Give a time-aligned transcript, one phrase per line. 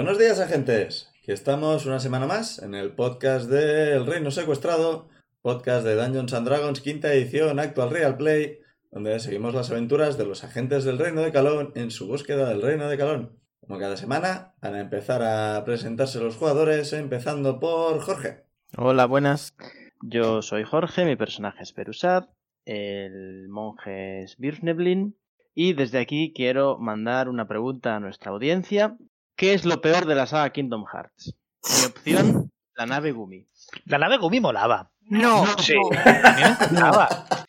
[0.00, 1.12] Buenos días, agentes.
[1.22, 5.10] Que estamos una semana más en el podcast de El Reino Secuestrado,
[5.42, 10.24] podcast de Dungeons and Dragons, quinta edición, actual Real Play, donde seguimos las aventuras de
[10.24, 13.38] los agentes del Reino de Calón en su búsqueda del Reino de Calón.
[13.60, 18.44] Como cada semana, van a empezar a presentarse los jugadores, empezando por Jorge.
[18.78, 19.54] Hola, buenas.
[20.00, 22.30] Yo soy Jorge, mi personaje es Perusad,
[22.64, 25.14] el monje es Birfneblin,
[25.54, 28.96] y desde aquí quiero mandar una pregunta a nuestra audiencia.
[29.40, 31.34] ¿Qué es lo peor de la saga Kingdom Hearts?
[31.64, 33.48] Mi opción, la nave Gumi.
[33.86, 34.90] La nave Gumi molaba.
[35.00, 37.08] No, Sí, a mí me encantaba.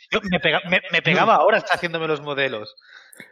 [0.10, 2.74] Yo me, pega- me- me pegaba ahora está haciéndome los modelos.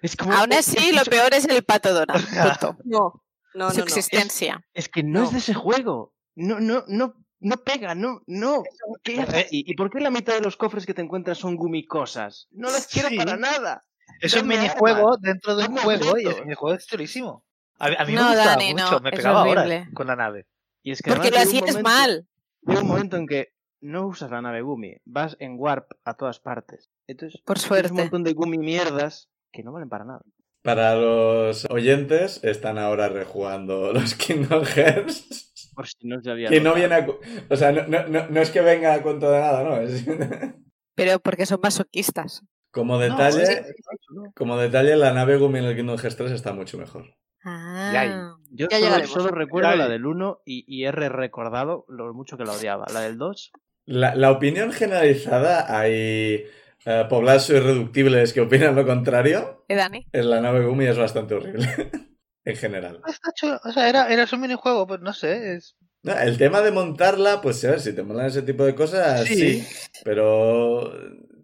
[0.01, 2.27] Es como, aún así lo peor es el pato Donald.
[2.83, 3.23] No,
[3.55, 3.83] no, Su no, no.
[3.85, 4.61] existencia.
[4.73, 5.25] Es que no, No.
[5.27, 6.13] es de ese juego.
[6.35, 8.63] No, no, no, no pega, no, no.
[9.03, 9.63] ¿Qué Eh, aquí?
[9.65, 12.47] ¿Y por qué la mitad de los cofres que te encuentras son gumicosas?
[12.51, 13.15] No las quiero Sí.
[13.17, 13.85] para nada.
[14.21, 17.45] Es un minijuego dentro de un juego y el minijuego es chulísimo.
[17.79, 20.45] A, a mí No, me gustaba Dani, mucho, no, me pegaba ahora con la nave.
[20.83, 22.27] Y es que Porque lo hacías mal.
[22.61, 26.39] Llega un momento en que no usas la nave Gumi, vas en Warp a todas
[26.39, 26.89] partes.
[27.07, 27.91] Entonces, Por suerte.
[27.91, 30.21] un montón de Gumi mierdas que no valen para nada.
[30.61, 35.71] Para los oyentes, están ahora rejugando los Kingdom Hearts.
[35.73, 37.07] Por si no se había Que no viene a...
[37.49, 39.77] O sea, no, no- no- no es que venga a cuento de nada, ¿no?
[39.77, 40.03] Es...
[40.95, 42.43] Pero porque son masoquistas.
[42.71, 44.33] Como detalle, sí, sí, no.
[44.35, 47.15] como detalle, la nave Gumi en el Kingdom Hearts 3 está mucho mejor.
[47.43, 48.35] Ah.
[48.51, 52.13] Yo Ya solo, solo recuerdo Ya- la del 1 y, y he re- recordado lo
[52.13, 52.85] mucho que la odiaba.
[52.93, 53.51] La del 2,
[53.85, 56.45] La, la opinión generalizada, hay
[56.85, 59.65] eh, poblados irreductibles que opinan lo contrario.
[59.67, 60.05] ¿Eh, Dani?
[60.11, 61.67] En la nave Gumi es bastante horrible.
[62.45, 63.01] en general.
[63.07, 65.55] Está chulo, O sea, era, era un minijuego, pues no sé.
[65.55, 65.75] Es...
[66.03, 69.25] No, el tema de montarla, pues a ver, si te molan ese tipo de cosas,
[69.25, 69.61] sí.
[69.61, 69.67] Sí.
[70.05, 70.93] pero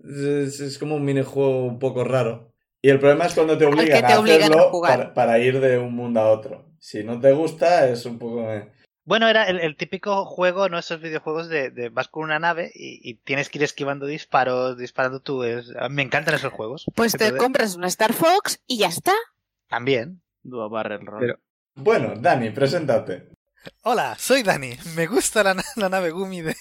[0.04, 2.55] es, es como un minijuego un poco raro.
[2.86, 4.98] Y el problema es cuando te obligan te a obligan a hacerlo jugar.
[5.00, 6.70] para, para ir de un mundo a otro.
[6.78, 8.48] Si no te gusta, es un poco...
[9.06, 12.72] Bueno, era el, el típico juego, no esos videojuegos de, de vas con una nave
[12.76, 15.44] y, y tienes que ir esquivando disparos, disparando tú.
[15.44, 16.86] Es, me encantan esos juegos.
[16.94, 19.14] Pues te Entonces, compras una Star Fox y ya está.
[19.68, 20.22] También.
[20.44, 21.22] Dua Barrel Roll.
[21.22, 21.40] Pero-
[21.76, 23.30] Bueno, Dani, preséntate.
[23.84, 24.76] Hola, soy Dani.
[24.96, 26.56] Me gusta la, na- la nave Gumi de,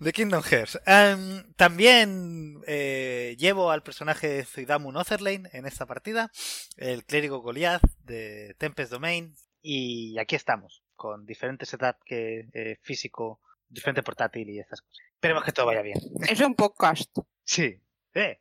[0.00, 0.78] de Kingdom Hearts.
[0.86, 6.30] Em, también eh, llevo al personaje Zuidamu Notherlane en esta partida,
[6.76, 9.34] el clérigo Goliath de Tempest Domain.
[9.60, 14.98] Y aquí estamos, con diferente setup que eh, físico, diferente portátil y estas cosas.
[15.14, 15.98] Esperemos que todo vaya bien.
[16.28, 17.10] Es un podcast.
[17.44, 17.80] Sí.
[18.14, 18.38] Eh,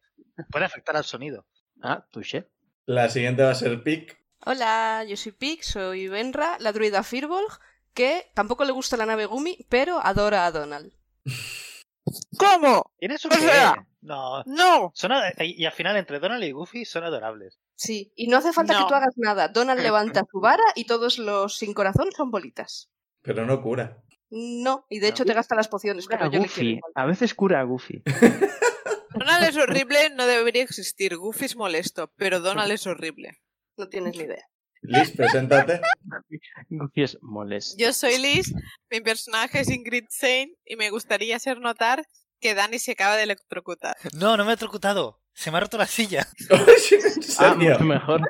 [0.52, 1.46] puede afectar al sonido.
[1.82, 2.48] Ah, touché.
[2.86, 4.18] La siguiente va a ser Pic.
[4.50, 7.60] Hola, yo soy Pig, soy Benra, la druida Firbolg,
[7.94, 10.94] que tampoco le gusta la nave Gumi, pero adora a Donald.
[12.40, 12.94] ¿Cómo?
[12.98, 13.42] ¿Tienes un O qué?
[13.42, 14.44] sea- No.
[14.46, 14.92] No.
[14.96, 17.60] Son y al final entre Donald y Goofy son adorables.
[17.76, 18.86] Sí, y no hace falta No.
[18.86, 19.50] que tú hagas nada.
[19.50, 19.82] Donald
[20.22, 22.90] levanta su vara y todos los sin corazón son bolitas.
[23.24, 24.02] Pero no cura.
[24.30, 26.80] No, y de hecho te gasta las pociones, Cura pero a yo Goofy.
[26.96, 28.02] A veces cura a Goofy.
[29.10, 31.18] Donald es horrible, no debería existir.
[31.18, 33.42] Goofy es molesto, pero Donald es horrible.
[33.78, 34.44] No tienes ni idea.
[34.82, 35.82] Liz, preséntate.
[36.96, 37.76] Es molesto.
[37.78, 38.54] Yo soy Liz,
[38.90, 42.06] mi personaje es Ingrid Sain y me gustaría hacer notar
[42.40, 43.96] que Dani se acaba de electrocutar.
[44.14, 45.22] No, no me he trocutado.
[45.34, 46.28] Se me ha roto la silla.
[46.50, 47.72] ¿En Ah, serio?
[47.74, 48.22] mucho mejor.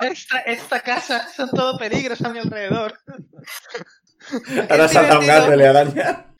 [0.00, 2.98] Esta, esta casa son todo peligros a mi alrededor.
[4.70, 6.31] Ahora salta un gato y le araña.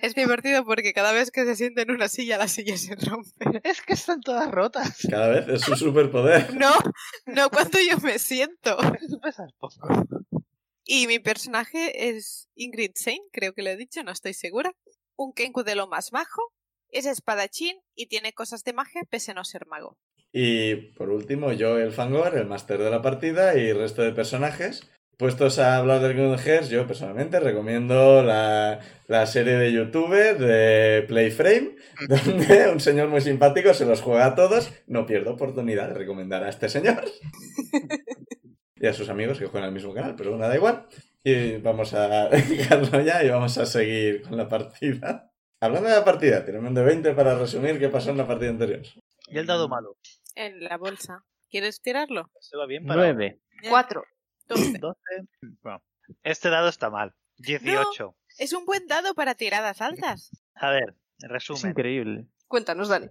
[0.00, 3.60] Es divertido porque cada vez que se siente en una silla, la silla se rompe.
[3.64, 5.06] Es que están todas rotas.
[5.08, 6.52] Cada vez es su superpoder.
[6.58, 6.72] No,
[7.26, 8.76] no cuando yo me siento.
[9.58, 10.06] Poco.
[10.84, 14.72] Y mi personaje es Ingrid Sain, creo que lo he dicho, no estoy segura.
[15.16, 16.42] Un Kenku de lo más bajo,
[16.90, 19.96] es espadachín y tiene cosas de magia pese a no ser mago.
[20.32, 24.12] Y por último, yo, el Fangor, el máster de la partida y el resto de
[24.12, 31.04] personajes puestos a hablar del Grinders, yo personalmente recomiendo la, la serie de youtubers de
[31.06, 32.06] Playframe, mm.
[32.08, 34.72] donde un señor muy simpático se los juega a todos.
[34.86, 37.04] No pierdo oportunidad de recomendar a este señor
[38.82, 40.86] y a sus amigos que juegan al mismo canal, pero bueno, da igual.
[41.22, 45.30] Y vamos a dejarlo ya y vamos a seguir con la partida.
[45.60, 48.50] Hablando de la partida, tirame un de 20 para resumir qué pasó en la partida
[48.50, 48.82] anterior.
[49.28, 49.96] Y el dado malo.
[50.34, 51.24] En la bolsa.
[51.48, 52.30] ¿Quieres tirarlo?
[52.40, 53.12] Se va bien para...
[53.12, 53.38] 9.
[53.68, 54.02] 4.
[54.54, 54.78] 12.
[54.78, 55.00] 12.
[55.62, 55.82] Bueno,
[56.22, 57.14] este dado está mal.
[57.38, 58.16] 18.
[58.38, 60.30] Es un buen dado para tiradas altas.
[60.54, 61.70] A ver, en Es resumen.
[61.70, 62.26] increíble.
[62.48, 63.08] Cuéntanos, Dani.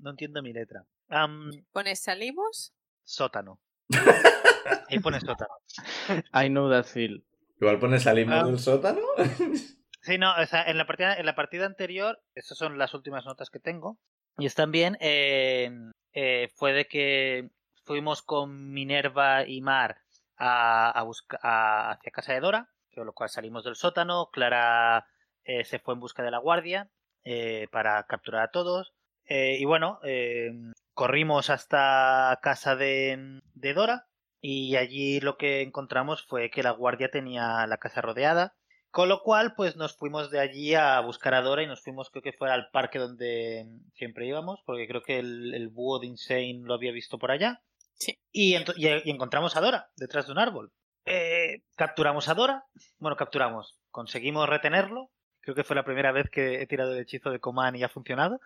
[0.00, 0.84] No entiendo mi letra.
[1.08, 2.72] Am, Pones salimos.
[3.04, 3.60] sótano.
[4.88, 5.52] Ahí pone sótano.
[6.34, 7.24] I know that feel.
[7.60, 8.44] Igual pones salimos Ah.
[8.44, 9.00] del sótano.
[10.02, 13.24] Sí, no, o sea, en la partida, en la partida anterior, estas son las últimas
[13.24, 13.98] notas que tengo.
[14.38, 14.96] Y están bien.
[15.00, 15.68] eh,
[16.12, 17.50] eh, fue de que
[17.86, 19.98] fuimos con Minerva y Mar
[20.36, 24.28] a, a busca- a- hacia casa de Dora, con lo cual salimos del sótano.
[24.32, 25.06] Clara
[25.44, 26.90] eh, se fue en busca de la guardia
[27.24, 28.92] eh, para capturar a todos.
[29.24, 30.52] Eh, y bueno, eh,
[30.92, 34.06] corrimos hasta casa de, de Dora.
[34.40, 38.54] Y allí lo que encontramos fue que la guardia tenía la casa rodeada.
[38.90, 42.10] Con lo cual, pues nos fuimos de allí a buscar a Dora y nos fuimos,
[42.10, 46.06] creo que fue al parque donde siempre íbamos, porque creo que el, el búho de
[46.06, 47.60] Insane lo había visto por allá.
[47.98, 48.18] Sí.
[48.32, 50.72] Y, ento- y- y encontramos a Dora detrás de un árbol.
[51.04, 52.64] Eh, capturamos a Dora.
[52.98, 53.78] Bueno, capturamos.
[53.90, 55.10] Conseguimos retenerlo.
[55.40, 57.88] Creo que fue la primera vez que he tirado el hechizo de Coman y ha
[57.88, 58.40] funcionado.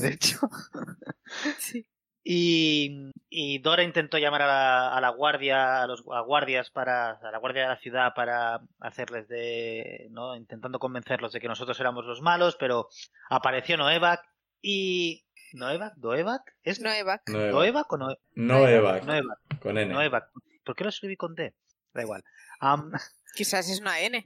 [0.00, 0.38] De hecho.
[1.58, 1.86] Sí.
[2.24, 7.10] Y, y Dora intentó llamar a la, a la guardia, a los a guardias para,
[7.12, 10.36] a la guardia de la ciudad para hacerles de, ¿no?
[10.36, 12.88] Intentando convencerlos de que nosotros éramos los malos, pero
[13.30, 14.22] apareció Noevac
[14.60, 15.24] y
[15.54, 17.22] Noevac, Doevac, ¿es Noevac.
[17.28, 17.50] No Eva.
[17.52, 19.00] Doevac o Noe- No Eva.
[19.00, 19.38] Noevac?
[19.60, 19.92] Con N.
[19.92, 20.30] Noevac.
[20.64, 21.54] ¿Por qué lo escribí con D?
[21.94, 22.22] Da igual.
[23.34, 24.24] Quizás es una N.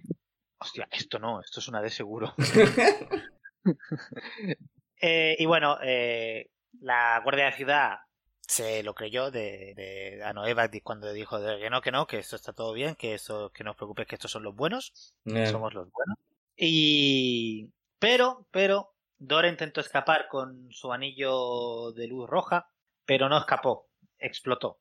[0.58, 2.34] hostia, esto no, esto es una D seguro.
[5.04, 6.48] Eh, y bueno, eh,
[6.80, 7.96] la Guardia de la Ciudad
[8.40, 12.18] se lo creyó de, de a Noevac cuando dijo de que no, que no, que
[12.20, 15.14] esto está todo bien, que eso, que no os preocupéis, que estos son los buenos,
[15.50, 16.18] somos los buenos.
[16.56, 17.68] Y
[17.98, 18.91] pero, pero
[19.24, 22.68] Dora intentó escapar con su anillo de luz roja,
[23.06, 23.88] pero no escapó,
[24.18, 24.80] explotó.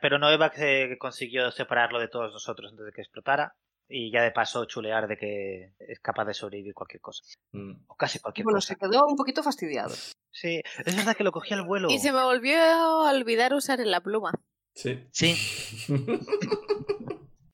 [0.00, 3.54] Pero Noevac eh, consiguió separarlo de todos nosotros antes de que explotara.
[3.88, 7.22] Y ya de paso chulear de que es capaz de sobrevivir cualquier cosa.
[7.52, 7.84] mm.
[7.86, 8.68] O casi cualquier Bueno, cosa.
[8.68, 9.94] se quedó un poquito fastidiado.
[10.32, 11.88] Sí, es verdad que lo cogí al vuelo.
[11.90, 14.32] Y se me volvió a olvidar usar la pluma.
[14.74, 15.06] Sí.
[15.12, 15.34] Sí,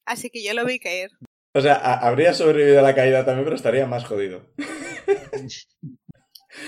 [0.07, 1.11] Así que yo lo vi caer.
[1.55, 4.47] o sea, habría sobrevivido a la caída también, pero estaría más jodido.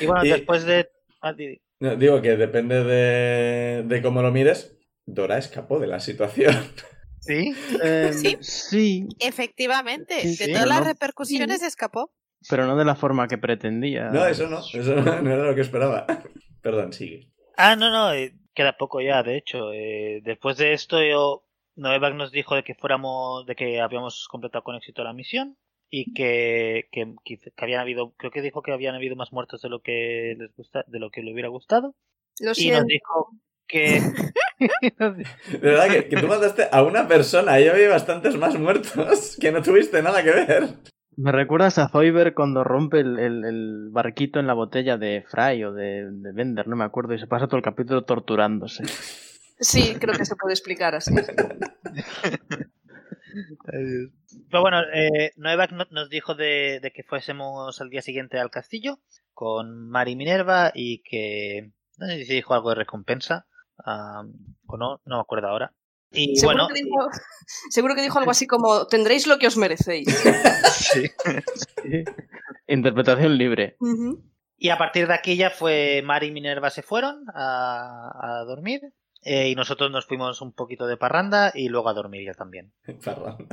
[0.01, 0.91] y bueno, Y- después de...
[1.21, 4.77] ah, digo que depende de, de cómo lo mires.
[5.07, 6.55] Dora escapó de la situación.
[7.21, 7.55] ¿Sí?
[7.83, 8.37] Eh, Sí.
[8.41, 10.87] sí, Efectivamente, Sí, de sí, todas las no.
[10.87, 12.13] repercusiones escapó.
[12.49, 14.11] pero no de la forma que pretendía.
[14.11, 14.61] No, eso no.
[14.61, 16.07] Eso no, no era lo que esperaba.
[16.63, 17.31] Perdón, sigue.
[17.57, 19.73] Ah, no, no, eh, queda poco ya, de hecho.
[19.73, 21.45] eh, después de esto, yo,
[21.77, 25.57] Noevac nos dijo de que fuéramos, de que habíamos completado con éxito la misión
[25.91, 27.15] y que, que,
[27.57, 30.85] habían habido, creo que dijo que habían habido más muertos de lo que les gusta,
[30.89, 31.95] de lo que le hubiera gustado.
[32.41, 32.81] Lo Y siento.
[32.81, 33.31] nos dijo
[33.67, 34.01] que...
[34.59, 39.53] De verdad que, que tú mataste a una persona y había bastantes más muertos que
[39.53, 40.69] no tuviste nada que ver.
[41.17, 45.63] Me recuerdas a Zoiber cuando rompe el, el- el barquito en la botella de Fry
[45.65, 48.85] o de, de Bender, no me acuerdo, y se pasa todo el capítulo torturándose.
[49.61, 51.15] Sí, creo que se puede explicar así.
[54.51, 59.01] Pero bueno, eh, Noevac nos dijo de, de que fuésemos al día siguiente al castillo
[59.33, 63.47] con Mari y Minerva y que no sé si dijo algo de recompensa
[63.87, 65.75] o no, no me acuerdo ahora.
[66.11, 67.09] Y Seguro, bueno, que dijo,
[67.71, 70.07] seguro que dijo algo así como tendréis lo que os merecéis.
[70.73, 71.11] sí.
[71.83, 72.05] Sí.
[72.69, 73.77] Interpretación libre.
[74.57, 78.81] Y a partir de aquí ya fue Mari y Minerva se fueron a, a dormir
[79.25, 82.73] eh, y nosotros nos fuimos un poquito de parranda y luego a dormir ya también.
[83.05, 83.47] Perdón.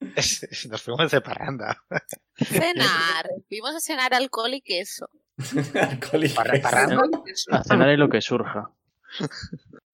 [0.70, 1.76] nos fuimos de parranda.
[2.36, 3.28] Cenar.
[3.48, 5.08] Fuimos a cenar alcohol y queso.
[5.80, 6.36] Alcohólicos.
[6.36, 7.02] Parra- parranda.
[7.50, 8.70] A cenar y lo que surja.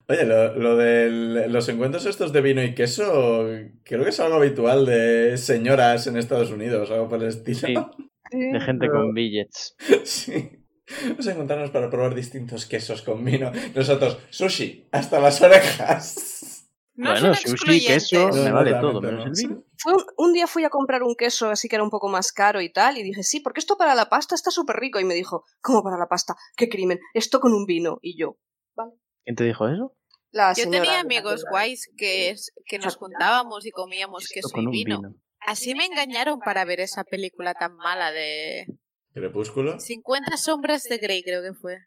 [0.08, 3.46] Oye, lo, lo de los encuentros estos de vino y queso,
[3.84, 7.90] creo que es algo habitual de señoras en Estados Unidos, algo por el estilo.
[8.30, 9.76] De gente con billets.
[10.04, 10.59] Sí.
[11.08, 13.52] Vamos a encontrarnos para probar distintos quesos con vino.
[13.74, 16.66] Nosotros, sushi, hasta las orejas.
[16.94, 19.26] No bueno, sushi, queso, No, me vale todo, menos no.
[19.26, 19.64] el vino.
[19.78, 22.32] Fue un, un día fui a comprar un queso así que era un poco más
[22.32, 25.00] caro y tal, y dije, sí, porque esto para la pasta está súper rico.
[25.00, 26.36] Y me dijo, ¿cómo para la pasta?
[26.56, 27.00] ¡Qué crimen!
[27.14, 27.98] Esto con un vino.
[28.02, 28.36] Y yo,
[29.24, 29.94] ¿Quién te dijo eso?
[30.32, 35.00] la Yo tenía amigos guays que, que nos juntábamos y comíamos queso con y vino.
[35.40, 38.66] Así me engañaron para ver esa película tan mala de
[39.20, 39.78] Crepúsculo.
[39.78, 41.78] 50 sombras de Grey, creo que fue.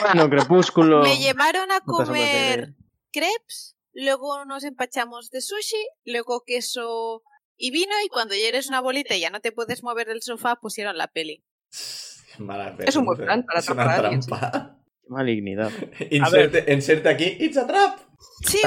[0.00, 1.02] Bueno, Crepúsculo.
[1.02, 2.74] Me llevaron a comer
[3.12, 7.22] crepes, luego nos empachamos de sushi, luego queso
[7.56, 10.22] y vino y cuando ya eres una bolita y ya no te puedes mover del
[10.22, 11.44] sofá pusieron la peli.
[12.38, 14.78] Mala Es un buen plan para es una atrapar a alguien, trampa.
[15.08, 15.70] Malignidad.
[16.10, 17.98] Inserte, inserte aquí, it's a trap.
[18.46, 18.60] Sí,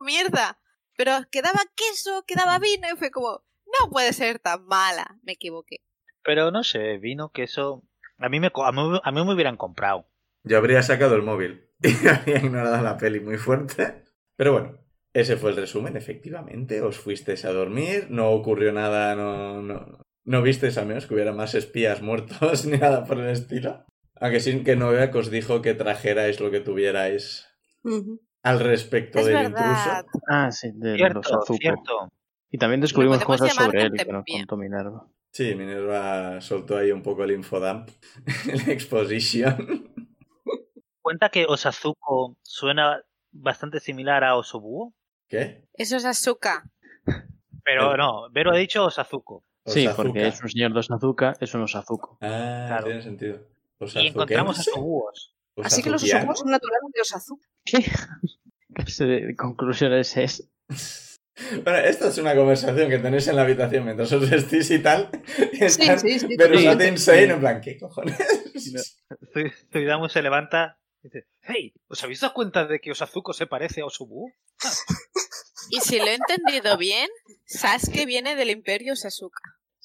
[0.00, 0.58] mierda.
[0.96, 5.18] Pero quedaba queso, quedaba vino y fue como, no puede ser tan mala.
[5.22, 5.78] Me equivoqué.
[6.24, 7.82] Pero no sé, vino que eso.
[8.18, 10.06] A mí me, co- a mí, a mí me hubieran comprado.
[10.44, 14.04] Yo habría sacado el móvil y habría ignorado la peli muy fuerte.
[14.36, 14.78] Pero bueno,
[15.12, 16.80] ese fue el resumen, efectivamente.
[16.82, 21.32] Os fuisteis a dormir, no ocurrió nada, no, no, no visteis al menos que hubiera
[21.32, 23.84] más espías muertos ni nada por el estilo.
[24.20, 27.48] Aunque sí que Novak os dijo que trajerais lo que tuvierais
[28.44, 29.50] al respecto Es del verdad.
[29.50, 30.20] intruso.
[30.28, 31.26] Ah, sí, de los
[31.58, 32.12] cierto.
[32.52, 35.08] Y también descubrimos cosas sobre él que nos contó Minerva.
[35.32, 37.88] Sí, Minerva soltó ahí un poco el infodump,
[38.66, 39.90] la exposition.
[41.00, 44.92] Cuenta que Osazuko suena bastante similar a Osobuo.
[45.28, 45.64] ¿Qué?
[45.72, 46.62] Eso es azúcar.
[47.64, 49.44] Pero El- no, Vero ha dicho Osazuko.
[49.64, 50.02] Sí, Osazuka.
[50.02, 52.18] porque es un señor de Osazuka, es un Osazuko.
[52.20, 52.84] Ah, Claro.
[52.84, 53.40] tiene sentido.
[53.94, 55.34] Y encontramos Osobuos.
[55.64, 57.40] Así que los osokos son naturales de Osazu.
[57.64, 57.82] ¿Qué
[58.74, 60.50] clase de conclusión es?
[61.64, 65.08] Bueno, esta es una conversación que tenéis en la habitación mientras os vestís y tal.
[65.52, 66.28] Y Sí, sí, sí.
[66.36, 66.64] pero Sí.
[66.64, 68.18] Sati insane, en plan, ¿qué cojones?
[69.34, 73.46] Zui- Zuidamu se levanta y dice: Hey, ¿os habéis dado cuenta de que Osazuko se
[73.46, 74.30] parece a Osobuo?
[75.70, 77.08] Y si lo he entendido bien,
[77.46, 79.40] Sasuke viene del Imperio Sasuka.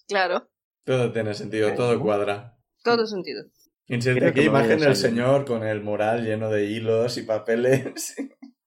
[0.07, 0.49] Claro,
[0.83, 2.57] Todo tiene sentido, todo cuadra.
[2.83, 3.43] todo sentido.
[3.87, 8.15] Inserte aquí imagen del señor con el mural lleno de hilos y papeles.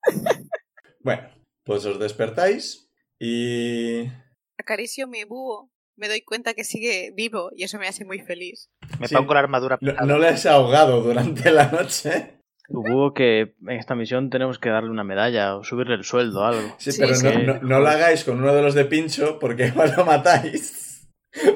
[1.00, 1.28] bueno,
[1.70, 4.02] pues os despertáis y...
[4.58, 5.70] Acaricio mi búho.
[5.94, 8.70] Me doy cuenta que sigue vivo y eso me hace muy feliz.
[8.98, 9.14] Me Sí.
[9.14, 12.40] pongo la armadura No, no le has ahogado durante la noche.
[12.70, 16.44] Hubo que en esta misión tenemos que darle una medalla o subirle el sueldo o
[16.44, 16.74] algo.
[16.78, 17.24] Sí, Sí, pero sí.
[17.26, 21.08] No, no- no lo hagáis con uno de los de pincho porque igual lo matáis.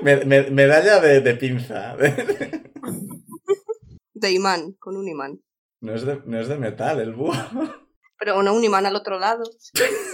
[0.02, 1.96] Me- me- medalla de, de pinza.
[4.12, 5.40] De imán, con un imán.
[5.80, 7.32] No es de, no es de metal el búho.
[8.24, 9.42] Pero no un imán al otro lado.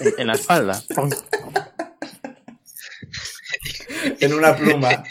[0.01, 0.83] En, en la espalda.
[4.19, 5.05] En una pluma.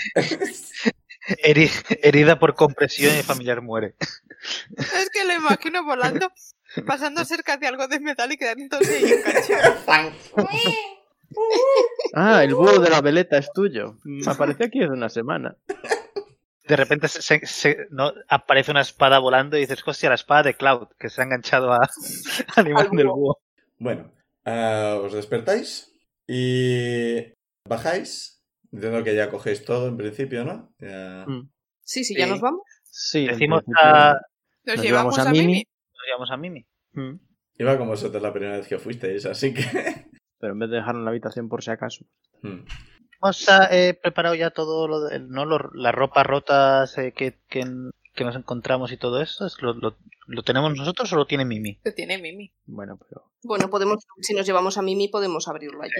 [1.41, 1.72] Heri-
[2.03, 3.96] herida por compresión y el familiar muere.
[4.77, 6.29] Es que lo imagino volando,
[6.86, 9.79] pasando cerca de algo de metal y quedándose ahí enganchado.
[12.15, 13.98] Ah, el búho de la veleta es tuyo.
[14.03, 15.56] Me apareció aquí hace una semana.
[16.70, 20.44] De repente se, se- se- no, aparece una espada volando y dices, hostia, la espada
[20.44, 21.80] de Cloud, que se ha enganchado a,
[22.56, 23.40] al imán del búho.
[23.80, 24.12] Bueno,
[24.46, 25.92] ah, os despertáis
[26.28, 27.34] y
[27.68, 28.42] bajáis.
[28.72, 30.72] Entiendo que ya cogéis todo en principio, ¿no?
[30.80, 31.50] Ya- Mm.
[31.84, 32.32] Sí, sí, ya Sí.
[32.32, 32.62] nos vamos.
[32.84, 34.14] Sí, Decimos a...
[34.64, 35.46] Nos, Nos llevamos llevamos a a Mimi.
[35.48, 35.64] Mimi.
[35.94, 36.66] Nos llevamos a Mimi.
[36.94, 37.16] Mm.
[37.58, 39.64] Iba con vosotros la primera vez que fuisteis, así que...
[40.40, 42.06] Pero en vez de dejarlo en la habitación por si acaso.
[42.44, 42.60] Hmm.
[43.22, 45.46] Hemos eh, preparado ya todo lo de, ¿no?
[45.46, 47.66] Lo- las ropas rotas eh, que, que,
[48.14, 49.46] que nos encontramos y todo eso.
[49.46, 49.98] ¿Es ¿Lo, lo,
[50.28, 51.80] lo tenemos nosotros o lo tiene Mimi?
[51.84, 52.54] Lo tiene Mimi.
[52.66, 53.32] Bueno, pero.
[53.44, 55.92] Bueno, podemos, si nos llevamos a Mimi, podemos abrirlo allí.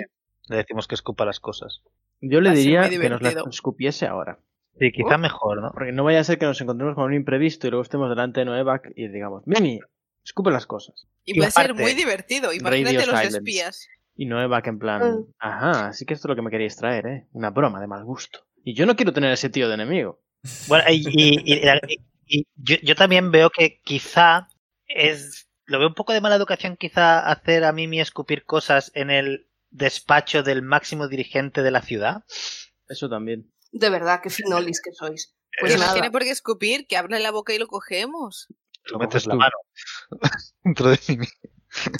[0.48, 1.82] Le decimos que escupa las cosas.
[2.22, 4.40] Yo le Va a diría que nos las escupiese ahora.
[4.80, 5.20] Sí, quizá Oh.
[5.20, 5.72] mejor, ¿no?
[5.74, 8.40] Porque no vaya a ser que nos encontremos con un imprevisto y luego estemos delante
[8.40, 9.80] de Noevac y digamos, Mimi,
[10.24, 11.06] escupe las cosas.
[11.26, 12.54] Y Y puede ser muy divertido.
[12.54, 13.38] Imagínate Radio los silence.
[13.40, 13.88] espías.
[14.22, 15.26] Y Noevac en plan, Mm.
[15.40, 17.28] ajá, así que esto es lo que me queríais traer, ¿eh?
[17.32, 18.46] Una broma de mal gusto.
[18.66, 20.20] Y yo no quiero tener ese tío de enemigo.
[20.68, 24.50] Bueno, y, y- y- y- y yo, yo también veo que quizá
[24.88, 25.48] es.
[25.66, 29.48] Lo veo un poco de mala educación, quizá hacer a Mimi escupir cosas en el
[29.70, 32.26] despacho del máximo dirigente de la ciudad.
[32.90, 33.50] Eso también.
[33.72, 35.34] De verdad, qué finolis que sois.
[35.62, 38.48] Pues que no tiene por qué escupir, que abra la boca y lo cogemos.
[38.92, 39.56] Lo metes la mano
[40.66, 41.28] dentro de Mimi.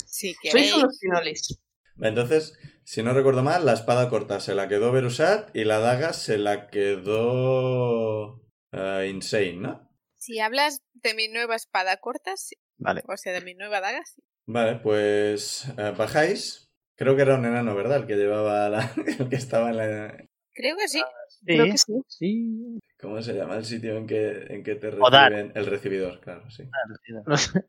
[0.06, 0.74] Si Sois queréis.
[0.74, 1.58] unos finolis.
[2.02, 6.12] Entonces, si no recuerdo mal, la espada corta se la quedó Berusat y la daga
[6.12, 8.40] se la quedó
[8.72, 9.90] eh, Insane, ¿no?
[10.18, 12.56] Si hablas de mi nueva espada corta, sí.
[12.78, 13.02] Vale.
[13.06, 14.22] o sea, de mi nueva daga, sí.
[14.46, 16.70] Vale, pues eh, bajáis.
[16.96, 17.98] Creo que era un enano, ¿verdad?
[17.98, 18.92] El que llevaba la...
[19.18, 20.28] el que estaba en la...
[20.52, 21.02] Creo que sí.
[21.44, 22.02] Creo que sí.
[22.08, 22.78] Sí.
[23.00, 25.32] ¿Cómo se llama el sitio en que, en que te Odar.
[25.32, 25.52] reciben?
[25.54, 26.64] El recibidor, claro, sí.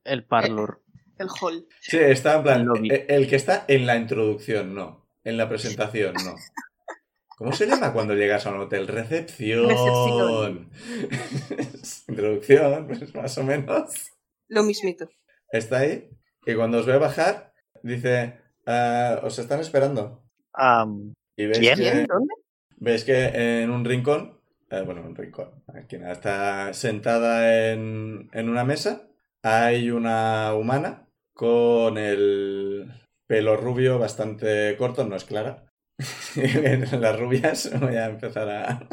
[0.03, 0.81] El parlor.
[1.17, 1.67] El hall.
[1.81, 2.59] Sí, está en plan...
[2.61, 2.89] El lobby.
[2.91, 5.07] eh, El que está en la introducción, no.
[5.23, 6.35] En la presentación, no.
[7.37, 8.87] ¿Cómo se llama cuando llegas a un hotel?
[8.87, 9.69] Recepción.
[9.69, 10.69] Recepción.
[12.07, 14.11] Introducción, pues más o menos.
[14.47, 15.09] Lo mismito.
[15.51, 16.09] Está ahí.
[16.45, 17.53] Y cuando os ve bajar,
[17.83, 20.23] dice, "Ah, os están esperando.
[20.53, 21.77] Am, Y veis ¿Quién?
[21.77, 22.05] que.
[22.07, 22.33] ¿Dónde?
[22.77, 24.39] veis que en un rincón,
[24.69, 29.07] eh, bueno, un rincón, aquí nada, está sentada en, en una mesa,
[29.43, 32.91] hay una humana con el
[33.27, 35.65] pelo rubio bastante corto, no es clara.
[36.99, 38.87] Las rubias voy a empezar a...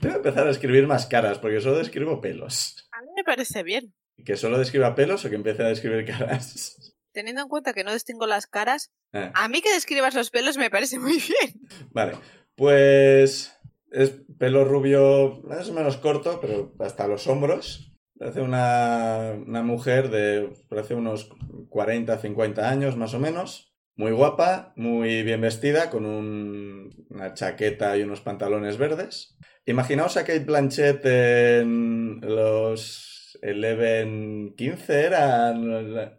[0.00, 2.88] Tengo que empezar a escribir más caras, porque solo escribo pelos.
[2.92, 3.94] A mí me parece bien.
[4.24, 6.94] ¿Que solo describa pelos o que empiece a describir caras?
[7.12, 10.58] Teniendo en cuenta que no distingo las caras, Ah, a mí que describas los pelos
[10.58, 11.60] me parece muy bien.
[11.90, 12.18] vale,
[12.54, 13.56] pues
[13.90, 17.92] es pelo rubio más o menos corto, pero hasta los hombros.
[18.18, 21.30] Parece una, una mujer de, parece unos
[21.68, 23.74] 40, 50 años más o menos.
[23.94, 29.36] Muy guapa, muy bien vestida, con un- una chaqueta y unos pantalones verdes.
[29.64, 36.12] Imaginaos a Kate Blanchett en los 11, 15 eran...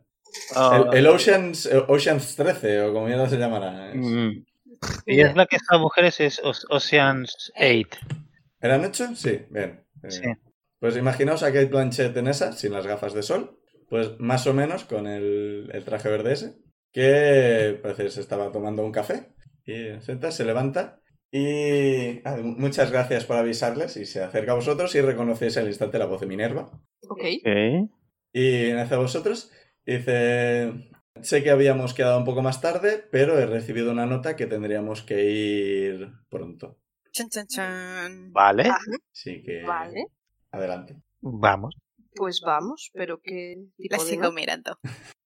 [0.56, 3.92] Ah, El, el Oceans, Oceans 13, o como mierda se llamará.
[3.96, 4.44] Mm,
[5.08, 8.00] Y es la que está mujeres es Oce- Ocean's 8.
[8.60, 9.16] ¿Eran ocho?
[9.16, 9.84] Sí, bien.
[10.04, 10.22] Eh, Sí.
[10.80, 14.54] Pues imaginaos a Kate Blanchett en esa, sin las gafas de sol, pues más o
[14.54, 16.58] menos con el, el traje verde ese,
[16.92, 19.34] que parece que se estaba tomando un café,
[19.66, 24.56] y se sienta, se levanta, y ah, muchas gracias por avisarles, y se acerca a
[24.56, 26.70] vosotros y reconocéis al instante la voz de Minerva.
[27.10, 27.24] Ok.
[27.40, 27.90] ok.
[28.34, 29.52] Y hacia vosotros
[29.86, 30.92] dice,
[31.22, 35.02] sé que habíamos quedado un poco más tarde, pero he recibido una nota que tendríamos
[35.02, 36.80] que ir pronto.
[37.12, 38.32] Chan, chan, chan.
[38.32, 38.70] Vale,
[39.12, 39.64] Así que...
[39.64, 40.06] vale.
[40.58, 40.96] Adelante.
[41.22, 41.76] vamos.
[42.16, 44.80] Pues vamos, pero ¿qué tipo La sigo mirando.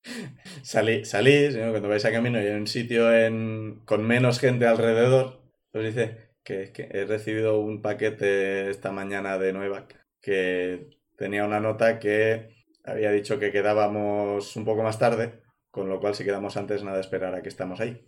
[0.64, 1.70] Salí, salís, ¿no?
[1.72, 5.42] cuando vais a camino y hay un sitio en, con menos gente alrededor,
[5.74, 11.60] os dice que, que he recibido un paquete esta mañana de Nuevac que tenía una
[11.60, 16.58] nota que había dicho que quedábamos un poco más tarde, con lo cual si quedamos
[16.58, 18.06] antes nada esperar a que estamos ahí.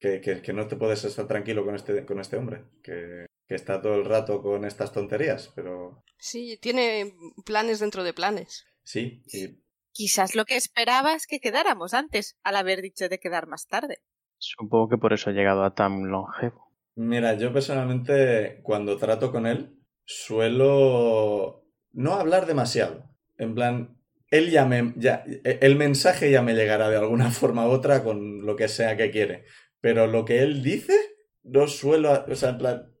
[0.00, 3.54] Que, que- que no te puedes estar tranquilo con este, con este hombre, que, que
[3.54, 7.12] está todo el rato con estas tonterías, pero Sí, tiene
[7.44, 8.64] planes dentro de planes.
[8.82, 9.62] sí, y
[9.96, 13.98] Quizás lo que esperaba es que quedáramos antes, al haber dicho de quedar más tarde.
[14.38, 16.72] Supongo que por eso he llegado a tan longevo.
[16.96, 23.04] Mira, yo personalmente cuando trato con él suelo no hablar demasiado.
[23.38, 23.96] En plan,
[24.30, 28.44] él ya me, ya, el mensaje ya me llegará de alguna forma u otra con
[28.44, 29.44] lo que sea que quiere.
[29.80, 30.94] Pero lo que él dice,
[31.42, 32.93] no suelo, o sea, en plan,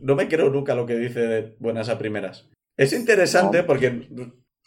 [0.00, 2.48] no me creo nunca lo que dice de buenas a primeras.
[2.76, 4.08] Es interesante porque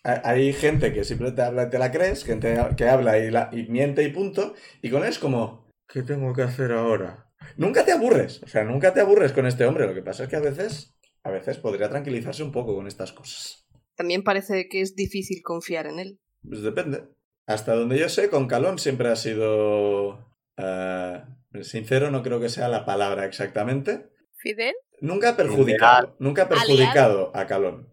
[0.03, 3.49] ha- hay gente que simplemente habla y te la crees, gente que habla y, la,
[3.51, 7.25] y miente y punto, y con él es como, ¿qué tengo que hacer ahora?
[7.57, 9.88] Nunca te aburres, o sea, nunca te aburres con este hombre.
[9.88, 13.13] Lo que pasa es que a veces, a veces podría tranquilizarse un poco con estas
[13.13, 13.65] cosas.
[13.95, 16.19] También parece que es difícil confiar en él.
[16.47, 17.03] Pues depende.
[17.47, 20.33] Hasta donde yo sé, con Calón siempre ha sido...
[20.57, 21.23] eh,
[21.62, 24.09] sincero no creo que sea la palabra exactamente.
[24.38, 24.75] ¿Fidel?
[25.01, 27.88] Nunca ha perjudicado, nunca ha perjudicado a Calón.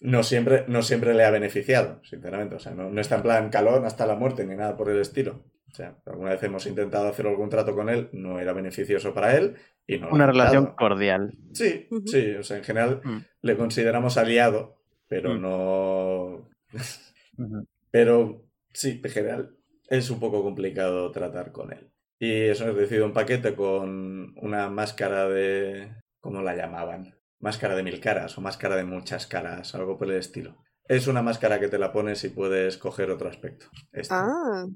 [0.00, 2.54] No siempre, no siempre le ha beneficiado, sinceramente.
[2.54, 5.00] O sea, no, no está en plan Calón hasta la muerte ni nada por el
[5.00, 5.44] estilo.
[5.70, 9.36] O sea, alguna vez hemos intentado hacer algún trato con él, no era beneficioso para
[9.36, 11.32] él y no Una relación cordial.
[11.52, 13.18] Sí, sí, o sea, en general Mm.
[13.42, 15.40] le consideramos aliado, pero Mm.
[15.42, 16.48] no...
[17.90, 19.56] Pero sí, en general
[19.88, 21.90] es un poco complicado tratar con él.
[22.18, 25.94] Y eso he recibido un paquete con una máscara de...
[26.20, 27.14] ¿Cómo la llamaban?
[27.40, 30.56] Máscara de mil caras o máscara de muchas caras, algo por el estilo.
[30.84, 33.66] Es una máscara que te la pones y puedes coger otro aspecto.
[33.92, 34.24] Esta.
[34.24, 34.66] Ah.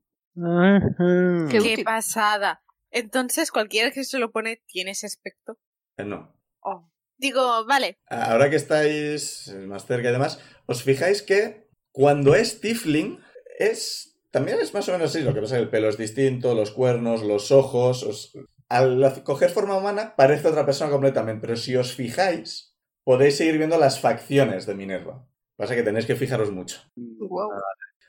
[1.51, 2.63] Qué ¡Qué pasada!
[2.91, 5.59] Entonces, cualquiera que se lo pone tiene ese aspecto.
[5.97, 6.39] Eh, no.
[6.61, 6.91] Oh.
[7.17, 13.21] Digo, vale, Ahora que estáis más cerca y demás, os fijáis que cuando es Tifling
[13.59, 14.12] es...
[14.33, 16.55] También es más o menos así, lo que pasa es que el pelo es distinto,
[16.55, 18.03] los cuernos, los ojos...
[18.03, 18.33] os-
[18.69, 23.79] Al coger forma humana parece otra persona completamente, pero si os fijáis, podéis seguir viendo
[23.79, 25.27] las facciones de Minerva.
[25.57, 26.81] Pasa que tenéis que fijaros mucho.
[26.97, 27.51] wow.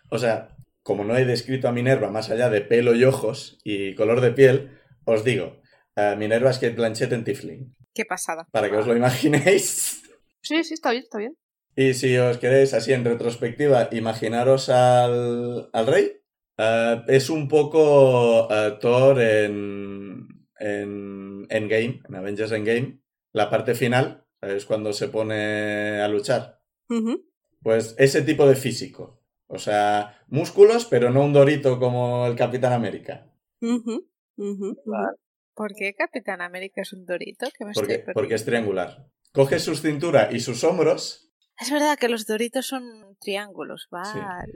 [0.09, 3.93] O sea, como no he descrito a Minerva más allá de pelo y ojos y
[3.95, 5.61] color de piel, os digo,
[5.97, 8.47] eh, Minerva es Kate Blanchett en Tifling, qué pasada.
[8.51, 10.01] para que os lo imaginéis.
[10.41, 11.35] Sí, sí, está bien, está bien.
[11.75, 16.21] Y si os queréis, así en retrospectiva, imaginaros al, al rey.
[16.57, 20.27] eh, es un poco eh, Thor en,
[20.59, 22.99] en Endgame, en Avengers Endgame.
[23.31, 26.61] La parte final es cuando se pone a luchar.
[27.63, 29.23] Pues ese tipo de físico.
[29.47, 33.27] O sea, músculos, pero no un dorito como el Capitán América.
[33.61, 34.07] Ujú.
[35.55, 37.47] ¿Por qué Capitán América es un dorito?
[37.59, 39.07] Me Porque, estoy porque es triangular.
[39.31, 41.32] Coge su cintura y sus hombros.
[41.63, 44.51] Es verdad que los doritos son triángulos, vale.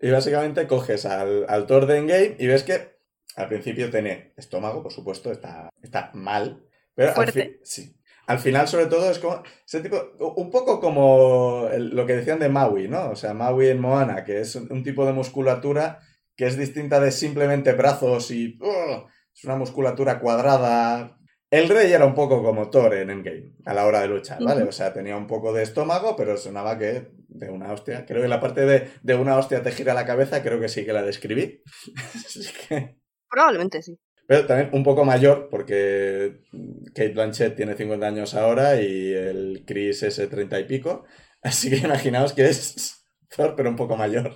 [0.00, 2.96] Y básicamente coges al, al Thor de Endgame y ves que
[3.36, 6.64] al principio tiene estómago, por supuesto, está, está mal.
[6.94, 7.60] Pero al, Fuerte.
[7.62, 7.94] sí.
[8.26, 10.00] al final, sobre todo, es como ese tipo,
[10.36, 13.10] un poco como el- lo que decían de Maui, ¿no?
[13.10, 16.00] O sea, Maui en Moana, que es un, un tipo de musculatura
[16.36, 19.06] que es distinta de simplemente brazos y ¡ugh!
[19.34, 21.17] es una musculatura cuadrada.
[21.50, 24.64] El rey era un poco como Thor en Endgame a la hora de luchar, ¿vale?
[24.64, 28.04] O sea, tenía un poco de estómago, pero sonaba que de una hostia.
[28.04, 30.84] Creo que la parte de, de una hostia te gira la cabeza, creo que sí
[30.84, 31.62] que la describí.
[32.14, 32.98] Así que...
[33.30, 33.98] Probablemente sí.
[34.26, 36.42] Pero también un poco mayor, porque
[36.88, 41.06] Kate Blanchett tiene 50 años ahora y el Chris es de 30 y pico.
[41.40, 44.34] Así que imaginaos que es Thor, pero un poco mayor.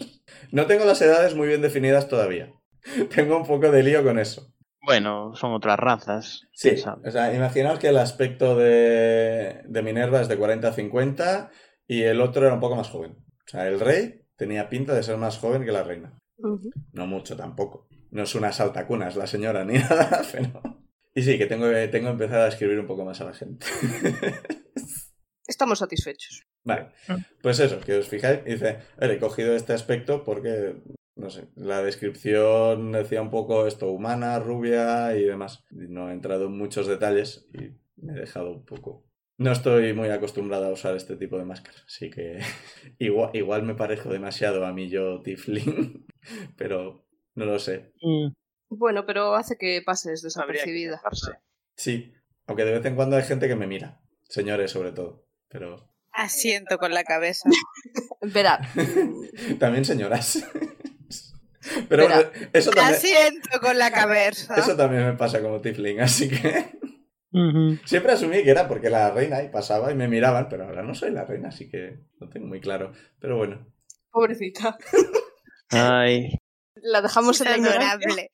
[0.50, 2.54] No tengo las edades muy bien definidas todavía.
[3.14, 4.51] Tengo un poco de lío con eso.
[4.82, 6.42] Bueno, son otras razas.
[6.52, 6.70] Sí,
[7.04, 11.50] o sea, imaginaos que el aspecto de, de Minerva es de 40 a 50
[11.86, 13.12] y el otro era un poco más joven.
[13.12, 16.18] O sea, el rey tenía pinta de ser más joven que la reina.
[16.92, 17.86] No mucho tampoco.
[18.10, 20.60] No es una saltacunas la señora ni nada, pero...
[21.14, 23.66] Y sí, que tengo, tengo que empezar a escribir un poco más a la gente.
[25.46, 26.46] Estamos satisfechos.
[26.64, 26.88] Vale,
[27.42, 30.76] pues eso, que os fijáis, dice, a ver, he cogido este aspecto porque,
[31.14, 35.64] no sé, la descripción decía un poco esto, humana, rubia y demás.
[35.70, 39.06] No he entrado en muchos detalles y me he dejado un poco...
[39.38, 42.38] No estoy muy acostumbrada a usar este tipo de máscaras, así que
[42.98, 46.06] igual, igual me parezco demasiado a mí yo Tiflin,
[46.56, 47.92] pero no lo sé.
[48.02, 48.32] Mm,
[48.68, 50.98] Bueno, pero hace que pases que desapercibida.
[50.98, 51.32] fijarse.
[51.76, 52.12] Sí,
[52.46, 56.76] aunque de vez en cuando hay gente que me mira, señores sobre todo, pero Asiento
[56.78, 57.48] con la cabeza.
[58.20, 58.60] Verá,
[59.58, 60.46] también señoras.
[61.88, 62.30] Pero Espera.
[62.30, 64.54] bueno, eso también, Asiento con la cabeza.
[64.56, 66.72] eso también me pasa como Tifling, así que
[67.84, 70.94] siempre asumí que era porque la reina y pasaba y me miraban, pero ahora no
[70.94, 72.92] soy la reina, así que no tengo muy claro.
[73.20, 73.66] Pero bueno,
[74.10, 74.76] pobrecita.
[75.70, 76.34] Ay,
[76.76, 77.88] La dejamos en la ignorancia.
[78.08, 78.30] adorable.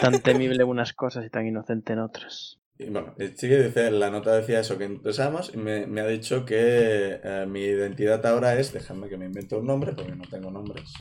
[0.00, 2.58] tan temible en unas cosas y tan inocente en otras.
[2.78, 6.06] y bueno, el chico dice, la nota decía eso, que empezamos y me, me ha
[6.06, 10.24] dicho que eh, mi identidad ahora es, déjame que me invento un nombre porque no
[10.28, 10.92] tengo nombres.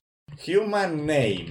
[0.47, 1.49] Human Name.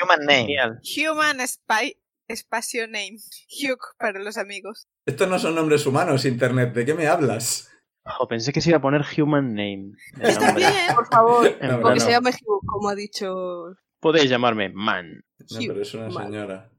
[0.00, 0.56] Human name.
[0.96, 1.96] Human Spy
[2.28, 3.16] Espacio Name.
[3.48, 4.88] Hugh para los amigos.
[5.06, 7.70] Estos no son nombres humanos, Internet, ¿de qué me hablas?
[8.04, 9.92] Ojo, pensé que se iba a poner Human Name.
[10.16, 10.54] nombre.
[10.56, 10.94] Bien.
[10.94, 12.04] Por favor, No, porque no.
[12.04, 13.74] se llame Hugh, como ha dicho.
[14.00, 15.22] Podéis llamarme Man.
[15.50, 15.66] No, Hugh.
[15.68, 16.70] pero es una señora.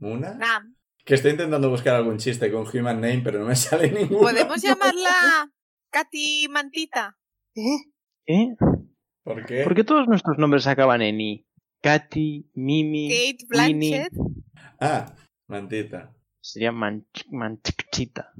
[0.00, 0.34] ¿Una?
[0.34, 0.76] Nam.
[1.04, 4.20] Que estoy intentando buscar algún chiste con Human Name, pero no me sale ninguno.
[4.20, 5.50] ¿Podemos llamarla
[5.90, 7.16] Katy Mantita?
[7.56, 7.76] ¿Eh?
[8.26, 8.56] ¿Eh?
[9.24, 9.64] ¿Por qué?
[9.64, 11.46] ¿Por qué todos nuestros nombres acaban en I?
[11.82, 13.46] Katy, Mimi, Kate.
[13.48, 14.12] Blanchett.
[14.80, 15.14] Ah,
[15.48, 16.14] mantita.
[16.40, 18.32] Sería Manch- Manchita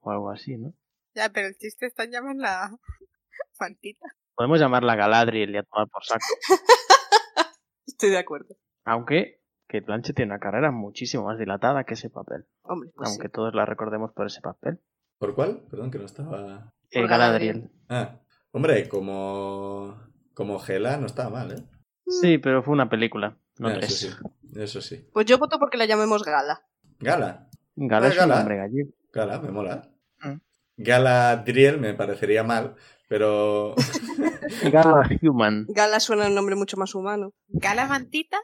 [0.00, 0.74] o algo así, ¿no?
[1.14, 2.70] Ya, pero el chiste está en llamarla
[3.60, 4.06] Mantita.
[4.34, 6.24] Podemos llamarla Galadriel y a tomar por saco.
[7.86, 8.56] Estoy de acuerdo.
[8.84, 12.46] Aunque Kate Blanchett tiene una carrera muchísimo más dilatada que ese papel.
[12.62, 13.32] Hombre, pues aunque sí.
[13.32, 14.80] todos la recordemos por ese papel.
[15.18, 15.62] ¿Por cuál?
[15.70, 16.72] Perdón, que no estaba...
[16.90, 17.70] Eh, Por Galadriel.
[17.88, 19.96] Ah, hombre, como...
[20.34, 21.62] Como Gela no estaba mal, ¿eh?
[22.06, 24.02] Sí, pero fue una película, no Ah, tres.
[24.02, 25.06] eso sí, eso sí.
[25.12, 26.62] Pues yo voto porque la llamemos Gala.
[26.98, 27.48] Gala.
[27.76, 28.36] Gala Ah, es un Gala.
[28.36, 28.90] nombre gallego.
[29.12, 29.88] Gala, me mola.
[30.22, 30.36] Mm.
[30.76, 32.74] Galadriel me parecería mal,
[33.08, 33.74] pero...
[34.72, 35.66] Gala Human.
[35.68, 37.32] Gala suena un nombre mucho más humano.
[37.48, 38.38] ¿Gala Mantita?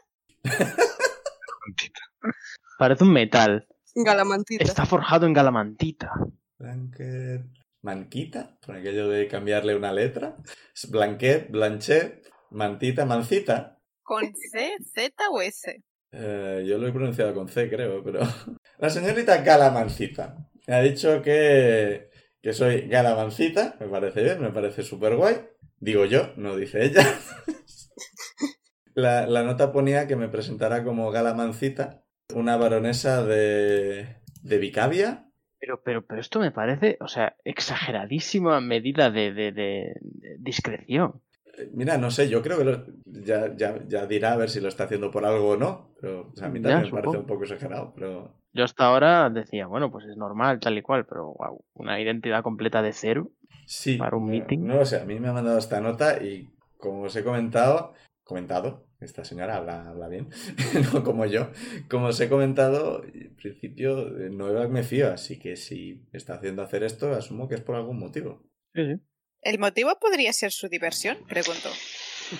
[2.77, 3.67] Parece un metal.
[3.95, 4.63] Galamantita.
[4.63, 6.11] Está forjado en galamantita.
[6.57, 7.43] Blanquet...
[7.81, 8.57] ¿Manquita?
[8.65, 10.37] Por aquello de cambiarle una letra.
[10.73, 13.79] Es Blanquet, Blanchet, Mantita, Mancita.
[14.03, 15.83] ¿Con C, Z o S?
[16.11, 18.19] Eh, yo lo he pronunciado con C, creo, pero...
[18.79, 22.11] La señorita Galamancita me ha dicho que,
[22.43, 25.37] que soy Galamancita, me parece bien, me parece súper guay.
[25.79, 27.01] Digo yo, no dice ella.
[28.93, 32.03] La, la nota ponía que me presentara como Galamancita,
[32.35, 35.28] una baronesa de, de Vicavia.
[35.59, 39.93] Pero, pero, pero esto me parece, o sea, exageradísima medida de, de, de-
[40.39, 41.21] discreción.
[41.57, 44.61] Eh, Mira, no sé, yo creo que lo- ya, ya, ya dirá a ver si
[44.61, 47.01] lo está haciendo por algo o no, pero o sea, a mí Ya, también me
[47.01, 48.35] parece un poco exagerado, pero...
[48.53, 52.41] Yo hasta ahora decía, bueno, pues es normal, tal y cual, pero wow, una identidad
[52.41, 53.29] completa de cero.
[53.67, 54.65] Sí, Para un no- meeting.
[54.65, 57.93] No lo sé, a mí me ha mandado esta nota y como os he comentado,
[58.23, 60.29] comentado, esta señora habla, habla bien,
[60.93, 61.51] no como yo,
[61.89, 66.61] como os he comentado, en principio eh, no me fío, así que si está haciendo
[66.61, 68.43] hacer esto, asumo que es por algún motivo.
[68.73, 69.01] Sí, sí.
[69.41, 71.17] ¿El motivo podría ser su diversión?
[71.27, 71.69] Pregunto.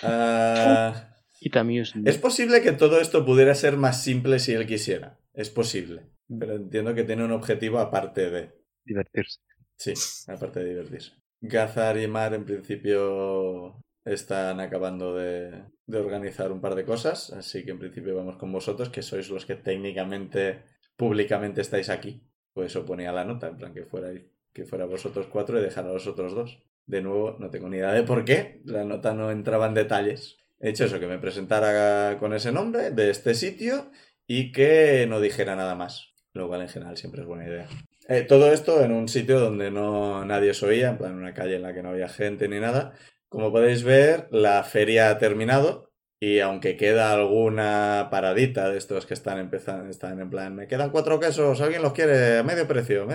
[1.42, 1.94] Y también es...
[2.04, 6.58] es posible que todo esto pudiera ser más simple si él quisiera, es posible, pero
[6.58, 8.52] entiendo que tiene un objetivo aparte de...
[8.84, 9.40] Divertirse.
[9.78, 9.94] Sí,
[10.28, 11.14] aparte de divertirse.
[11.40, 17.66] Gazar y Mar en principio están acabando de, de organizar un par de cosas, así
[17.66, 20.62] que en principio vamos con vosotros, que sois los que técnicamente,
[20.96, 22.22] públicamente estáis aquí.
[22.54, 24.10] Pues eso ponía la nota, en plan que fuera,
[24.54, 26.60] que fuera vosotros cuatro y dejar a los otros dos.
[26.86, 30.38] De nuevo, no tengo ni idea de por qué, la nota no entraba en detalles.
[30.60, 33.92] He hecho eso, que me presentara con ese nombre de este sitio
[34.28, 37.68] y que no dijera nada más, lo cual en general siempre es buena idea.
[38.08, 41.56] Eh, todo esto en un sitio donde no nadie os oía, en plan una calle
[41.56, 42.94] en la que no había gente ni nada.
[43.30, 49.14] Como podéis ver, la feria ha terminado y aunque queda alguna paradita de estos que
[49.14, 53.08] están empezando, están en plan, me quedan cuatro quesos, alguien los quiere a medio precio,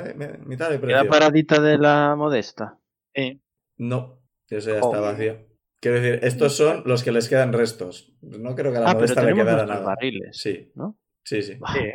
[0.47, 1.03] mitad de precio.
[1.03, 2.79] ¿Queda paradita de la modesta?
[3.15, 3.43] Sí.
[3.77, 4.87] No, eso ya Oh.
[4.87, 5.47] está vacío.
[5.81, 8.15] Quiero decir, estos son los que les quedan restos.
[8.23, 9.85] No creo que a la Ah, pero modesta le quedara nada.
[9.85, 10.39] barriles.
[10.39, 10.99] Sí, ¿no?
[11.25, 11.59] sí, sí.
[11.75, 11.91] Sí.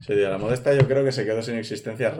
[0.00, 2.12] Sí, la modesta yo creo que se quedó sin existencia.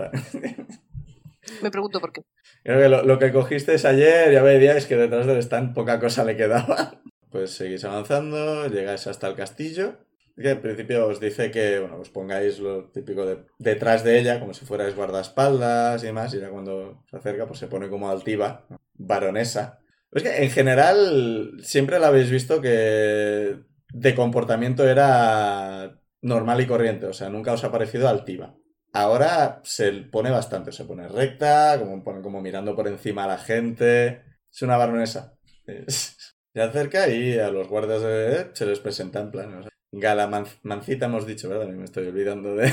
[1.62, 2.22] Me pregunto por qué.
[2.64, 6.36] Creo que lo, que cogisteis ayer, ya veíais que detrás del stand poca cosa le
[6.36, 7.00] quedaba.
[7.34, 9.98] Pues seguís avanzando, llegáis hasta el castillo.
[10.36, 14.38] Que en principio os dice que bueno, os pongáis lo típico de, detrás de ella,
[14.38, 18.08] como si fuerais guardaespaldas y demás, y ya cuando se acerca, pues se pone como
[18.08, 19.80] altiva, baronesa.
[20.12, 23.58] Es que en general siempre la habéis visto que
[23.92, 28.54] de comportamiento era normal y corriente, o sea, nunca os ha parecido altiva.
[28.96, 34.22] Ahora se pone bastante, se pone recta, como, como mirando por encima a la gente.
[34.48, 35.36] Es una baronesa.
[35.66, 39.52] Se acerca y a los guardias de se les presenta en plan.
[39.52, 41.66] o sea, Galamancita hemos dicho, ¿verdad?
[41.66, 42.72] Me estoy olvidando de.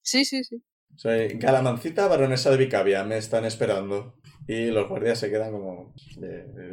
[0.00, 0.62] Sí, sí, sí.
[0.96, 4.18] Soy Galamancita, baronesa de Vicavia, me están esperando.
[4.46, 5.94] Y los guardias se quedan como.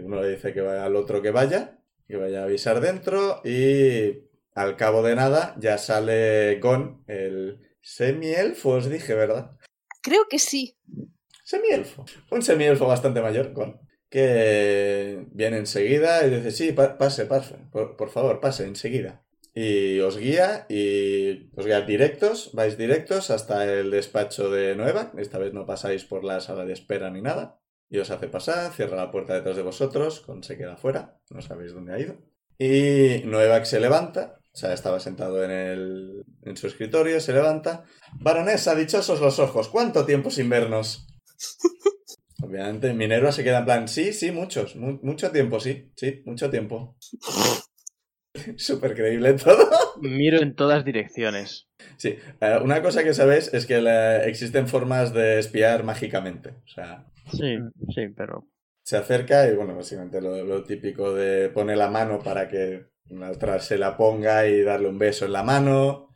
[0.04, 3.42] Uno le dice que vaya al otro que vaya, que vaya a avisar dentro.
[3.44, 9.52] Y al cabo de nada ya sale Gon, el semielfo, os dije, ¿verdad?
[10.02, 10.78] Creo que sí.
[11.44, 12.06] Semielfo.
[12.32, 13.80] Un semielfo bastante mayor, Gon.
[14.10, 19.24] Que viene enseguida y dice: Sí, pa- pase, pase, por, por favor, pase enseguida.
[19.54, 25.12] Y os guía y os guía directos, vais directos hasta el despacho de Nueva.
[25.18, 27.60] Esta vez no pasáis por la sala de espera ni nada.
[27.90, 31.42] Y os hace pasar, cierra la puerta detrás de vosotros, con se queda fuera, no
[31.42, 32.16] sabéis dónde ha ido.
[32.58, 37.84] Y Nueva se levanta, o sea, estaba sentado en, el, en su escritorio, se levanta.
[38.20, 41.08] Baronesa, dichosos los ojos, ¿cuánto tiempo sin vernos?
[42.44, 46.50] Obviamente, Minerva se queda en plan, sí, sí, muchos, mu- mucho tiempo, sí, sí, mucho
[46.50, 46.98] tiempo.
[48.58, 49.70] Súper creíble todo.
[50.02, 51.68] Miro en todas direcciones.
[51.98, 56.50] Sí, eh, una cosa que sabéis es que la- existen formas de espiar mágicamente.
[56.66, 57.58] O sea, Sí,
[57.94, 58.48] sí, pero.
[58.84, 62.88] se acerca y, bueno, básicamente lo, lo típico de pone la mano para que
[63.30, 66.10] otra se la ponga y darle un beso en la mano.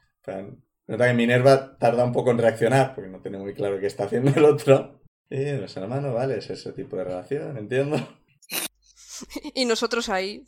[0.88, 4.06] Nota que Minerva tarda un poco en reaccionar porque no tiene muy claro qué está
[4.06, 5.02] haciendo el otro.
[5.30, 7.98] Y beso en la mano, vale, es ese tipo de relación, entiendo.
[9.54, 10.44] Y nosotros ahí.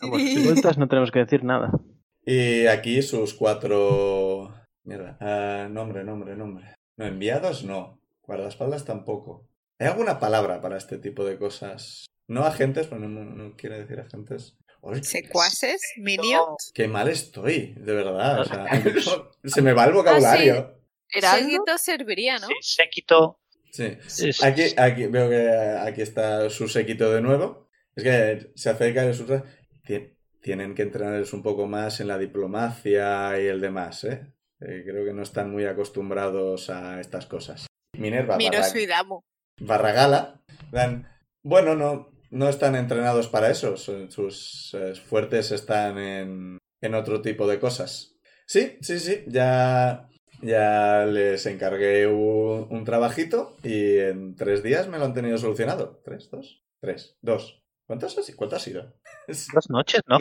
[0.00, 1.72] A vuestras vueltas no tenemos que decir nada.
[2.26, 4.54] Y aquí sus cuatro...
[4.82, 5.16] Mierda.
[5.20, 6.74] ah, nombre, nombre, nombre.
[6.96, 8.00] No, enviados no.
[8.22, 9.48] Guardaespaldas tampoco.
[9.78, 12.06] ¿Hay alguna palabra para este tipo de cosas?
[12.28, 14.58] No agentes, pero no, no quiere decir agentes.
[15.02, 16.72] Secuaces, minions.
[16.74, 18.40] Qué mal estoy, de verdad.
[18.40, 18.82] o sea, Ah,
[19.44, 20.80] se me va el vocabulario.
[21.10, 21.44] ¿Heraldo?
[21.44, 22.48] Seguito serviría, ¿no?
[22.48, 23.40] Sí, séquito.
[23.70, 23.98] Sí.
[24.42, 27.68] Aquí, aquí veo que aquí está su séquito de nuevo.
[27.96, 29.26] Es que se acerca y sus...
[30.40, 34.26] Tienen que entrenarles un poco más en la diplomacia y el demás, ¿eh?
[34.60, 37.66] Eh, Creo que no están muy acostumbrados a estas cosas.
[37.96, 38.60] Minerva Miro.
[39.60, 40.42] Barragala.
[40.70, 41.08] dan,
[41.42, 43.76] Bueno, no, no están entrenados para eso.
[43.76, 48.16] Sus eh, fuertes están en, en otro tipo de cosas.
[48.46, 49.24] Sí, sí, sí.
[49.26, 50.08] Ya,
[50.42, 56.00] ya les encargué un, un trabajito y en tres días me lo han tenido solucionado.
[56.04, 56.28] ¿Tres?
[56.30, 56.62] ¿Dos?
[56.80, 57.16] Tres.
[57.22, 57.62] Dos.
[57.86, 58.94] ¿Cuántos ha, si- ¿Cuánto ha sido?
[59.54, 60.18] Dos noches, ¿no?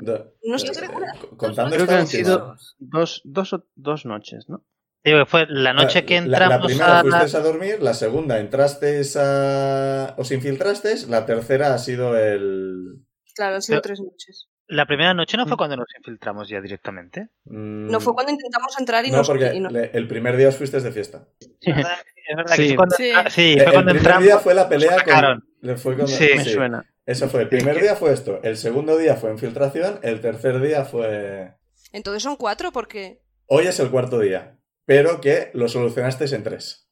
[0.00, 0.88] Do- No estoy eh,
[1.36, 4.64] Contando Creo que han sido dos, dos, o- dos noches, ¿no?
[5.04, 7.10] Digo que fue la noche que La- la, entramos primera a la...
[7.18, 10.14] fuisteis a dormir, la segunda entrasteis a...
[10.16, 13.04] os infiltrasteis, la tercera ha sido el...
[13.34, 14.48] Claro, han sido Pero- tres noches.
[14.66, 17.28] La primera noche no fue cuando nos infiltramos ya directamente.
[17.44, 19.26] mm, No fue cuando intentamos entrar y No, nos.
[19.28, 21.28] porque y le- el primer día os fuisteis de fiesta.
[21.60, 22.70] Es verdad, es verdad que Sí.
[22.70, 23.10] es cuando, Sí.
[23.14, 24.24] ah, sí, El, fue el cuando primer entramos.
[24.24, 25.76] día fue la pelea con...
[25.76, 26.28] fue cuando- Sí.
[26.34, 26.90] Me suena.
[27.04, 27.42] Eso fue.
[27.42, 28.40] El primer día fue esto.
[28.42, 29.98] El segundo día fue infiltración.
[30.02, 31.52] El tercer día fue...
[31.92, 33.20] Entonces son cuatro porque.
[33.46, 34.56] Hoy es el cuarto día.
[34.86, 36.90] Pero que lo solucionasteis en tres.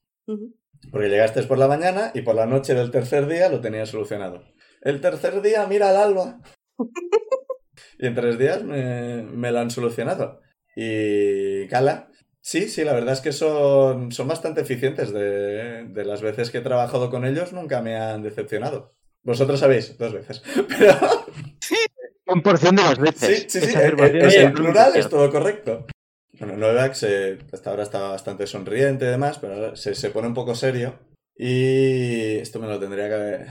[0.90, 4.42] Porque llegasteis por la mañana y por la noche del tercer día lo tenías solucionado.
[4.80, 6.40] El tercer día, mira al alba.
[7.98, 10.40] y en tres días me, me lo han solucionado.
[10.74, 15.12] Y Gala, sí, sí, la verdad es que son, son bastante eficientes.
[15.12, 18.92] De, de las veces que he trabajado con ellos nunca me han decepcionado.
[19.22, 20.42] Vosotros sabéis, dos veces.
[20.78, 20.96] Pero
[22.26, 23.44] Un porción de las sí, veces.
[23.52, 25.86] sí, sí, en- es en plural es todo correcto.
[26.42, 30.34] Bueno, Novax eh, hasta ahora estaba bastante sonriente y demás, pero se, se pone un
[30.34, 30.98] poco serio.
[31.36, 33.46] Y esto me lo tendría que...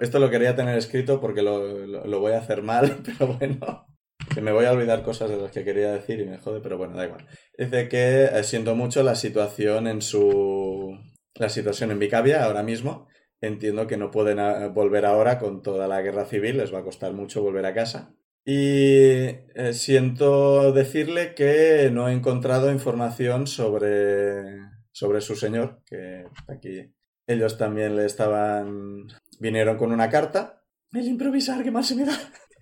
[0.00, 3.86] Esto lo quería tener escrito porque lo, lo- voy a hacer mal, pero bueno.
[4.32, 6.78] Que me voy a olvidar cosas de las que quería decir y me jode, pero
[6.78, 7.26] bueno, da igual.
[7.58, 10.96] Dice que eh, siento mucho la situación en su...
[11.34, 13.08] La situación en Vicavia ahora mismo.
[13.40, 14.38] Entiendo que no pueden
[14.72, 18.14] volver ahora con toda la guerra civil, les va a costar mucho volver a casa.
[18.44, 24.42] Y eh, siento decirle que no he encontrado información sobre,
[24.90, 26.92] sobre su señor, que aquí
[27.26, 29.06] ellos también le estaban...
[29.38, 30.64] vinieron con una carta.
[30.92, 32.18] El improvisar, ¿qué más se me da?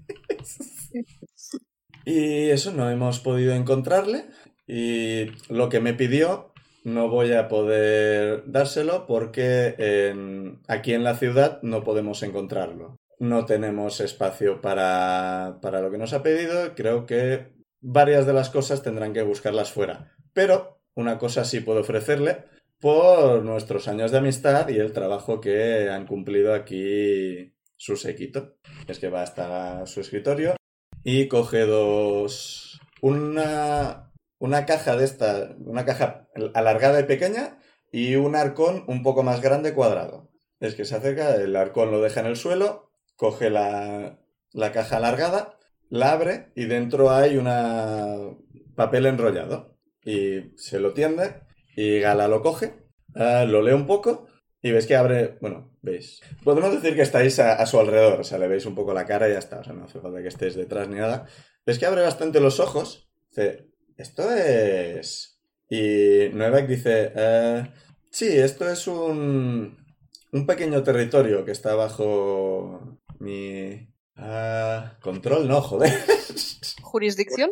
[2.04, 4.26] y eso, no hemos podido encontrarle.
[4.66, 6.52] Y lo que me pidió
[6.84, 12.99] no voy a poder dárselo porque en- aquí en la ciudad no podemos encontrarlo.
[13.20, 16.74] No tenemos espacio para, para lo que nos ha pedido.
[16.74, 20.16] Creo que varias de las cosas tendrán que buscarlas fuera.
[20.33, 22.46] Pero una cosa sí puedo ofrecerle
[22.80, 28.56] por nuestros años de amistad y el trabajo que han cumplido aquí su sequito.
[28.88, 30.56] Es que va hasta su escritorio
[31.04, 32.80] y coge dos...
[33.02, 37.59] Una, una caja de esta, una caja alargada y pequeña
[37.92, 40.30] y un arcón un poco más grande cuadrado.
[40.59, 42.89] Es que se acerca, el arcón lo deja en el suelo,
[43.20, 44.18] coge la,
[44.54, 45.59] la caja alargada,
[45.90, 48.16] la abre y dentro hay una
[48.74, 49.76] papel enrollado.
[50.02, 51.42] Y se lo tiende
[51.76, 54.26] y Gala lo coge, ah, lo lee un poco
[54.62, 56.22] y ves que abre, bueno, veis.
[56.42, 59.28] Podemos decir que estáis a, su alrededor, o sea, le veis un poco la cara
[59.28, 61.26] y ya está, o sea, no hace falta que estéis detrás ni nada.
[61.66, 65.38] Ves que abre bastante los ojos, dice, esto es...
[65.68, 67.70] Y Novak dice, "Eh,
[68.11, 69.76] sí, esto es un,
[70.33, 73.88] un pequeño territorio que está bajo mi...
[74.16, 75.92] ah, control, no, joder.
[76.83, 77.50] ¿Jurisdicción?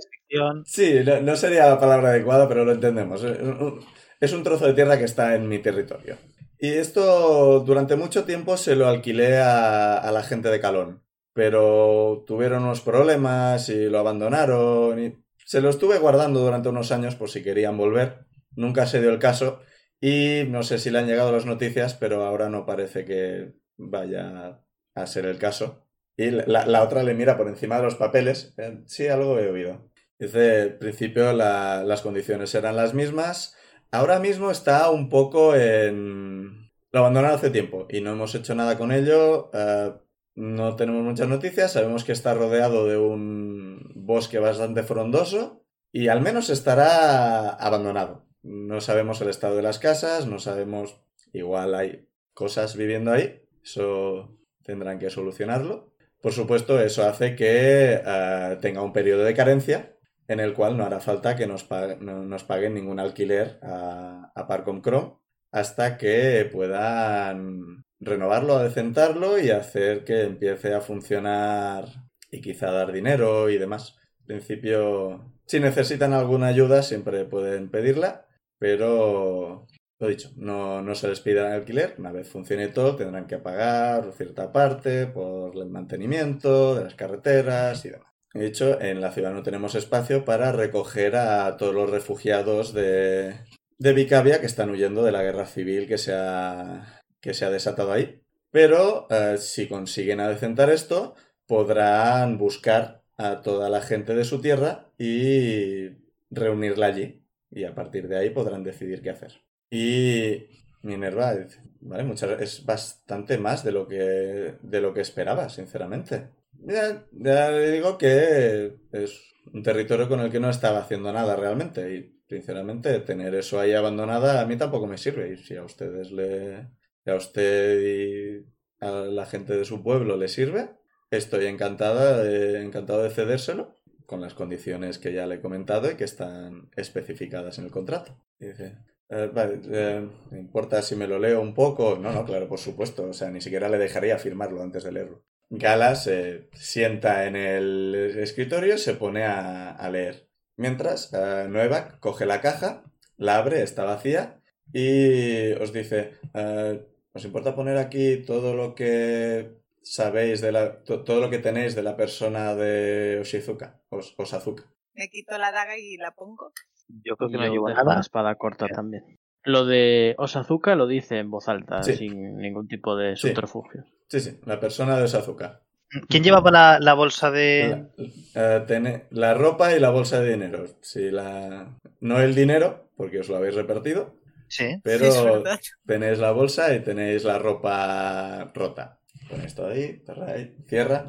[0.66, 3.22] Sí, no, no sería la palabra adecuada, pero lo entendemos.
[3.24, 3.80] Es un-
[4.20, 6.16] Es un trozo de tierra que está en mi territorio.
[6.58, 11.04] Y esto durante mucho tiempo se lo alquilé a, a la gente de Calón.
[11.32, 14.98] Pero tuvieron unos problemas y lo abandonaron.
[15.00, 15.14] Y
[15.46, 18.26] se lo estuve guardando durante unos años por si querían volver.
[18.56, 19.60] Nunca se dio el caso.
[20.00, 24.60] Y no sé si le han llegado las noticias, pero ahora no parece que vaya
[25.02, 25.84] a ser el caso.
[26.16, 28.54] Y la, la otra le mira por encima de los papeles.
[28.58, 29.90] Eh, Sí, algo he oído.
[30.18, 33.56] Dice, al principio la- las condiciones eran las mismas.
[33.92, 36.70] Ahora mismo está un poco en...
[36.90, 39.50] Lo abandonaron hace tiempo y no hemos hecho nada con ello.
[39.54, 39.92] eh,
[40.34, 41.72] no tenemos muchas noticias.
[41.72, 48.26] Sabemos que está rodeado de un bosque bastante frondoso y al menos estará abandonado.
[48.42, 51.00] No sabemos el estado de las casas, no sabemos...
[51.32, 53.42] Igual hay cosas viviendo ahí.
[53.62, 54.37] Eso
[54.68, 55.74] tendrán que solucionarlo.
[56.20, 59.96] Por supuesto, eso hace que eh, tenga un periodo de carencia
[60.28, 64.30] en el cual no hará falta que nos, pa- no nos paguen ningún alquiler a,
[64.34, 65.14] a Parcom Chrome
[65.52, 71.86] hasta que puedan renovarlo, adecentarlo y hacer que empiece a funcionar
[72.30, 73.96] y quizá dar dinero y demás.
[74.20, 78.26] En principio, si necesitan alguna ayuda, siempre pueden pedirla,
[78.58, 79.66] pero
[79.98, 81.94] lo dicho, no, no se les pida alquiler.
[81.98, 87.84] Una vez funcione todo, tendrán que pagar cierta parte por el mantenimiento de las carreteras
[87.84, 88.08] y demás.
[88.32, 93.34] De hecho, en la ciudad no tenemos espacio para recoger a todos los refugiados de,
[93.78, 97.50] de Vicavia que están huyendo de la guerra civil que se ha, que se ha
[97.50, 98.22] desatado ahí.
[98.50, 101.14] Pero eh, si consiguen adecentar esto,
[101.46, 105.88] podrán buscar a toda la gente de su tierra y
[106.30, 107.24] reunirla allí.
[107.50, 109.47] Y a partir de ahí podrán decidir qué hacer.
[109.70, 110.46] Y
[110.82, 111.34] Minerva,
[111.80, 112.14] ¿vale?
[112.40, 116.28] Es bastante más de lo que, de lo que esperaba, sinceramente.
[116.52, 119.20] Ya, le digo que es
[119.52, 121.94] un territorio con el que no estaba haciendo nada realmente.
[121.94, 125.32] Y sinceramente, tener eso ahí abandonada a mí tampoco me sirve.
[125.32, 126.68] Y si a ustedes le.
[127.06, 128.46] a usted y
[128.80, 130.70] a la gente de su pueblo le sirve,
[131.10, 133.74] estoy encantada de- encantado de cedérselo
[134.06, 138.16] con las condiciones que ya le he comentado y que están especificadas en el contrato.
[138.38, 138.76] Dice,
[139.10, 141.96] eh, vale, eh, ¿me importa si me lo leo un poco?
[141.98, 143.04] No, no, claro, por supuesto.
[143.08, 145.24] O sea, ni siquiera le dejaría firmarlo antes de leerlo.
[145.50, 150.28] Gala se sienta en el escritorio y se pone a, a leer.
[150.56, 152.84] Mientras, eh, Nueva coge la caja,
[153.16, 154.40] la abre, está vacía
[154.72, 161.02] y os dice, eh, ¿os importa poner aquí todo lo que sabéis de la, to-
[161.04, 164.64] todo lo que tenéis de la persona de Oshizuka, Os- Osazuka?
[164.92, 166.52] Me quito la daga y la pongo.
[166.88, 167.94] Yo creo que no llevo nada.
[167.94, 169.04] la espada corta también.
[169.44, 171.94] Lo de Osazuka lo dice en voz alta, Sí.
[171.94, 173.28] sin ningún tipo de Sí.
[173.28, 173.84] subterfugio.
[174.08, 175.62] Sí, sí, la persona de Osazuka.
[176.08, 177.86] ¿Quién llevaba la, la bolsa de...?
[178.34, 180.64] La, eh, la ropa y la bolsa de dinero.
[180.82, 181.78] Sí, la...
[182.00, 184.16] No el dinero, porque os lo habéis repartido,
[184.48, 184.80] Sí.
[184.82, 185.58] pero Es verdad.
[185.86, 189.00] tenéis la bolsa y tenéis la ropa rota.
[189.30, 191.06] Ponéis todo ahí, cerráis, cierra,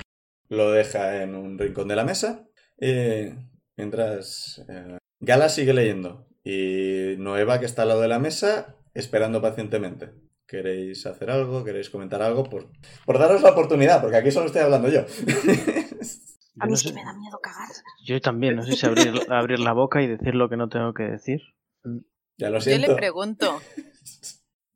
[0.49, 2.45] lo deja en un rincón de la mesa
[2.81, 3.29] Y
[3.77, 9.41] mientras eh, Gala sigue leyendo y Noeva, que está al lado de la mesa, esperando
[9.41, 10.11] pacientemente.
[10.47, 11.63] ¿Queréis hacer algo?
[11.63, 12.43] ¿Queréis comentar algo?
[12.45, 12.71] Por,
[13.05, 15.01] por daros la oportunidad, porque aquí solo estoy hablando yo.
[16.61, 17.69] A Yo mí no es que sé- me da miedo cagar.
[18.03, 20.93] Yo también, no sé si abrir, abrir la boca y decir lo que no tengo
[20.93, 21.39] que decir.
[22.37, 22.87] ya lo Yo siento.
[22.87, 23.61] le pregunto,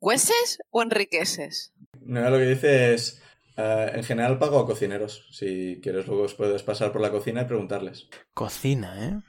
[0.00, 1.74] ¿hueses o enriqueces?
[2.00, 3.22] Noeva lo que dice es,
[3.56, 5.26] eh, en general pago a cocineros.
[5.32, 8.08] Si quieres luego os puedes pasar por la cocina y preguntarles.
[8.32, 9.20] Cocina, ¿eh?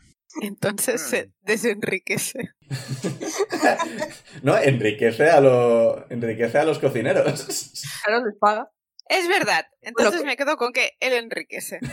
[0.42, 2.50] Entonces se desenriquece.
[4.44, 7.72] no, enriquece a, lo, enriquece a los cocineros.
[8.04, 8.70] Claro, les paga.
[9.10, 9.66] Es verdad.
[9.82, 11.80] Entonces que- me quedo con que él enriquece.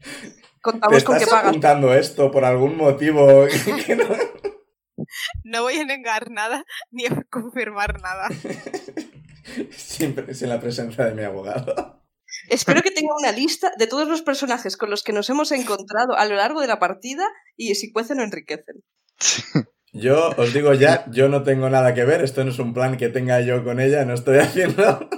[0.00, 1.48] ¿Te Contamos con que estás pagas.
[1.50, 3.46] apuntando esto por algún motivo
[3.86, 4.04] que no-
[5.44, 8.28] No voy a negar nada ni a confirmar nada.
[9.70, 12.02] Siempre sin la presencia de mi abogado.
[12.48, 16.16] Espero que tenga una lista de todos los personajes con los que nos hemos encontrado
[16.16, 17.26] a lo largo de la partida
[17.56, 18.82] y si cuecen o enriquecen.
[19.92, 22.96] Yo os digo ya, yo no tengo nada que ver, esto no es un plan
[22.96, 25.08] que tenga yo con ella, no estoy haciendo...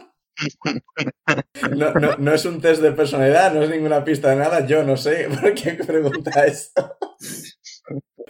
[1.76, 4.84] No, no, no es un test de personalidad, no es ninguna pista de nada, yo
[4.84, 6.96] no sé por qué pregunta esto.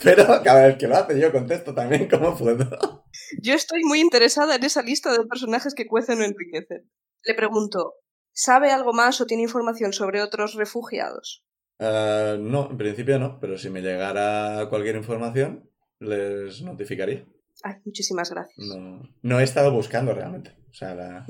[0.03, 3.05] Pero cada vez que lo hace yo contesto también como puedo.
[3.43, 6.91] Yo estoy muy interesada en esa lista de personajes que cuecen o enriquecen.
[7.24, 7.95] Le pregunto,
[8.39, 11.45] ¿sabe algo más o tiene información sobre otros refugiados?
[11.80, 15.68] Ah, no, en principio no, pero si me llegara cualquier información,
[15.99, 17.26] les notificaría.
[17.64, 18.66] Ay, muchísimas gracias.
[18.68, 20.57] No, no he estado buscando realmente.
[20.70, 21.26] O sea, la...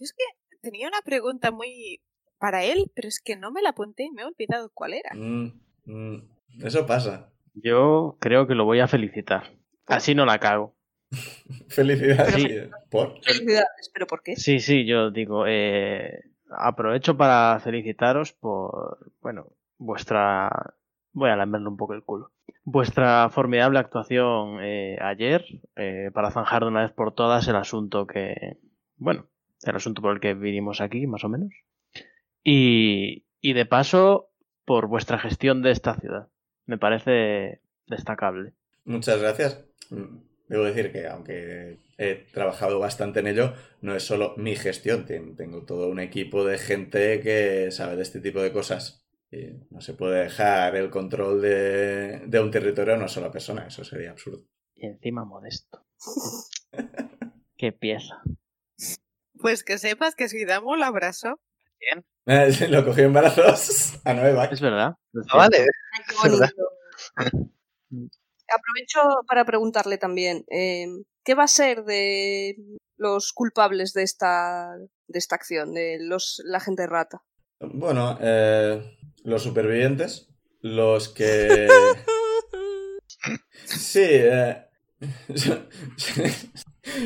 [0.00, 0.24] Es que
[0.60, 2.00] tenía una pregunta muy
[2.38, 5.14] para él, pero es que no me la apunté y me he olvidado cuál era.
[5.14, 7.32] Mm, mm, eso pasa.
[7.54, 9.56] Yo creo que lo voy a felicitar.
[9.86, 10.74] Así no la cago.
[11.68, 12.34] Felicidades.
[12.34, 12.48] Sí.
[12.90, 13.22] ¿Por?
[13.22, 14.36] Felicidades, pero ¿por qué?
[14.36, 20.74] Sí, sí, yo digo, eh, aprovecho para felicitaros por, bueno, vuestra...
[21.12, 22.30] Voy a lamerle un poco el culo.
[22.62, 25.44] Vuestra formidable actuación eh, ayer
[25.74, 28.58] eh, para zanjar de una vez por todas el asunto que,
[28.96, 29.26] bueno,
[29.62, 31.52] el asunto por el que vinimos aquí, más o menos.
[32.44, 34.30] Y, y de paso,
[34.64, 36.28] por vuestra gestión de esta ciudad.
[36.66, 38.52] Me parece destacable.
[38.84, 39.64] Muchas gracias.
[40.50, 45.06] Debo decir que aunque he trabajado bastante en ello, no es solo mi gestión.
[45.06, 49.06] Ten- Tengo todo un equipo de gente que sabe de este tipo de cosas.
[49.30, 53.64] Y no se puede dejar el control de, de un territorio a una sola persona.
[53.68, 54.42] Eso sería absurdo.
[54.74, 55.86] Y encima modesto.
[57.56, 58.20] Qué pieza.
[59.40, 61.38] Pues que sepas que Suidamu la abrazó.
[62.26, 64.46] Eh, sí, Lo cogí en brazos a Nueva.
[64.46, 64.96] Es verdad.
[65.14, 65.58] es Ah, vale.
[65.58, 66.60] Ay, qué bonito.
[68.54, 70.86] Aprovecho para preguntarle también, eh,
[71.24, 72.56] ¿qué va a ser de
[72.96, 74.76] los culpables de esta,
[75.08, 77.22] de esta acción, de los, la gente rata?
[77.60, 80.28] Bueno, eh, los supervivientes,
[80.60, 81.68] los que...
[83.64, 84.64] Sí, eh,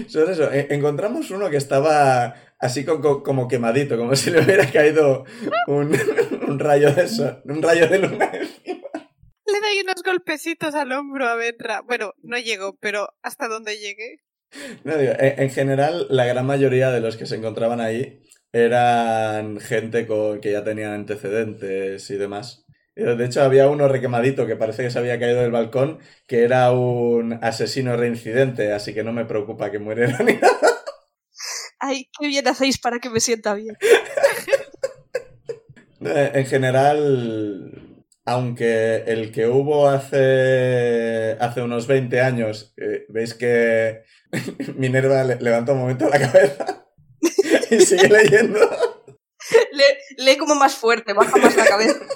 [0.08, 0.50] son eso.
[0.52, 5.24] E- Encontramos uno que estaba así co- co- como quemadito, como si le hubiera caído
[5.66, 5.92] un,
[6.48, 8.30] un rayo de eso, un rayo de luna.
[9.74, 11.80] Doy unos golpecitos al hombro a Benra.
[11.82, 14.18] Bueno, no llegó, pero hasta donde llegué.
[14.84, 18.22] No, digo, en, en general, la gran mayoría de los que se encontraban ahí
[18.52, 22.64] eran gente con, que ya tenían antecedentes y demás.
[22.94, 26.44] Eh, De hecho, había uno requemadito que parece que se había caído del balcón, que
[26.44, 30.58] era un asesino reincidente, así que no me preocupa que muriera ni nada.
[31.78, 33.76] Ay, qué bien hacéis para que me sienta bien.
[36.00, 37.93] En general,
[38.26, 44.02] aunque el que hubo hace, hace unos 20 años, eh, veis que
[44.76, 46.86] Minerva le- levanta un momento la cabeza
[47.70, 48.60] y sigue leyendo.
[49.72, 51.98] Le- lee como más fuerte, baja más la cabeza.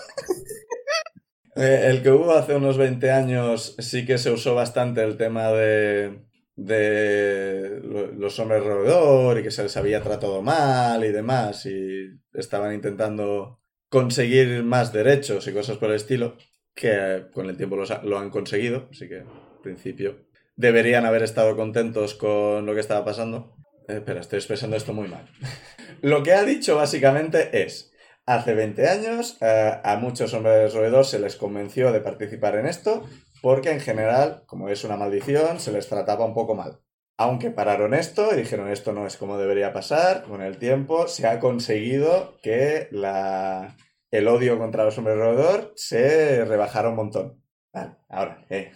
[1.56, 5.50] Eh, el que hubo hace unos 20 años sí que se usó bastante el tema
[5.50, 6.20] de,
[6.54, 12.10] de lo- los hombres roedor y que se les había tratado mal y demás y
[12.34, 16.36] estaban intentando conseguir más derechos y cosas por el estilo
[16.74, 19.26] que con el tiempo los lo han conseguido, así que en
[19.62, 20.26] principio
[20.56, 23.56] deberían haber estado contentos con lo que estaba pasando.
[23.88, 25.28] Eh, espera, estoy expresando esto muy mal.
[26.02, 27.92] lo que ha dicho básicamente es
[28.28, 33.08] Hace 20 años eh, a muchos hombres roedor se les convenció de participar en esto
[33.40, 36.78] porque en general, como es una maldición, se les trataba un poco mal.
[37.20, 41.26] Aunque pararon esto y dijeron esto no es como debería pasar, con el tiempo se
[41.26, 43.76] ha conseguido que la,
[44.12, 47.42] el odio contra los hombres roedor se rebajara un montón.
[47.72, 48.70] Vale, ahora, eh,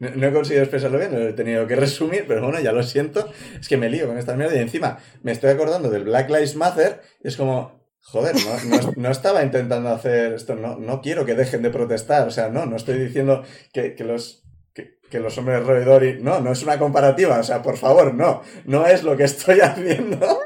[0.00, 3.30] no, he conseguido expresarlo bien, lo he tenido que resumir, pero bueno, ya lo siento.
[3.58, 6.56] Es que me lío con esta mierda y encima me estoy acordando del Black Lives
[6.56, 11.34] Matter es como, joder, no, no- no estaba intentando hacer esto, no, no quiero que
[11.34, 14.42] dejen de protestar, o sea, no, no estoy diciendo que, que los...
[14.76, 16.22] Que, que los hombres roedor y...
[16.22, 19.60] No, no es una comparativa, o sea, por favor, no, no es lo que estoy
[19.62, 20.38] haciendo.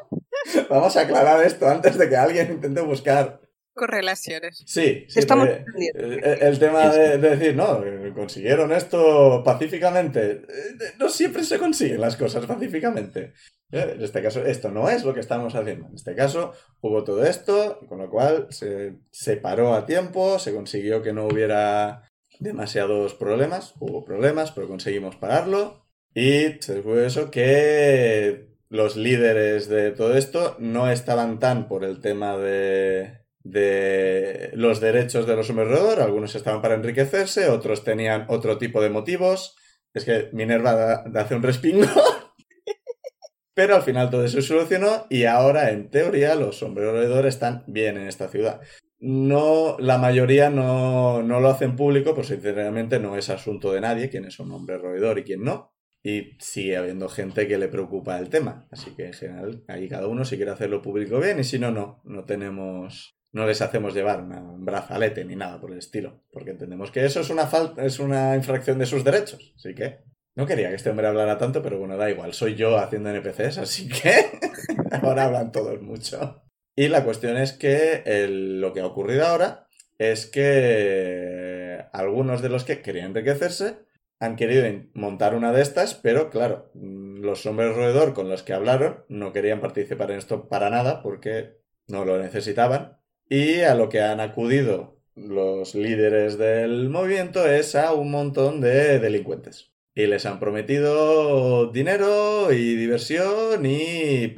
[0.70, 3.40] Vamos a aclarar esto antes de que alguien intente buscar
[3.72, 4.62] Correlaciones.
[4.66, 6.26] Sí, sí, Estamos porque entendiendo.
[6.26, 10.32] el, el tema de, de decir, no, eh, consiguieron esto pacíficamente.
[10.32, 13.32] Eh, No siempre se consiguen las cosas pacíficamente.
[13.72, 15.86] Eh, En este caso, esto no es lo que estamos haciendo.
[15.88, 16.52] En este caso,
[16.82, 21.26] hubo todo esto, con lo cual se, se paró a tiempo, se consiguió que no
[21.26, 22.09] hubiera
[22.40, 23.74] demasiados problemas.
[23.78, 25.86] Hubo problemas, pero conseguimos pararlo.
[26.14, 32.36] Y descubrió eso que los líderes de todo esto no estaban tan por el tema
[32.36, 36.00] de, de los derechos de los roedor.
[36.00, 39.56] Algunos estaban para enriquecerse, otros tenían otro tipo de motivos.
[39.94, 41.86] Es que Minerva hace un respingo.
[43.54, 47.98] Pero al final todo eso solucionó y ahora, en teoría, los hombres roedor están bien
[47.98, 48.60] en esta ciudad.
[49.02, 54.10] No, la mayoría no, no lo hacen público, pues sinceramente no es asunto de nadie
[54.10, 55.72] quién es un hombre roedor y quién no.
[56.02, 58.66] Y sigue habiendo gente que le preocupa el tema.
[58.70, 61.70] Así que en general, ahí cada uno si quiere hacerlo público bien y si no,
[61.70, 62.00] no.
[62.04, 63.16] No tenemos.
[63.32, 66.22] No les hacemos llevar una- un brazalete ni nada por el estilo.
[66.32, 69.52] Porque entendemos que eso es una falta, es una infracción de sus derechos.
[69.56, 70.00] Así que.
[70.36, 72.32] No quería que este hombre hablara tanto, pero bueno, da igual.
[72.32, 74.12] Soy yo haciendo NPCs, así que.
[75.02, 76.42] ahora hablan todos mucho.
[76.80, 79.66] Y la cuestión es que lo que ha ocurrido ahora
[79.98, 83.80] es que algunos de los que querían enriquecerse
[84.18, 84.64] han querido
[84.94, 89.34] montar una de estas, pero claro, mm, los hombres roedor con los que hablaron no
[89.34, 92.96] querían participar en esto para nada porque no lo necesitaban.
[93.28, 98.98] Y a lo que han acudido los líderes del movimiento es a un montón de
[99.00, 99.70] delincuentes.
[99.94, 104.34] Y les han prometido dinero y diversión y,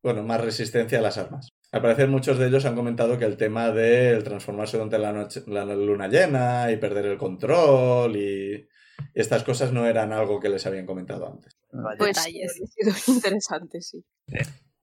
[0.00, 1.52] bueno, más resistencia a las armas.
[1.72, 5.42] Al parecer muchos de ellos han comentado que el tema del transformarse durante la, noche,
[5.46, 8.68] la luna llena y perder el control y
[9.14, 11.56] estas cosas no eran algo que les habían comentado antes.
[11.72, 12.60] Vaya, Pues Detalles.
[12.60, 14.04] ha sido interesante, sí.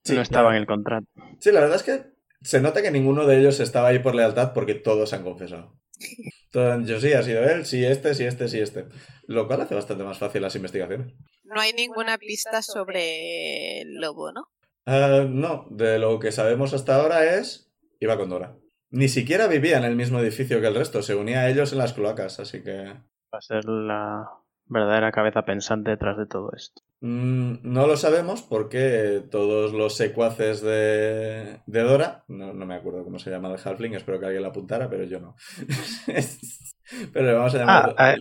[0.02, 1.06] Sí, no estaba en el contrato.
[1.38, 2.02] Sí, la verdad es que
[2.42, 5.78] se nota que ninguno de ellos estaba ahí por lealtad porque todos han confesado.
[6.52, 8.86] Han dicho, sí, ha sido él, sí, este, sí, este, sí, este.
[9.28, 11.14] Lo cual hace bastante más fácil las investigaciones.
[11.44, 14.48] No hay ninguna pista sobre el lobo, ¿no?
[14.86, 17.70] Ah, no, de lo que sabemos hasta ahora es...
[18.00, 18.56] Iba con Dora.
[18.90, 21.78] Ni siquiera vivía en el mismo edificio que el resto, se unía a ellos en
[21.78, 22.84] las cloacas, así que...
[23.32, 24.28] Va a ser la
[24.66, 26.82] verdadera cabeza pensante detrás de todo esto.
[27.00, 33.04] Mm, no lo sabemos porque todos los secuaces de, de Dora, no, no me acuerdo
[33.04, 35.36] cómo se llama el Halfling, espero que alguien la apuntara, pero yo no.
[37.12, 37.94] pero le vamos a llamar.
[37.96, 38.16] Ah, eh,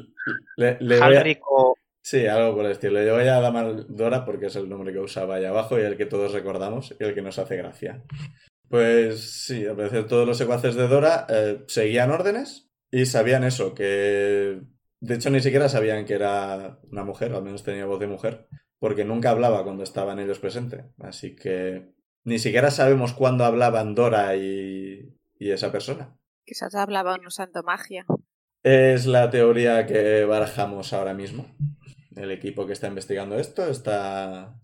[0.57, 1.75] le, le voy a- o
[2.09, 2.99] Sí, algo por el estilo.
[2.99, 5.95] Le voy a llamar Dora porque es el nombre que usaba ahí abajo y el
[5.95, 8.03] que todos recordamos y el que nos hace gracia.
[8.67, 13.75] Pues sí, al parecer todos los secuaces de Dora eh, seguían órdenes y sabían eso,
[13.75, 14.59] que
[14.99, 18.47] de hecho ni siquiera sabían que era una mujer, al menos tenía voz de mujer,
[18.79, 20.85] porque nunca hablaba cuando estaban ellos presentes.
[20.97, 21.93] Así que
[22.23, 26.17] ni siquiera sabemos cuándo hablaban Dora y, y esa persona.
[26.43, 28.07] Quizás hablaban usando magia.
[28.63, 31.45] Es la teoría que barajamos ahora mismo.
[32.19, 34.59] El equipo que está investigando esto está...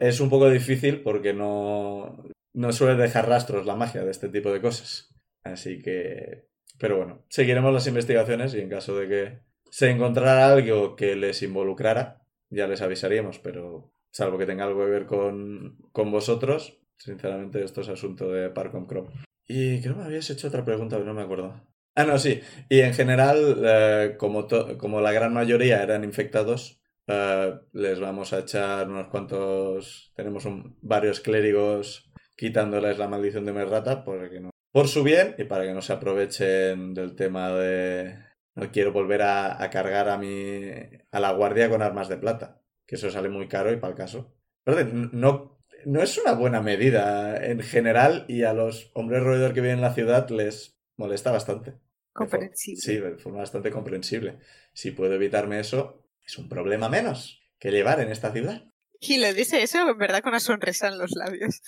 [0.00, 4.52] Es un poco difícil porque no, no suele dejar rastros la magia de este tipo
[4.52, 5.14] de cosas.
[5.44, 6.48] Así que...
[6.78, 9.38] Pero bueno, seguiremos las investigaciones y en caso de que
[9.70, 14.90] se encontrara algo que les involucrara, ya les avisaríamos, pero salvo que tenga algo que
[14.90, 19.10] ver con, con vosotros, sinceramente esto es asunto de Parcom Crop.
[19.46, 21.62] Y creo que me habías hecho otra pregunta, pero no me acuerdo.
[21.94, 22.40] Ah, no, sí.
[22.68, 28.40] Y en general, eh, como, como la gran mayoría eran infectados, eh, les vamos a
[28.40, 30.12] echar unos cuantos...
[30.14, 34.04] Tenemos un- varios clérigos quitándoles la maldición de Merrata
[34.40, 38.18] no, por su bien y para que no se aprovechen del tema de...
[38.54, 40.70] No quiero volver a, a cargar a mi
[41.10, 43.96] a la guardia con armas de plata, que eso sale muy caro y para el
[43.98, 44.34] caso.
[44.64, 49.60] Perdón, no, no es una buena medida en general y a los hombres roedor que
[49.60, 51.74] viven en la ciudad les molesta bastante.
[52.14, 52.76] De.
[52.76, 54.38] Sí, de forma bastante comprensible.
[54.72, 58.64] Si puedo evitarme eso, es un problema menos que llevar en esta ciudad.
[59.00, 61.60] Y le dice eso, en verdad, con una sonrisa en los labios.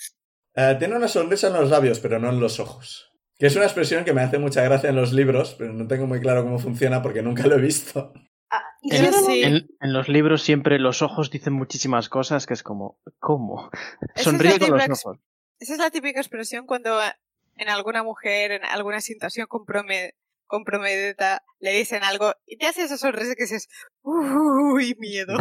[0.55, 3.11] Eh, tiene una sonrisa en los labios, pero no en los ojos.
[3.37, 6.07] Que es una expresión que me hace mucha gracia en los libros, pero no tengo
[6.07, 8.11] muy claro cómo funciona porque nunca lo he visto.
[8.51, 9.43] Ah, En, Yo solo- sí.
[9.43, 13.69] en- en los libros siempre los ojos dicen muchísimas cosas que es como, ¿cómo?
[14.15, 15.19] Sonríe con los ojos.
[15.59, 16.99] Esa es la típica expresión cuando
[17.57, 20.15] en alguna mujer, en alguna situación comprome-
[20.49, 23.69] comprometida, le dicen algo y te hace esa sonrisa que dices,
[24.01, 25.37] uy, miedo.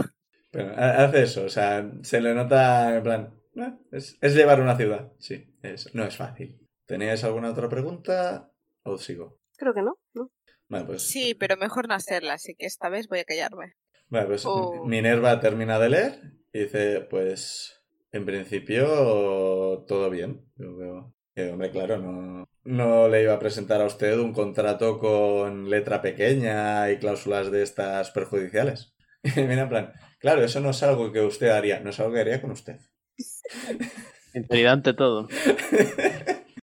[0.53, 4.61] Pero ha- hace eso, o sea, se le nota en plan, "Eh, es, es llevar
[4.61, 6.59] una ciudad, sí, es, no es fácil.
[6.87, 8.53] ¿Teníais alguna otra pregunta
[8.85, 9.41] o sigo?
[9.57, 10.31] Creo que no, ¿no?
[10.69, 13.75] Vale, pues, Sí, pero mejor no hacerla, así que esta vez voy a callarme.
[14.09, 14.47] vale, pues
[14.87, 16.21] Minerva termina de leer
[16.53, 17.83] y dice, pues
[18.13, 20.51] en principio todo bien.
[20.57, 24.99] Yo veo que, hombre, claro, no, no le iba a presentar a usted un contrato
[24.99, 28.95] con letra pequeña y cláusulas de estas perjudiciales.
[29.25, 32.13] Y mira, en plan, claro, eso no es algo que usted haría, no es algo
[32.13, 32.79] que haría con usted.
[34.33, 35.29] Sinceridad ante todo.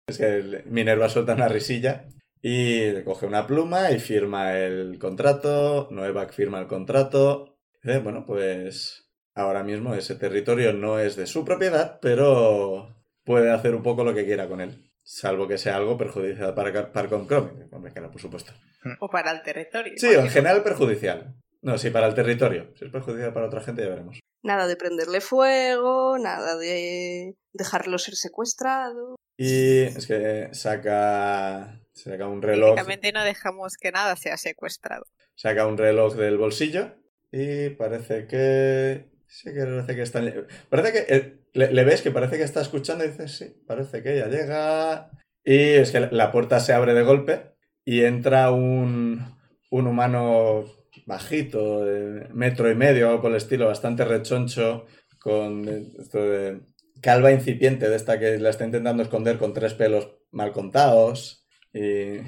[0.08, 2.06] Es que Minerva suelta una risilla
[2.42, 5.88] y le coge una pluma y firma el contrato.
[5.90, 7.56] Noevac firma el contrato.
[7.82, 13.74] Dice, bueno, pues ahora mismo ese territorio no es de su propiedad, pero puede hacer
[13.74, 14.91] un poco lo que quiera con él.
[15.14, 17.14] Salvo que sea algo perjudicial para, para.
[17.14, 18.54] Hombre, claro, por supuesto.
[18.98, 19.92] O para el territorio.
[19.96, 21.34] Sí, en general perjudicial.
[21.60, 22.72] No, sí, para el territorio.
[22.78, 24.20] Si es perjudicial para otra gente, ya veremos.
[24.42, 29.16] Nada de prenderle fuego, nada de dejarlo ser secuestrado.
[29.36, 32.70] Y es que saca, saca un reloj.
[32.70, 35.04] Técnicamente no dejamos que nada sea secuestrado.
[35.34, 36.94] Saca un reloj del bolsillo
[37.30, 39.11] y parece que...
[39.34, 40.22] Sí que parece que está...
[40.68, 41.14] Parece que...
[41.14, 45.10] eh, Le, ves que parece que está escuchando y dices, sí, parece que ya llega.
[45.42, 47.54] Y es que la puerta se abre de golpe
[47.84, 49.24] y entra un,
[49.70, 50.64] un humano
[51.06, 51.84] bajito,
[52.32, 54.86] metro y medio, algo por el estilo, bastante rechoncho,
[55.18, 56.60] con eh, esto de
[57.00, 61.46] calva incipiente de esta que la está intentando esconder con tres pelos mal contados.
[61.72, 62.18] Y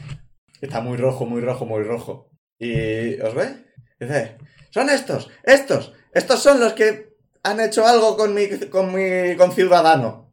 [0.61, 2.30] está muy rojo, muy rojo, muy rojo.
[2.59, 3.66] ¿Y os ve?
[4.00, 4.38] Dice,
[4.70, 10.32] son estos, estos, estos son los que han hecho algo con mi, con mi conciudadano.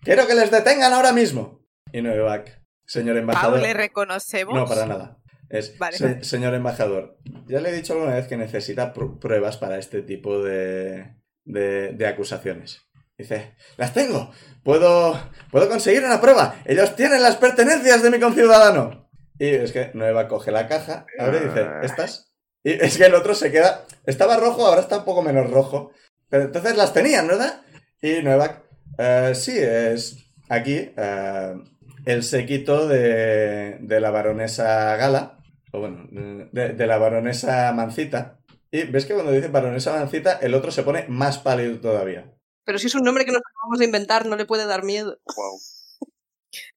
[0.00, 1.64] Quiero que les detengan ahora mismo.
[1.92, 3.60] Y Noevac, señor Pau, embajador.
[3.60, 4.54] le reconocemos.
[4.54, 5.18] No, para nada.
[5.50, 5.96] Es, Vale.
[5.96, 7.16] "Se- señor embajador,
[7.46, 11.14] ya le he dicho alguna vez que necesita pr- pruebas para este tipo de,
[11.44, 12.82] de, de acusaciones.
[13.16, 14.30] Dice, las tengo.
[14.62, 15.18] Puedo,
[15.50, 16.54] puedo conseguir una prueba.
[16.66, 19.08] Ellos tienen las pertenencias de mi conciudadano.
[19.38, 22.27] Y es que Nueva coge la caja, abre y dice, ¿estas?
[22.68, 23.86] Y es que el otro se queda...
[24.04, 25.90] Estaba rojo, ahora está un poco menos rojo.
[26.28, 27.62] Pero entonces las tenían, ¿verdad?
[28.02, 28.62] Y Nueva,
[28.98, 30.16] "Eh, sí, es
[30.50, 31.54] aquí eh,
[32.04, 35.38] el séquito de, de la baronesa Gala,
[35.72, 38.38] o bueno, de, de la baronesa Mancita.
[38.70, 42.34] Y ves que cuando dice baronesa Mancita, el otro se pone más pálido todavía.
[42.64, 45.18] Pero si es un nombre que nos acabamos de inventar, no le puede dar miedo.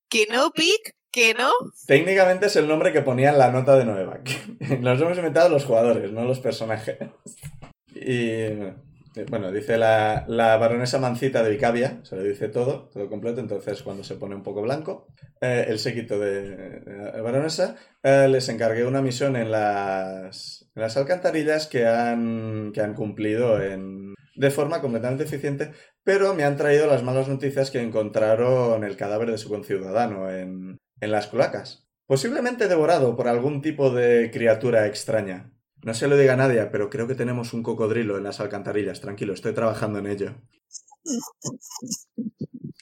[0.08, 1.52] Que no, Pic, que no.
[1.86, 4.30] Técnicamente es el nombre que ponía en la nota de Noevac.
[4.82, 6.98] Los hemos inventado los jugadores, no los personajes.
[7.94, 8.46] Y
[9.30, 13.84] bueno, dice la, la baronesa Mancita de Vicavia, se lo dice todo, todo completo, entonces
[13.84, 15.08] cuando se pone un poco blanco,
[15.42, 20.96] eh, el séquito de, de baronesa, eh, les encargué una misión en las, en las
[20.96, 25.72] alcantarillas que han, que han cumplido en, de forma completamente eficiente,
[26.04, 30.80] pero me han traído las malas noticias que encontraron el cadáver de su conciudadano en,
[31.02, 31.88] en las cloacas.
[32.06, 35.52] Posiblemente devorado por algún tipo de criatura extraña.
[35.84, 39.02] No se lo diga a nadie, pero creo que tenemos un cocodrilo en las alcantarillas.
[39.02, 40.36] Tranquilo, estoy trabajando en ello.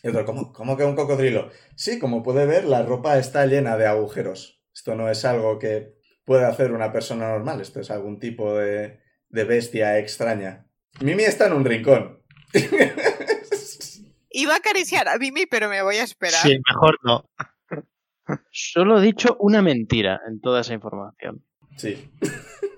[0.03, 1.49] Y otro, ¿cómo, ¿cómo que un cocodrilo?
[1.75, 4.61] Sí, como puede ver, la ropa está llena de agujeros.
[4.73, 7.61] Esto no es algo que puede hacer una persona normal.
[7.61, 8.99] Esto es algún tipo de,
[9.29, 10.67] de bestia extraña.
[11.01, 12.21] Mimi está en un rincón.
[14.31, 16.41] Iba a acariciar a Mimi, pero me voy a esperar.
[16.41, 17.25] Sí, mejor no.
[18.51, 21.43] Solo he dicho una mentira en toda esa información.
[21.77, 22.11] Sí.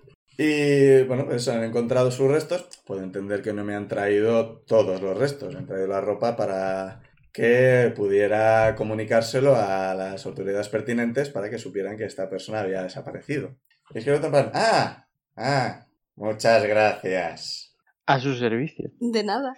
[0.43, 2.81] Y bueno, pues han encontrado sus restos.
[2.87, 5.53] Puedo entender que no me han traído todos los restos.
[5.53, 11.59] Me han traído la ropa para que pudiera comunicárselo a las autoridades pertinentes para que
[11.59, 13.55] supieran que esta persona había desaparecido.
[13.93, 15.85] Y es que en plan, ah, ah,
[16.15, 17.75] muchas gracias.
[18.07, 18.89] A su servicio.
[18.99, 19.53] De nada.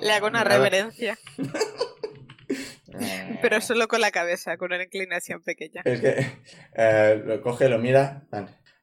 [0.00, 1.18] Le hago una reverencia,
[3.42, 5.82] pero solo con la cabeza, con una inclinación pequeña.
[5.84, 6.26] Es que
[6.74, 8.26] eh, lo coge, lo mira.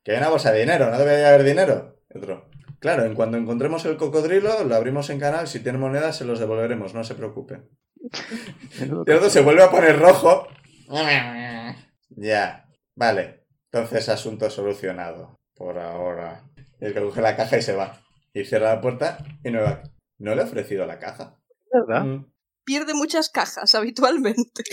[0.03, 1.97] Que hay una bolsa de dinero, ¿no debería haber dinero?
[2.13, 2.49] Otro.
[2.79, 5.47] Claro, en cuanto encontremos el cocodrilo, lo abrimos en canal.
[5.47, 7.61] Si tiene monedas, se los devolveremos, no se preocupe.
[9.01, 10.47] Otro se vuelve a poner rojo.
[12.09, 13.45] Ya, vale.
[13.71, 15.39] Entonces, asunto solucionado.
[15.55, 16.43] Por ahora.
[16.79, 18.01] El que coge la caja y se va.
[18.33, 19.83] Y cierra la puerta y no va.
[20.17, 21.37] No le he ofrecido la caja.
[21.71, 22.03] ¿Verdad?
[22.03, 22.31] Mm.
[22.63, 24.63] Pierde muchas cajas habitualmente.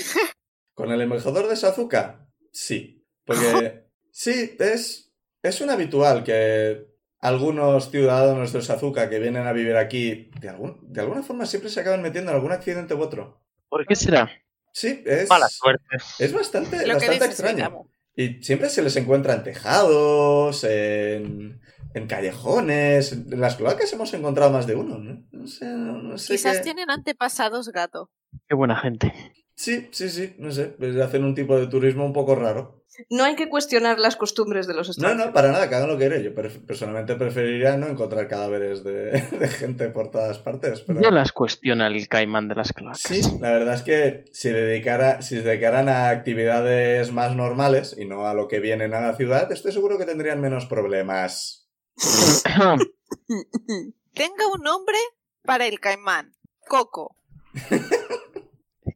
[0.74, 2.28] ¿Con el embajador de Sazuka?
[2.52, 3.04] Sí.
[3.24, 5.12] Porque sí, es,
[5.42, 6.86] es un habitual que
[7.20, 11.70] algunos ciudadanos de Sazuka que vienen a vivir aquí, de, algún, de alguna forma siempre
[11.70, 13.42] se acaban metiendo en algún accidente u otro.
[13.68, 14.30] ¿Por qué será?
[14.72, 15.96] Sí, es, Mala suerte.
[16.18, 17.90] es bastante, bastante extraño.
[18.14, 21.60] Y siempre se les encuentra en tejados, en,
[21.94, 23.12] en callejones.
[23.12, 25.24] En las cloacas hemos encontrado más de uno, ¿no?
[25.32, 28.10] No sé, no, no sé Quizás qué- tienen antepasados gato.
[28.48, 29.12] Qué buena gente.
[29.54, 30.66] Sí, sí, sí, no sé.
[30.78, 32.76] pues hacen un tipo de turismo un poco raro.
[33.10, 35.26] No hay que cuestionar las costumbres de los No, extranjeros.
[35.26, 36.22] no, para nada, que hagan lo que quieran.
[36.22, 36.34] Yo
[36.66, 40.80] personalmente preferiría no encontrar cadáveres de, de gente por todas partes.
[40.80, 41.00] Pero...
[41.00, 43.00] No las cuestiona el caimán de las cloacas.
[43.00, 48.04] Sí, la verdad es que si, dedicara, si se dedicaran a actividades más normales y
[48.04, 51.67] no a lo que vienen a la ciudad, estoy seguro que tendrían menos problemas.
[54.14, 54.96] Tenga un nombre
[55.42, 56.34] para el caimán.
[56.68, 57.16] Coco.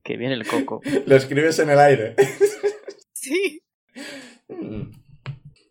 [0.03, 0.81] que viene el coco.
[1.07, 2.17] Lo escribes en el aire.
[3.13, 3.63] Sí.
[4.49, 4.91] Mm.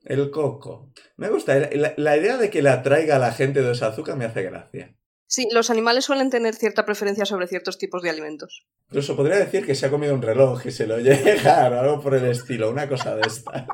[0.05, 0.91] El coco.
[1.17, 1.55] Me gusta.
[1.71, 4.95] La, la idea de que le atraiga a la gente de Osazuka me hace gracia.
[5.27, 8.67] Sí, los animales suelen tener cierta preferencia sobre ciertos tipos de alimentos.
[8.89, 12.01] Incluso podría decir que se ha comido un reloj y se lo llega o algo
[12.01, 13.65] por el estilo, una cosa de estas.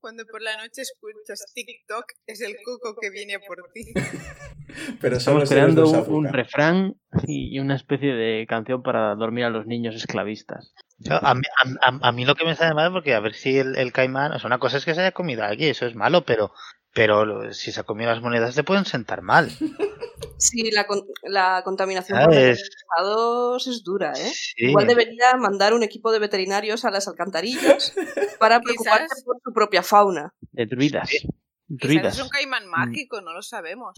[0.00, 3.92] Cuando por la noche escuchas TikTok, es el coco que viene por ti.
[5.00, 5.48] Pero solo Estamos
[5.84, 6.94] creando un, refrán
[7.26, 10.72] y una especie de canción para dormir a los niños esclavistas.
[10.98, 11.42] Yo, A mí,
[11.82, 13.92] a, a- a mí lo que me sale mal porque a ver si el, el
[13.92, 16.24] caimán, o sea, una cosa es que se haya comido a alguien, eso es malo,
[16.24, 16.52] pero
[16.94, 19.50] pero lo- si se ha comido las monedas te pueden sentar mal.
[20.36, 22.58] Sí, la, con- la contaminación por ¿Sabes?
[22.58, 24.30] metales pesados es dura, ¿eh?
[24.34, 24.66] Sí.
[24.66, 27.94] Igual debería mandar un equipo de veterinarios a las alcantarillas
[28.38, 29.24] para preocuparse Quizás.
[29.24, 30.34] por su propia fauna.
[30.52, 31.10] De druidas.
[31.10, 33.94] Es un caimán mágico, no lo sabemos.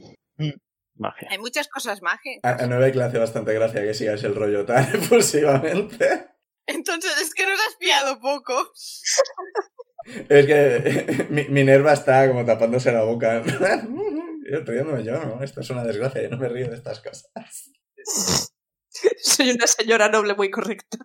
[0.97, 1.28] Magia.
[1.30, 2.40] Hay muchas cosas mágicas.
[2.43, 6.26] A, a Novek le hace bastante gracia que sigas el rollo tan efusivamente.
[6.66, 8.72] Entonces es que nos has pillado poco.
[10.28, 13.42] Es que mi- Minerva está como tapándose la boca.
[14.50, 15.42] Yo riéndome yo, ¿no?
[15.42, 17.30] Esto es una desgracia, yo no me río de estas cosas.
[19.22, 20.98] Soy una señora noble muy correcta.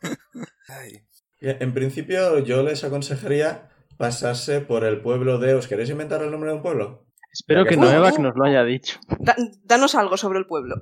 [0.68, 1.04] Ay.
[1.40, 3.68] En principio yo les aconsejaría
[3.98, 5.54] pasarse por el pueblo de...
[5.54, 7.06] ¿Os queréis inventar el nombre de un pueblo?
[7.32, 8.98] Espero que Noevac nos lo haya dicho.
[9.18, 10.76] Da- danos algo sobre el pueblo.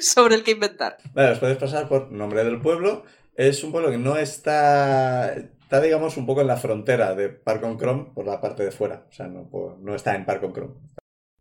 [0.00, 0.96] sobre el que inventar.
[1.14, 3.04] Vale, os podéis pasar por nombre del pueblo.
[3.36, 5.32] Es un pueblo que no está...
[5.68, 9.04] Está, digamos, un poco en la frontera de Park Chrome por la parte de fuera.
[9.06, 10.76] O sea, no, no está en Park Chrome.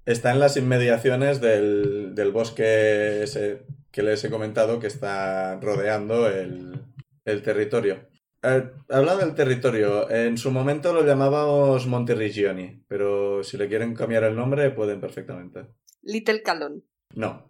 [0.06, 6.28] Está en las inmediaciones del, del bosque ese que les he comentado que está rodeando
[6.28, 6.78] el,
[7.24, 8.10] el territorio.
[8.44, 14.26] Eh, hablando del territorio, en su momento lo llamábamos Monterrigioni, pero si le quieren cambiar
[14.26, 15.68] el nombre pueden perfectamente.
[16.02, 16.84] Little Calón.
[17.16, 17.50] No.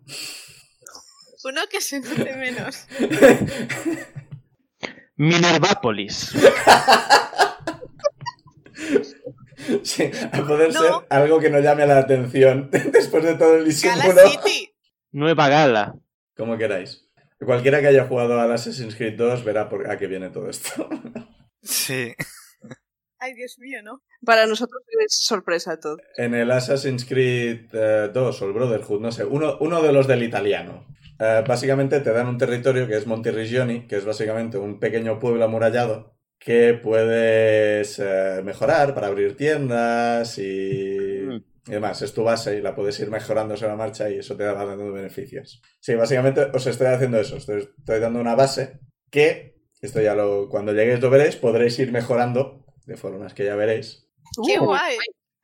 [1.43, 2.87] Uno que se note menos.
[5.17, 6.33] Minervápolis.
[9.83, 10.79] Sí, a poder No.
[10.81, 14.13] ser algo que no llame la atención después de todo el disimulo.
[15.11, 15.95] Nueva Gala.
[16.35, 17.05] Como queráis.
[17.43, 20.87] Cualquiera que haya jugado al Assassin's Creed 2 verá por a qué viene todo esto.
[21.63, 22.13] Sí.
[23.19, 24.01] Ay, Dios mío, ¿no?
[24.23, 25.97] Para nosotros es sorpresa todo.
[26.15, 30.07] En el Assassin's Creed eh, 2 o el Brotherhood, no sé, uno, uno de los
[30.07, 30.85] del italiano.
[31.19, 35.43] Eh, básicamente te dan un territorio que es Monterrigioni, que es básicamente un pequeño pueblo
[35.45, 41.43] amurallado que puedes eh, mejorar para abrir tiendas y, Mm.
[41.67, 42.01] y demás.
[42.01, 44.63] Es tu base y la puedes ir mejorando sobre la marcha y eso te va
[44.65, 45.61] dando beneficios.
[45.79, 47.37] Sí, básicamente os estoy haciendo eso.
[47.37, 51.91] Estoy, estoy dando una base que, esto ya lo, cuando lleguéis lo veréis, podréis ir
[51.91, 54.07] mejorando de formas que ya veréis.
[54.45, 54.97] ¡Qué Uh, guay!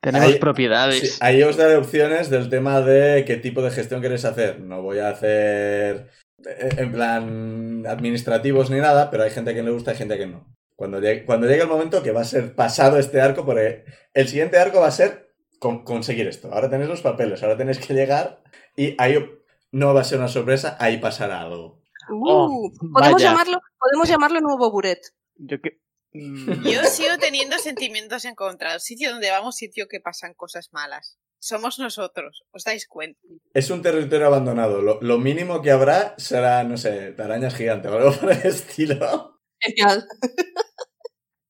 [0.04, 1.00] Tenemos Ahí- propiedades.
[1.14, 4.60] Sí, ahí os daré opciones del tema de qué tipo de gestión queréis hacer.
[4.60, 6.10] No voy a hacer
[6.46, 10.26] eh, en plan administrativos ni nada, pero hay gente que le gusta y gente que
[10.26, 10.46] no.
[10.76, 14.28] Cuando llegue, cuando llegue el momento que va a ser pasado este arco, porque el
[14.28, 16.52] siguiente arco va a ser con- conseguir esto.
[16.52, 18.42] Ahora tenéis los papeles, ahora tenéis que llegar
[18.76, 19.24] y ahí
[19.72, 21.80] no va a ser una sorpresa, ahí pasará algo.
[22.10, 23.30] Uh, Oh, podemos, vaya.
[23.30, 25.00] llamarlo, podemos llamarlo nuevo buret.
[25.36, 25.80] Yo que...
[26.14, 28.84] Mm, Yo sigo teniendo sentimientos encontrados.
[28.84, 31.18] Sitio donde vamos, sitio que pasan cosas malas.
[31.40, 33.20] Somos nosotros, ¿os dais cuenta?
[33.52, 34.80] Es un territorio abandonado.
[34.80, 39.40] Lo, lo mínimo que habrá será, no sé, arañas gigantes o algo por el estilo.
[39.60, 40.06] Genial.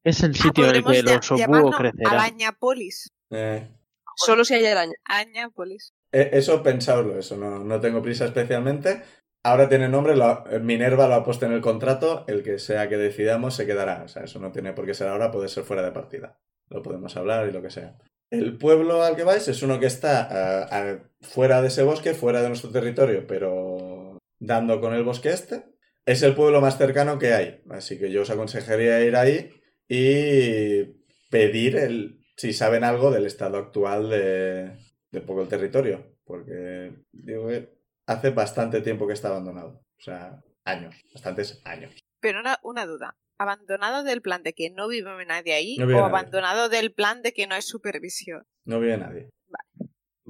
[0.07, 2.11] Es el Ah, sitio en el que el lla- oso búho llamarlo crecerá.
[2.11, 3.11] Arañapolis.
[3.31, 3.71] Eh,
[4.17, 4.93] Solo si hay araña.
[5.07, 5.95] Arañapolis.
[6.13, 9.03] Eh, Eso pensadlo, eso no, no tengo prisa especialmente.
[9.45, 12.97] Ahora tiene nombre, ha- Minerva lo ha puesto en el contrato, el que sea que
[12.97, 14.03] decidamos se quedará.
[14.05, 16.39] O sea, eso no tiene por qué ser ahora, puede ser fuera de partida.
[16.71, 17.99] Lo podemos hablar y lo que sea.
[18.31, 20.29] El pueblo al que vais es uno que está
[20.71, 25.65] ah, fuera de ese bosque, fuera de nuestro territorio, pero dando con el bosque este.
[26.07, 29.51] Es el pueblo más cercano que hay, así que yo os aconsejaría ir ahí
[29.89, 30.85] y
[31.31, 34.73] pedir el, si saben algo del estado actual de,
[35.11, 37.71] de poco el territorio, porque digo que
[38.07, 41.93] hace bastante tiempo que está abandonado, o sea, años, bastantes años.
[42.21, 43.17] Pero una, una duda.
[43.39, 45.77] ¿Abandonado del plan de que no vive nadie ahí?
[45.77, 46.17] No vive ¿O nadie.
[46.19, 48.45] abandonado del plan de que no hay supervisión?
[48.65, 49.31] No vive nadie.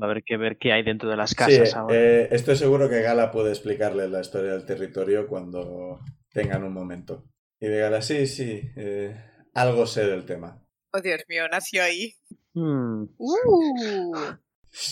[0.01, 1.95] Va a haber que ver qué hay dentro de las Sí, casas ahora.
[1.95, 6.01] eh, estoy seguro que Gala puede explicarle la historia del territorio cuando
[6.33, 7.25] tengan un momento.
[7.61, 9.15] Y de Gala, sí, sí, eh,
[9.53, 10.61] algo sé del tema.
[10.93, 12.13] Oh, Dios mío, nació ahí.
[12.55, 14.39] Hmm, Uh, Sí,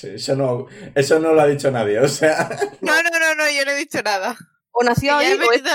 [0.04, 2.48] eso, no, eso no lo ha dicho nadie, o sea...
[2.80, 4.36] No, no, no, no, yo no he dicho nada.
[4.70, 5.70] o nació Ya ahí he metido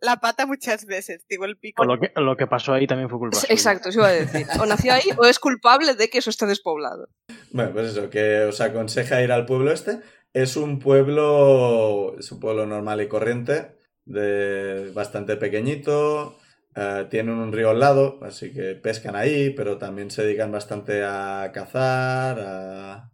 [0.00, 1.82] la, pata muchas veces, digo el pico.
[1.82, 3.38] o lo, que, lo que pasó ahí también fue culpa.
[3.48, 4.46] Exacto, eso iba a decir.
[4.60, 7.08] O nació ahí o es culpable de que eso esté despoblado.
[7.50, 10.00] Bueno, pues eso, que os aconseja ir al pueblo este.
[10.32, 16.38] Es un pueblo, es un pueblo normal y corriente, de bastante pequeñito.
[16.76, 21.02] eh, tienen un río al lado, así que pescan ahí, pero también se dedican bastante
[21.04, 22.38] a cazar.
[22.40, 23.10] a-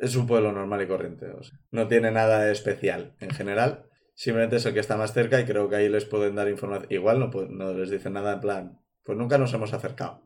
[0.00, 1.26] Es un pueblo normal y corriente.
[1.70, 3.84] no tiene nada especial en general.
[4.14, 6.86] Simplemente es el que está más cerca y creo que ahí les pueden dar información.
[6.90, 10.22] Igual no, les dicen nada en plan, pues nunca nos hemos acercado.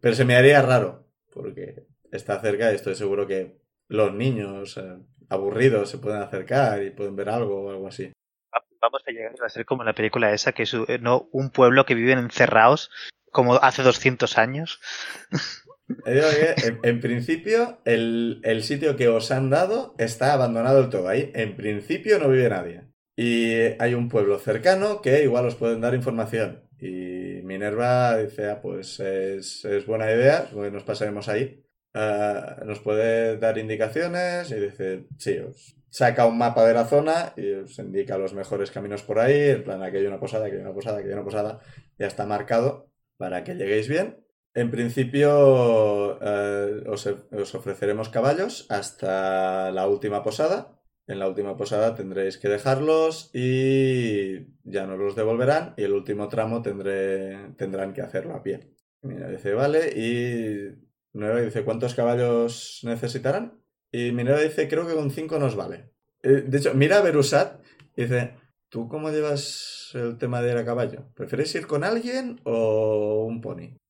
[0.00, 3.58] Pero se me haría raro, porque está cerca y estoy seguro que
[3.88, 4.98] los niños eh,
[5.28, 8.12] aburridos se pueden acercar y pueden ver algo o algo así.
[8.54, 11.50] Va- Vamos a llegar a ser como la película esa, que es eh, no un
[11.50, 12.90] pueblo que viven encerrados
[13.30, 14.80] como hace 200 años.
[16.04, 21.08] En, principio, el, el sitio que os han dado está abandonado todo.
[21.08, 22.84] Ahí, en principio, no vive nadie.
[23.16, 26.68] Y hay un pueblo cercano que igual os pueden dar información.
[26.78, 31.62] Y Minerva dice, ah, pues es, es buena idea, pues nos pasaremos ahí.
[31.94, 37.34] Ah, nos puede dar indicaciones y dice, sí, os saca un mapa de la zona
[37.36, 40.56] y os indica los mejores caminos por ahí, en plan, aquí hay una posada, aquí
[40.56, 41.60] hay una posada, aquí hay una posada,
[41.98, 44.21] ya está marcado para que lleguéis bien.
[44.54, 50.78] En principio eh, os, os ofreceremos caballos hasta la última posada.
[51.06, 56.28] En la última posada tendréis que dejarlos y ya nos los devolverán y el último
[56.28, 58.74] tramo tendré, tendrán que hacerlo a pie.
[59.02, 60.70] Mira, dice, vale, y
[61.12, 63.60] Minerva dice, ¿cuántos caballos necesitarán?
[63.90, 65.90] Y Minerva dice, creo que con cinco nos vale.
[66.22, 67.60] Eh, de hecho, mira a Berusat
[67.96, 68.34] y dice,
[68.68, 71.10] ¿tú cómo llevas el tema de ir a caballo?
[71.14, 73.81] ¿Prefieres ir con alguien o un pony?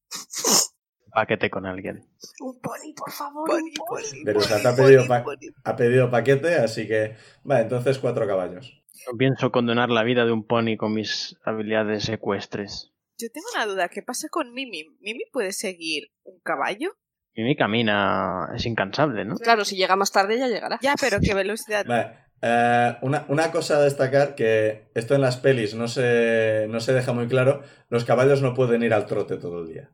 [1.12, 2.06] Paquete con alguien.
[2.40, 3.46] Un pony, por favor.
[3.48, 4.24] Pony, un pony.
[4.62, 5.52] te ha pedido pony, pa- pony.
[5.64, 7.16] Ha pedido paquete, así que...
[7.42, 8.82] Vale, entonces cuatro caballos.
[9.10, 12.92] No pienso condenar la vida de un pony con mis habilidades ecuestres.
[13.18, 14.84] Yo tengo una duda, ¿qué pasa con Mimi?
[15.00, 16.92] ¿Mimi puede seguir un caballo?
[17.36, 19.36] Mimi camina, es incansable, ¿no?
[19.36, 20.78] Claro, si llega más tarde ya llegará.
[20.82, 21.84] Ya, pero ¿qué velocidad?
[21.86, 26.80] Vale, eh, una, una cosa a destacar que esto en las pelis no se, no
[26.80, 27.62] se deja muy claro.
[27.90, 29.90] Los caballos no pueden ir al trote todo el día.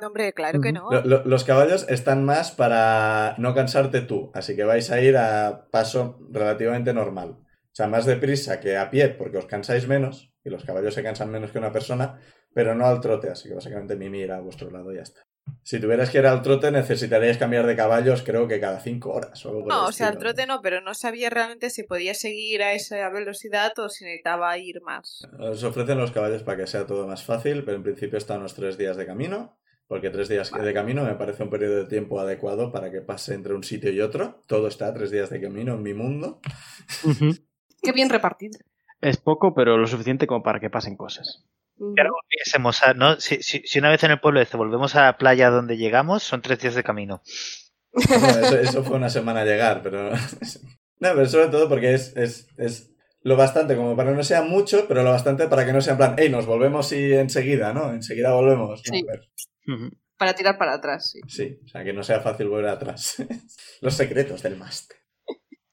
[0.00, 0.88] No, hombre, claro que no.
[0.90, 5.16] Lo- lo- los caballos están más para no cansarte tú, así que vais a ir
[5.16, 7.30] a paso relativamente normal.
[7.40, 11.02] O sea, más deprisa que a pie, porque os cansáis menos, y los caballos se
[11.02, 12.20] cansan menos que una persona,
[12.54, 15.20] pero no al trote, así que básicamente Mimi irá a vuestro lado y ya está.
[15.62, 19.44] Si tuvieras que ir al trote, necesitaríais cambiar de caballos, creo que cada cinco horas
[19.44, 20.34] o algo por el No, o sea, el estilo.
[20.34, 24.56] trote no, pero no sabía realmente si podía seguir a esa velocidad o si necesitaba
[24.58, 25.26] ir más.
[25.38, 28.54] Os ofrecen los caballos para que sea todo más fácil, pero en principio están unos
[28.54, 32.20] tres días de camino, porque tres días de camino me parece un periodo de tiempo
[32.20, 34.42] adecuado para que pase entre un sitio y otro.
[34.46, 36.40] Todo está a tres días de camino en mi mundo.
[37.82, 38.58] Qué bien repartido.
[39.00, 41.44] Es poco, pero lo suficiente como para que pasen cosas.
[41.78, 41.94] Ujú.
[41.94, 43.20] Que ahora volviésemos a- ¿no?
[43.20, 46.22] Si, si- si una vez en el pueblo este volvemos a la playa donde llegamos,
[46.22, 47.22] son tres días de camino.
[47.92, 50.10] Bueno, eso, eso fue una semana llegar, pero...
[51.00, 52.90] No, pero sobre todo porque es, es, es
[53.22, 55.92] lo bastante como para que no sea mucho, pero lo bastante para que no sea
[55.92, 57.92] en plan, hey, nos volvemos y enseguida, ¿no?
[57.92, 58.82] Enseguida volvemos.
[58.84, 59.04] Sí.
[60.16, 61.20] Para tirar para atrás, sí.
[61.28, 63.14] Sí, o sea, que no sea fácil volver atrás.
[63.80, 64.96] Los secretos del máster.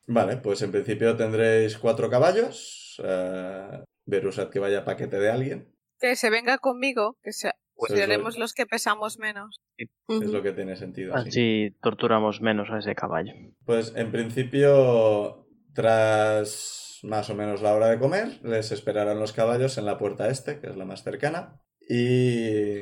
[0.06, 3.02] Vale, pues en principio tendréis cuatro caballos.
[3.04, 5.75] Eh, Berusat que vaya paquete de alguien.
[6.06, 7.52] Que se venga conmigo, que se...
[7.74, 9.60] Pues seremos lo- los que pesamos menos.
[9.76, 9.90] Es
[10.32, 11.14] lo que tiene sentido.
[11.24, 11.28] sí.
[11.30, 13.34] Así torturamos menos a ese caballo.
[13.66, 19.80] Pues en principio, tras más o menos la hora de comer, les esperarán los caballos
[19.80, 22.82] en la puerta este, que es la más cercana, y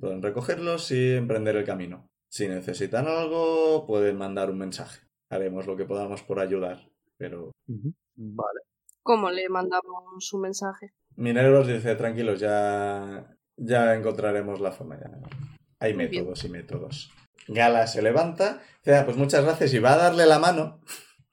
[0.00, 2.08] pueden recogerlos y emprender el camino.
[2.28, 5.06] Si necesitan algo, pueden mandar un mensaje.
[5.30, 7.52] Haremos lo que podamos por ayudar, pero
[8.16, 8.60] Vale.
[9.04, 10.92] ¿Cómo le mandamos un mensaje?
[11.22, 14.98] Minerva os dice, tranquilos, ya, ya encontraremos la forma.
[14.98, 15.10] ya".
[15.80, 16.22] Hay Muy bien.
[16.22, 17.10] métodos y métodos.
[17.48, 20.80] Gala se levanta, dice, "Ah, pues muchas gracias, y va a darle la mano.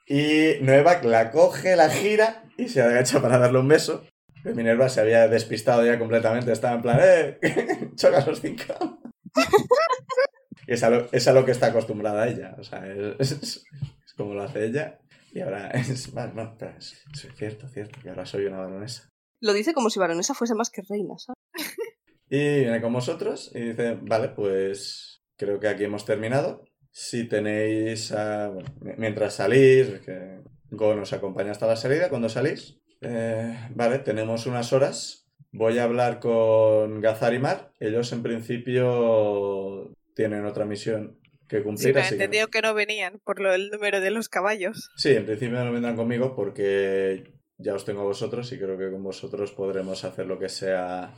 [0.07, 4.03] Y Nueva la coge, la gira y se agacha para darle un beso.
[4.43, 7.37] Pero Minerva se había despistado ya completamente, estaba en plan, ¡eh!
[7.95, 8.99] ¡Chocas los cinco!
[10.67, 12.85] es a, lo, es a lo que está acostumbrada ella, o sea,
[13.19, 13.65] es, es-
[14.05, 14.97] es como lo hace ella.
[15.31, 19.09] Y ahora es, bueno, no, espera, es, es cierto, cierto, que ahora soy una baronesa.
[19.41, 21.37] Lo dice como si baronesa fuese más que reina, ¿sabes?
[22.31, 26.63] Y viene con vosotros y dice, vale, pues creo que aquí hemos terminado.
[26.91, 32.77] si tenéis, bueno, mi- mientras salís, que Go nos acompaña hasta la salida, cuando salís.
[33.01, 35.27] Eh, vale, tenemos unas horas.
[35.51, 37.71] Voy a hablar con Gazar y Mar.
[37.79, 42.23] Ellos en principio tienen otra misión que Sí, cumplir, me he así que...
[42.23, 44.91] entendido que no venían por lo del número de los caballos.
[44.97, 47.23] Sí, en principio no vendrán conmigo porque
[47.59, 51.13] ya os tengo a vosotros y creo que con vosotros podremos hacer lo que sea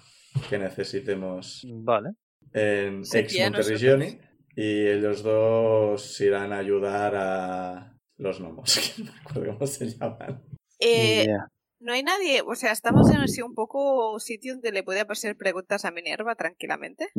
[0.50, 2.12] que necesitemos Vale.
[2.54, 4.20] en Sí, Ex Monterrigioni
[4.56, 9.88] y ellos dos irán a ayudar a los gnomos, que no me acuerdo cómo se
[9.88, 10.44] llaman.
[10.80, 11.28] Eh,
[11.80, 15.38] no hay nadie, o sea, estamos en así un poco sitio donde le puede hacer
[15.38, 17.10] preguntas a Minerva tranquilamente.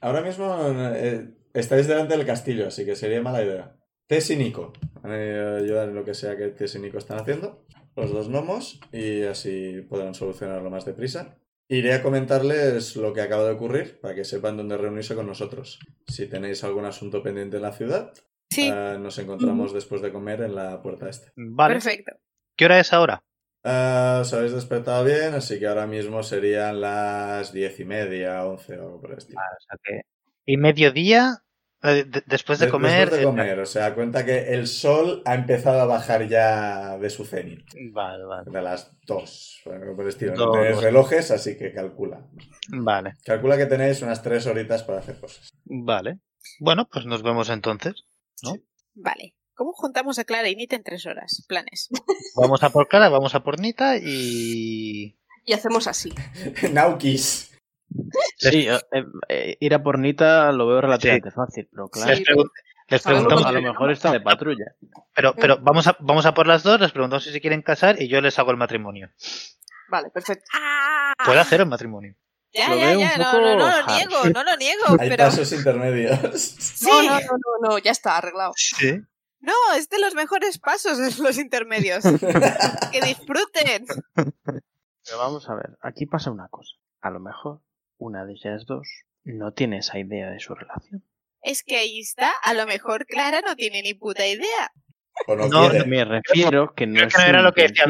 [0.00, 0.56] Ahora mismo
[0.94, 3.76] eh, estáis delante del castillo, así que sería mala idea.
[4.06, 4.72] Tess y Nico.
[5.02, 7.64] A ayudar en lo que sea que Tess y Nico están haciendo.
[7.96, 8.80] Los dos gnomos.
[8.92, 11.36] Y así podrán solucionarlo más deprisa.
[11.68, 15.78] Iré a comentarles lo que acaba de ocurrir para que sepan dónde reunirse con nosotros.
[16.06, 18.12] Si tenéis algún asunto pendiente en la ciudad,
[18.50, 21.32] Sí, eh, nos encontramos después de comer en la puerta este.
[21.36, 21.74] Vale.
[21.74, 22.12] perfecto.
[22.54, 23.24] ¿Qué hora es ahora?
[23.64, 28.76] Ah, os habéis despertado bien, así que ahora mismo serían las diez y media, once
[28.78, 29.40] o algo por el estilo.
[29.40, 30.02] O sea que-
[30.44, 31.38] Y mediodía,
[31.82, 33.10] eh, de- después de comer.
[33.10, 36.96] Después de eh, comer, o sea, cuenta que el sol ha empezado a bajar ya
[36.98, 37.64] de su cenit.
[37.92, 38.50] Vale, vale.
[38.50, 40.34] De las dos, por el estilo.
[40.34, 42.26] Dos, no tenéis relojes, así que calcula.
[42.68, 45.50] Vale, Calcula que tenéis unas tres horitas para hacer cosas.
[45.64, 46.18] vale.
[46.58, 48.04] Bueno, pues nos vemos entonces.
[48.42, 48.54] ¿no?
[48.94, 49.34] Vale.
[49.54, 51.44] ¿Cómo juntamos a Clara y Nita en tres horas?
[51.46, 51.88] Planes.
[52.36, 55.18] Vamos a por Clara, vamos a por Nita y.
[55.44, 56.12] Y hacemos así.
[56.72, 57.51] Naukis.
[58.36, 58.78] Sí, eh,
[59.28, 62.50] eh, ir a por Nita lo veo relativamente fácil, pero claro, Les, pregun-
[62.88, 63.46] les Hagamos preguntamos.
[63.46, 64.74] a lo mejor está de patrulla.
[65.14, 68.00] Pero, pero vamos, a, vamos a por las dos, les preguntamos si se quieren casar
[68.02, 69.10] y yo les hago el matrimonio.
[69.88, 70.44] Vale, perfecto.
[70.54, 71.12] ¡Ah!
[71.24, 72.14] Puedo hacer el matrimonio.
[72.54, 73.16] Ya, Lo ya, ya.
[73.18, 74.84] No, poco no, no lo niego, no lo niego.
[75.00, 76.40] Hay pero pasos intermedios.
[76.40, 76.86] sí.
[76.86, 78.52] No, no, no, no, no, ya está arreglado.
[78.56, 79.00] Sí.
[79.40, 82.04] No, es de los mejores pasos en los intermedios.
[82.92, 83.86] que disfruten.
[84.14, 86.72] Pero vamos a ver, aquí pasa una cosa.
[87.00, 87.60] A lo mejor
[88.04, 88.88] una de ellas dos
[89.24, 91.04] no tiene esa idea de su relación.
[91.42, 92.30] Es que ahí está.
[92.42, 94.70] A lo mejor Clara no tiene ni puta idea.
[95.26, 95.84] o no, No, quiere.
[95.86, 97.84] Me refiero que no Creo es que no su era lo que decía.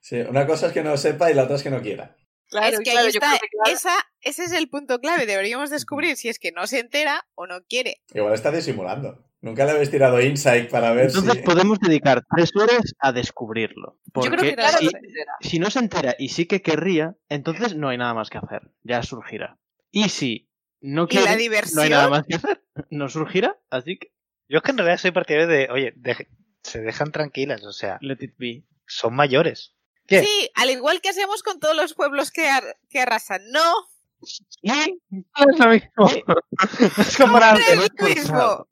[0.00, 2.16] Sí, una cosa es que no sepa y la otra es que no quiera.
[2.48, 3.28] Claro, es que claro, ahí yo está.
[3.28, 5.26] creo que Clara- Esa, ese es el punto clave.
[5.26, 8.02] Deberíamos descubrir si es que no se entera o no quiere.
[8.14, 9.24] Igual está disimulando.
[9.42, 11.40] Nunca le habéis tirado insight para ver Entonces si...
[11.42, 13.98] podemos dedicar tres horas a descubrirlo.
[14.04, 15.32] Yo Porque creo que Clara si, no se entera.
[15.40, 18.70] si no se entera y sí que querría, entonces no hay nada más que hacer.
[18.82, 19.58] Ya surgirá.
[19.90, 20.50] Y si
[20.82, 22.62] no ¿Y quiere, la no hay nada más que hacer.
[22.90, 24.12] No surgirá, así que
[24.48, 26.28] Yo es que en realidad soy partidario de, oye, deje-
[26.62, 28.64] se dejan tranquilas, o sea, let it be.
[28.86, 29.74] son mayores.
[30.06, 30.20] ¿Qué?
[30.22, 33.42] Sí, al igual que hacemos con todos los pueblos que, ar- que arrasan.
[33.52, 33.62] No,
[34.62, 36.10] Y Es lo mismo.
[36.98, 37.62] es comparable.
[37.76, 38.66] no es lo mismo.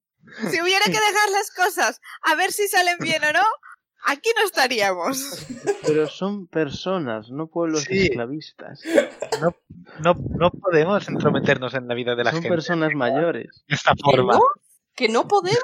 [0.50, 3.42] Si hubiera que dejar las cosas a ver si salen bien o no,
[4.04, 5.46] aquí no estaríamos.
[5.86, 8.04] Pero son personas, no pueblos Sí.
[8.04, 8.82] esclavistas.
[9.40, 9.54] No,
[10.00, 13.64] no, no podemos entrometernos en la vida de la Son gente personas mayores.
[13.68, 14.38] de esta ¿Que forma.
[15.06, 15.06] No?
[15.06, 15.62] ¿Que no podemos?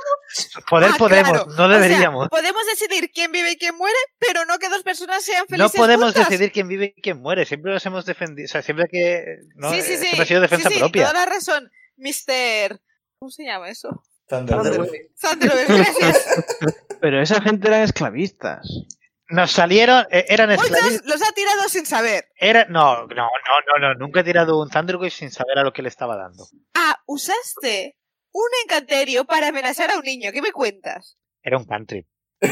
[0.70, 1.47] Poder Ah, podemos, claro.
[1.47, 2.28] no O sea, deberíamos.
[2.28, 5.72] podemos decidir quién vive y quién muere, pero no que dos personas sean no felices
[5.76, 6.28] podemos juntas.
[6.28, 7.45] decidir quién vive y quién muere.
[7.47, 8.47] Siempre los hemos defendido.
[8.47, 9.24] O sea, siempre que.
[9.57, 9.70] ¿no?
[9.72, 10.03] Sí, sí, Eh, sí.
[10.05, 11.09] Siempre ha sido defensa Sí, sí, propia.
[11.09, 12.80] Toda la razón, Mr.
[13.18, 13.89] ¿Cómo se llama eso?
[14.28, 14.89] Thunderbird.
[15.20, 16.28] Thunderbird, gracias.
[17.01, 18.66] Pero esa gente eran esclavistas.
[19.28, 20.07] Nos salieron.
[20.11, 20.93] eh, eran esclavistas.
[20.93, 22.26] Muchos los ha tirado sin saber.
[22.37, 23.28] Era, no, no, no,
[23.78, 23.95] no, no.
[23.95, 26.47] Nunca he tirado un Thunderwave sin saber a lo que le estaba dando.
[26.74, 27.97] Ah, usaste
[28.35, 30.30] un encanterio para amenazar a un niño.
[30.32, 31.16] ¿Qué me cuentas?
[31.43, 32.07] Era un country.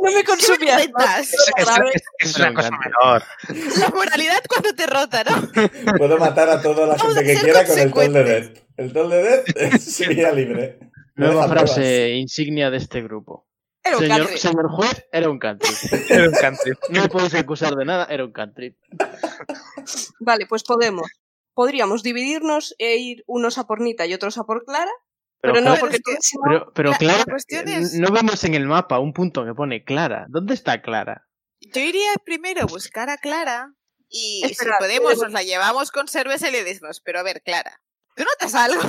[0.00, 0.76] No me ¿Qué me consumías.
[0.76, 1.32] cuentas?
[2.20, 3.22] es- una un cosa menor.
[3.80, 5.96] La moralidad cuando te rota, ¿no?
[5.98, 8.22] Puedo matar a toda la Vamos gente que quiera con el Toll de.
[8.24, 8.58] Death.
[8.76, 10.78] El Toll de Death sería libre.
[11.16, 11.72] No Nueva pruebas.
[11.74, 13.48] frase insignia de este grupo.
[13.82, 14.38] Era un Señor, country.
[14.38, 15.70] señor juez, era un country.
[16.10, 16.72] Era un country.
[16.90, 18.76] No me podéis acusar de nada, era un country.
[20.20, 21.06] Vale, pues podemos.
[21.56, 24.90] Podríamos dividirnos e ir unos a por Nita y otros a por Clara,
[25.40, 26.00] pero, no, porque
[26.44, 29.54] Pero, pero La- Clara, la cuestión es- no vemos en el mapa un punto que
[29.54, 30.26] pone Clara.
[30.28, 31.26] ¿Dónde está Clara?
[31.62, 33.72] Yo iría primero a buscar a Clara
[34.10, 37.22] y Espera, si podemos pero- nos la llevamos con cerveza y le decimos, pero a
[37.22, 37.80] ver, Clara,
[38.14, 38.82] ¿tú notas algo?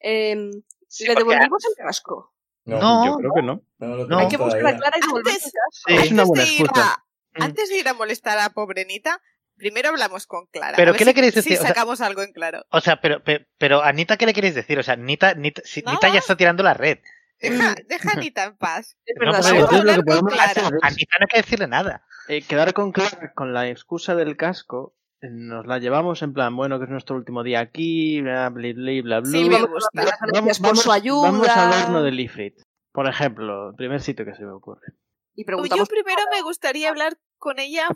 [0.00, 0.50] em,
[0.88, 2.34] Sí, le devolvimos el casco.
[2.66, 3.06] No, No.
[3.06, 3.62] Yo creo que no.
[3.78, 4.18] no lo No.
[4.18, 4.76] Hay que buscar a.
[4.76, 5.84] Clara y devolver Antes- el casco.
[5.88, 5.94] Sí.
[5.94, 6.92] Es una buena de ir excusa.
[6.92, 7.04] a-
[7.44, 9.22] antes de ir a molestar a pobre Nita,
[9.56, 10.74] primero hablamos con Clara.
[10.76, 11.52] ¿Pero a ver qué si- le queréis Si decir?
[11.54, 12.64] O sea- sacamos algo en claro.
[12.70, 14.78] O sea, pero, pero, pero a Nita, ¿qué le queréis decir?
[14.78, 15.92] O sea, Nita, Nita, si No.
[15.92, 16.98] Nita ya está tirando la red.
[17.38, 18.96] Deja, deja a Nita en paz.
[19.04, 19.52] Es No, verdad, pero sí.
[19.52, 20.50] Vamos a entonces lo hablar que con podemos Clara.
[20.50, 22.02] hacer A es Nita no hay que decirle nada.
[22.28, 26.78] eh, quedar con Clara con la excusa del casco nos la llevamos en plan, bueno,
[26.78, 29.30] que es nuestro último día aquí, bla, bla, bla, bla, bla.
[29.30, 31.30] Sí, me vamos gracias por su ayuda.
[31.30, 32.54] vamos al horno de Ifrit,
[32.92, 34.92] por ejemplo, el primer sitio que se me ocurre.
[35.34, 37.88] Y Yo preguntamos primero me gustaría hablar con ella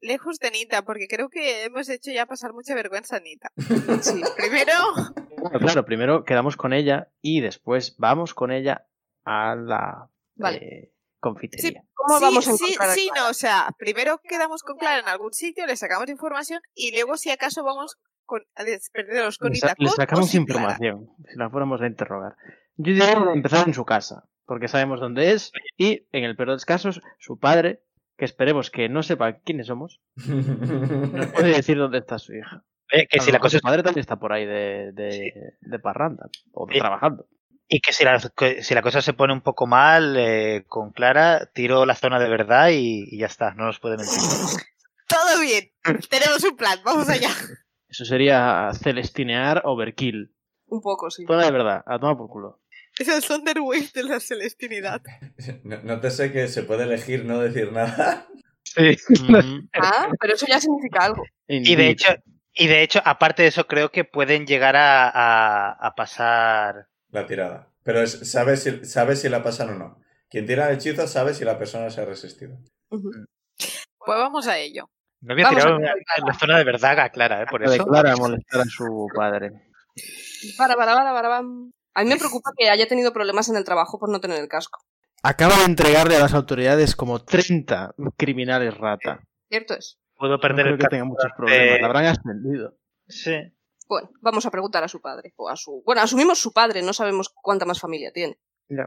[0.00, 3.50] lejos de Nita, porque creo que hemos hecho ya pasar mucha vergüenza a Nita.
[4.02, 4.22] Sí.
[4.36, 4.72] Primero,
[5.38, 8.86] Bueno, claro, primero quedamos con ella y después vamos con ella
[9.24, 10.56] a la Vale.
[10.58, 11.82] eh, confitería.
[11.94, 15.00] ¿Cómo sí, vamos a sí, encontrar a sí, no, o sea, primero quedamos con Clara
[15.00, 19.50] en algún sitio, le sacamos información y luego si acaso vamos con, a despertarnos con
[19.52, 19.74] Nita.
[19.78, 20.60] le sacamos sin Clara.
[20.76, 22.36] información, si la fuéramos a interrogar.
[22.76, 26.54] Yo diría empezar en su casa, porque sabemos dónde es y, en el peor de
[26.54, 27.82] los casos, su padre,
[28.18, 32.64] que esperemos que no sepa quiénes somos, nos puede decir dónde está su hija.
[32.90, 35.54] Eh, que A si la cosa su es- padre también está por ahí de, de,
[35.60, 37.26] de parranda o trabajando.
[37.68, 40.90] y que si la, que si la cosa se pone un poco mal eh, con
[40.92, 44.18] Clara, tiro la zona de verdad y, y ya está, no nos puede mentir.
[45.08, 45.70] Todo bien,
[46.10, 47.30] tenemos un plan, vamos allá.
[47.88, 50.34] Eso sería celestinear overkill.
[50.66, 51.24] Un poco, sí.
[51.24, 52.60] Toda de verdad, a tomar por culo.
[52.98, 55.02] Es el Thunderwave de la celestinidad.
[55.64, 58.26] No, no te sé que se puede elegir no decir nada.
[58.64, 58.96] Sí.
[59.74, 61.22] Ah, pero eso ya significa algo.
[61.46, 62.08] Y de hecho,
[62.54, 66.86] y de hecho, aparte de eso, creo que pueden llegar a, a, a pasar.
[67.10, 67.70] La tirada.
[67.84, 70.00] Pero es, sabes, si, sabes si la pasan o no.
[70.28, 72.58] Quien tira el hechizo sabe si la persona se ha resistido.
[72.90, 73.10] Ujú.
[73.56, 74.90] Pues vamos a ello.
[75.22, 76.18] No voy a Vamos tirar a una- ver, Clara.
[76.20, 77.46] en la zona de verdad a Clara, ¿eh?
[77.50, 77.72] por eso.
[77.72, 79.52] declara a molestar a su padre.
[80.58, 81.42] Para, para, para, para.
[81.98, 84.46] A mí me preocupa que haya tenido problemas en el trabajo por no tener el
[84.48, 84.78] casco.
[85.24, 89.20] Acaba de entregarle a las autoridades como 30 criminales rata.
[89.48, 89.98] Cierto es.
[90.14, 91.80] Puedo No perder creo el que tenga muchos problemas.
[91.80, 92.76] La habrán ascendido.
[93.08, 93.34] Sí.
[93.88, 95.32] Bueno, vamos a preguntar a su padre.
[95.34, 95.82] O a su.
[95.84, 98.38] Bueno, asumimos su padre, no sabemos cuánta más familia tiene.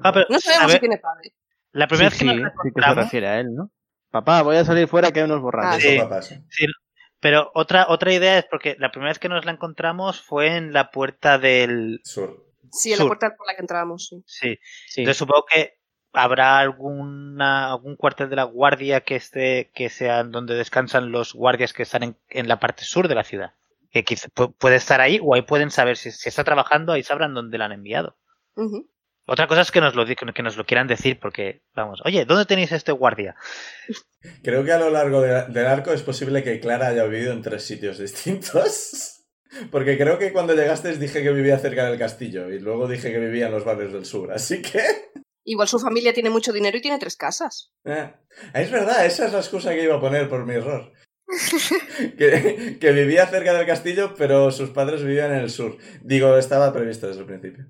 [0.03, 1.33] Ah, pero, No sabemos ver, si tiene padre.
[1.73, 3.71] la primera sí, vez que sí, nos sí que se refiere a él, ¿no?
[4.09, 5.83] Papá, voy a salir fuera que hay unos borrachos.
[6.09, 6.65] Ah, sí.
[7.19, 10.71] pero otra, otra idea es porque la primera vez que nos la encontramos fue en
[10.71, 11.99] la puerta del.
[12.05, 12.50] Sur.
[12.71, 14.23] Sí, en la puerta por la que entrábamos, sí.
[14.25, 14.59] Sí.
[14.87, 15.01] Sí.
[15.01, 15.77] Entonces supongo que
[16.13, 21.73] habrá alguna, algún cuartel de la guardia que esté, que sea donde descansan los guardias
[21.73, 23.53] que están en, en la parte sur de la ciudad.
[23.91, 27.03] Que quizá pu- puede estar ahí o ahí pueden saber si, si está trabajando, ahí
[27.03, 28.17] sabrán dónde la han enviado.
[29.27, 32.45] Otra cosa es que nos lo que nos lo quieran decir porque, vamos, oye, ¿dónde
[32.45, 33.35] tenéis este guardia?
[34.43, 37.41] Creo que a lo largo de- del arco es posible que Clara haya vivido en
[37.41, 39.20] tres sitios distintos.
[39.71, 43.19] Porque creo que cuando llegaste dije que vivía cerca del castillo y luego dije que
[43.19, 44.31] vivía en los barrios del sur.
[44.31, 44.79] Así que...
[45.43, 47.71] Igual su familia tiene mucho dinero y tiene tres casas.
[47.83, 48.13] eh,
[48.53, 50.93] Es verdad, esa es la excusa que iba a poner por mi error.
[52.17, 55.77] que, que vivía cerca del castillo, pero sus padres vivían en el sur.
[56.03, 57.65] Digo, estaba previsto desde el principio.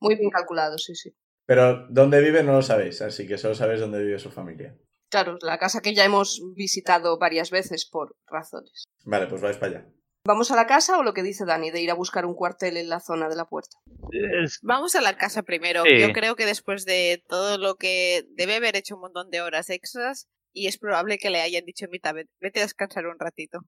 [0.00, 1.14] Muy bien calculado, sí, sí.
[1.46, 4.76] Pero dónde vive no lo sabéis, así que solo sabéis dónde vive su familia.
[5.10, 8.84] Claro, la casa que ya hemos visitado varias veces por razones.
[9.04, 9.88] Vale, pues vais para allá.
[10.24, 12.76] ¿Vamos a la casa o lo que dice Dani de ir a buscar un cuartel
[12.76, 13.76] en la zona de la puerta?
[14.10, 15.84] Es- Vamos a la casa primero.
[15.84, 16.00] Sí.
[16.00, 19.70] Yo creo que después de todo lo que debe haber hecho un montón de horas
[19.70, 23.60] extras y es probable que le hayan dicho mitad, "Ve- vete a descansar un ratito.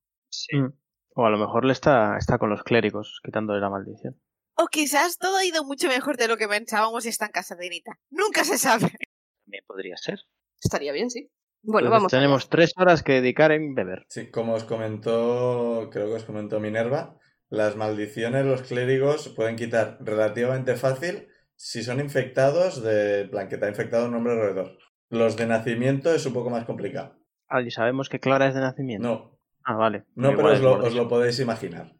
[0.53, 0.73] Mm.
[1.15, 4.21] O a lo mejor le está, está con los clérigos, quitándole la maldición.
[4.57, 7.55] O quizás todo ha ido mucho mejor de lo que pensábamos y está en casa
[7.55, 7.93] de Nita.
[8.11, 8.91] Nunca se sabe.
[9.45, 10.19] También podría ser.
[10.63, 11.31] Estaría bien, sí.
[11.63, 12.11] Bueno, Entonces, vamos.
[12.13, 14.05] Tenemos tres horas que dedicar en beber.
[14.09, 17.17] Sí, como os comentó, creo que os comentó Minerva,
[17.49, 23.59] las maldiciones los clérigos pueden quitar relativamente fácil si son infectados de en plan que
[23.59, 24.79] te ha infectado un hombre alrededor.
[25.11, 27.17] Los de nacimiento es un poco más complicado.
[27.49, 29.09] Ah, y sabemos que Clara es de nacimiento.
[29.09, 30.05] No, Ah, vale.
[30.15, 31.93] no, pero os es lo, os lo podéis imaginar.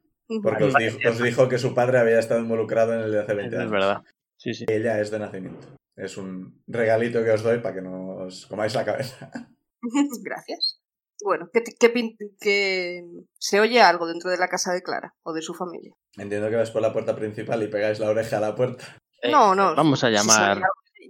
[0.43, 0.91] Porque os Vale.
[0.91, 3.61] dijo, os dijo que su padre había estado involucrado en el de hace 20 Es
[3.61, 3.73] años.
[3.73, 4.03] verdad.
[4.37, 4.67] Sí, sí.
[4.69, 5.67] Ella es de nacimiento.
[5.99, 9.31] Es un regalito que os doy para que no os comáis la cabeza.
[10.23, 10.81] Gracias.
[11.25, 13.03] Bueno, ¿qué, qué pin- qué-
[13.39, 15.93] ¿se oye algo dentro de la casa de Clara o de su familia?
[16.17, 18.85] Entiendo que vais por la puerta principal y pegáis la oreja a la puerta.
[19.23, 19.75] Eh, no, no.
[19.75, 20.61] Vamos a llamar.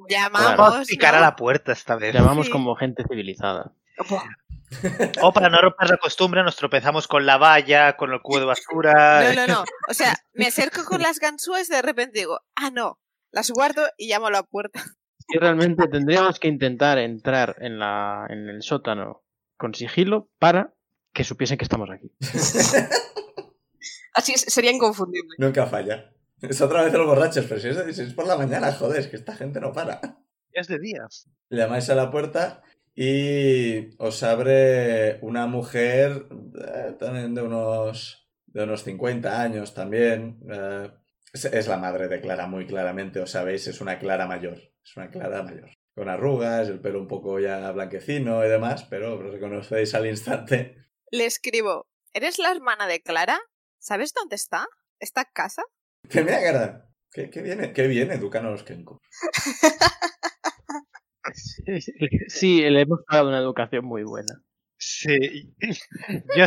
[0.09, 0.56] Llamamos.
[0.56, 2.15] Vamos a picar a la puerta esta vez.
[2.15, 2.52] Llamamos Sí.
[2.52, 3.73] como gente civilizada.
[5.23, 8.44] O para no romper la costumbre, nos tropezamos con la valla, con el cubo de
[8.44, 9.32] basura.
[9.32, 9.65] No, no, no.
[9.89, 12.98] O sea, me acerco con las ganzúas y de repente digo, ah, no.
[13.30, 14.82] Las guardo y llamo a la puerta.
[15.28, 19.22] Y realmente tendríamos que intentar entrar en, la, en el sótano
[19.59, 20.72] con sigilo para
[21.12, 22.10] que supiesen que estamos aquí.
[24.14, 25.34] Así es, sería inconfundible.
[25.38, 26.12] Nunca falla.
[26.40, 29.09] Es otra vez los borrachos, pero si es, si es por la mañana, joder, es
[29.09, 30.00] que esta gente no para.
[30.52, 31.06] Es de día.
[31.50, 32.62] Llamáis a la puerta
[32.94, 40.40] y os abre una mujer eh, también de unos, de unos 50 años también.
[40.50, 40.90] eh,
[41.32, 44.59] es, es la madre de Clara, muy claramente, os sabéis, es una Clara mayor.
[44.84, 45.70] Es una Clara mayor.
[45.94, 50.76] Con arrugas, el pelo un poco ya blanquecino y demás, pero lo reconocéis al instante.
[51.10, 53.38] Le escribo, ¿eres la hermana de Clara?
[53.78, 54.66] ¿Sabes dónde está?
[55.00, 55.62] ¿Está en casa?
[56.09, 56.90] Que mira, cara.
[57.10, 57.72] ¿Qué, qué viene?
[57.72, 59.00] ¿Qué viene, Ducanos Kenko?
[61.34, 61.80] Sí,
[62.28, 64.42] sí, le hemos pagado una educación muy buena.
[64.78, 65.55] Sí.
[66.36, 66.46] Yo,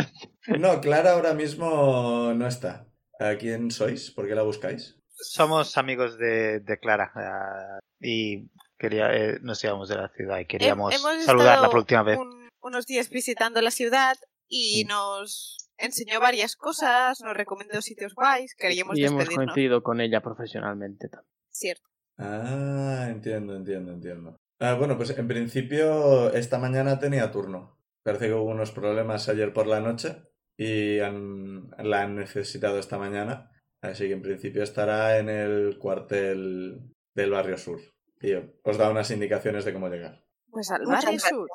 [0.58, 2.88] No, Clara ahora mismo no está.
[3.30, 4.10] ¿A quién sois?
[4.10, 4.96] ¿Por qué la buscáis?
[5.24, 10.46] somos amigos de, de Clara ah, y quería, eh, nos íbamos de la ciudad y
[10.46, 12.18] queríamos Hem- hemos saludarla por última vez.
[12.18, 14.16] un- unos días visitando la ciudad
[14.48, 14.88] y Mm.
[14.88, 21.08] nos enseñó varias cosas, nos recomendó sitios guays, queríamos Y hemos coincidido con ella profesionalmente
[21.08, 21.32] también.
[21.52, 21.88] Cierto.
[22.18, 24.36] Ah, entiendo, entiendo, entiendo.
[24.58, 27.78] Ah, bueno, pues en principio esta mañana tenía turno.
[28.02, 30.16] Parece que hubo unos problemas ayer por la noche
[30.56, 33.50] y han- la han necesitado esta mañana.
[33.80, 37.80] Así que en principio estará en el cuartel del barrio sur.
[38.20, 40.24] Y os da unas indicaciones de cómo llegar.
[40.50, 41.48] Pues al barrio sur.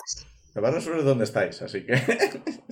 [0.55, 1.93] El barrio sur es donde estáis, así que...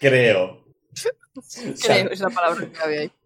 [0.00, 0.64] Creo.
[1.82, 3.12] Creo, es la palabra que había ahí.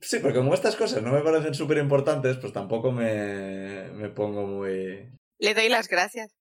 [0.00, 4.46] Sí, porque como estas cosas no me parecen súper importantes, pues tampoco me, me pongo
[4.46, 5.10] muy...
[5.40, 6.32] Le doy las gracias.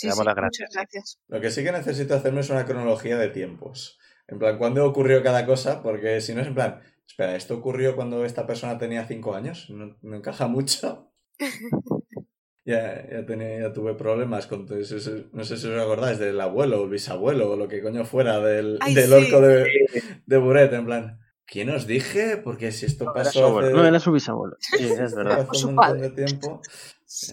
[0.00, 1.18] Sí, damos sí, las muchas gracias.
[1.28, 3.98] Lo que sí que necesito hacerme es una cronología de tiempos.
[4.28, 5.82] En plan, ¿cuándo ocurrió cada cosa?
[5.82, 9.68] Porque si no es en plan, espera, ¿esto ocurrió cuando esta persona tenía cinco años?
[9.70, 11.12] No, no encaja mucho.
[12.64, 14.66] ya, ya, tenía, ya tuve problemas con...
[14.66, 17.82] No sé, no sé si os acordáis del abuelo o el bisabuelo o lo que
[17.82, 19.14] coño fuera del, Ay, del sí.
[19.14, 19.68] orco de,
[20.26, 20.72] de Buret.
[20.72, 22.36] En plan, ¿quién os dije?
[22.36, 23.68] Porque si esto Era pasó su abuelo.
[23.68, 23.76] hace...
[23.76, 24.56] No, era su bisabuelo.
[24.60, 25.46] Sí, es verdad.
[25.50, 26.60] hace un montón de tiempo.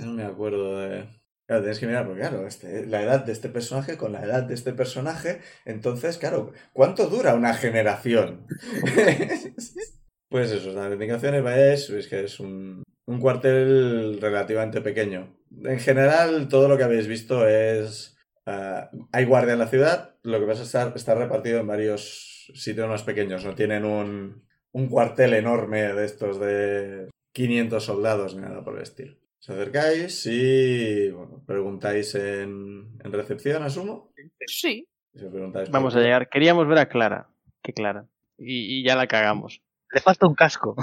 [0.01, 1.07] No me acuerdo de.
[1.47, 4.43] Claro, tienes que mirar, porque claro, este- la edad de este personaje con la edad
[4.43, 5.39] de este personaje.
[5.65, 8.45] Entonces, claro, ¿cuánto dura una generación?
[10.29, 15.37] pues eso, las indicaciones, vayáis, veis que es un, un cuartel relativamente pequeño.
[15.63, 18.17] En general, todo lo que habéis visto es.
[18.45, 22.51] ah, hay guardia en la ciudad, lo que pasa es está, está repartido en varios
[22.55, 23.45] sitios más pequeños.
[23.45, 28.83] No tienen un, un cuartel enorme de estos de 500 soldados ni nada por el
[28.83, 29.15] estilo.
[29.47, 34.13] Os acercáis y bueno, preguntáis en, en recepción, asumo.
[34.45, 34.89] Sí.
[35.15, 35.25] Si
[35.71, 36.27] Vamos a llegar.
[36.27, 37.29] Queríamos ver a Clara.
[37.63, 38.07] ¿Qué Clara?
[38.37, 39.61] Y, y ya la cagamos.
[39.91, 40.75] Le falta un casco.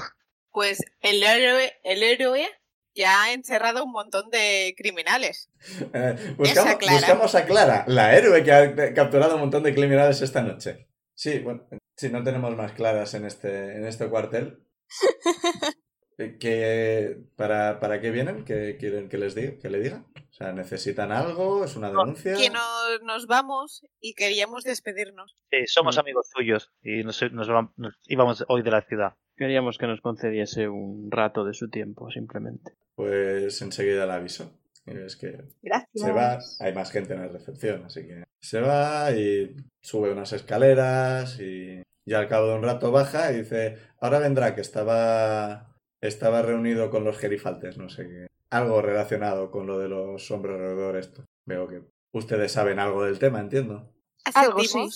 [0.51, 2.47] Pues el héroe, el héroe
[2.95, 5.51] ya ha encerrado un montón de criminales.
[5.93, 6.97] Eh, buscamos, Esa Clara.
[6.97, 10.89] buscamos a Clara, la héroe que ha capturado un montón de criminales esta noche.
[11.15, 14.65] Sí, bueno, sí, no tenemos más claras en este, en este cuartel.
[16.19, 18.45] Eh, ¿Qué, para, ¿Para qué vienen?
[18.45, 19.59] ¿Qué quieren que les diga?
[19.59, 20.05] Que le diga?
[20.17, 21.65] O sea, ¿necesitan algo?
[21.65, 22.35] ¿Es una denuncia?
[22.35, 25.37] Que nos, nos vamos y queríamos despedirnos.
[25.51, 26.01] Sí, somos Mm.
[26.01, 29.15] amigos suyos y nos, nos nos íbamos hoy de la ciudad.
[29.37, 32.73] Queríamos que nos concediese un rato de su tiempo, simplemente.
[32.95, 34.53] Pues enseguida la aviso.
[34.87, 35.89] Y es que Gracias.
[35.95, 40.33] se va, hay más gente en la recepción, así que se va y sube unas
[40.35, 45.74] escaleras y ya al cabo de un rato baja y dice, ahora vendrá que estaba
[46.07, 50.55] estaba reunido con los gerifaltes, no sé qué, algo relacionado con lo de los hombres
[50.57, 51.25] alrededor esto.
[51.47, 51.83] Veo que
[52.13, 53.91] ustedes saben algo del tema, entiendo.
[54.35, 54.89] Algo sí.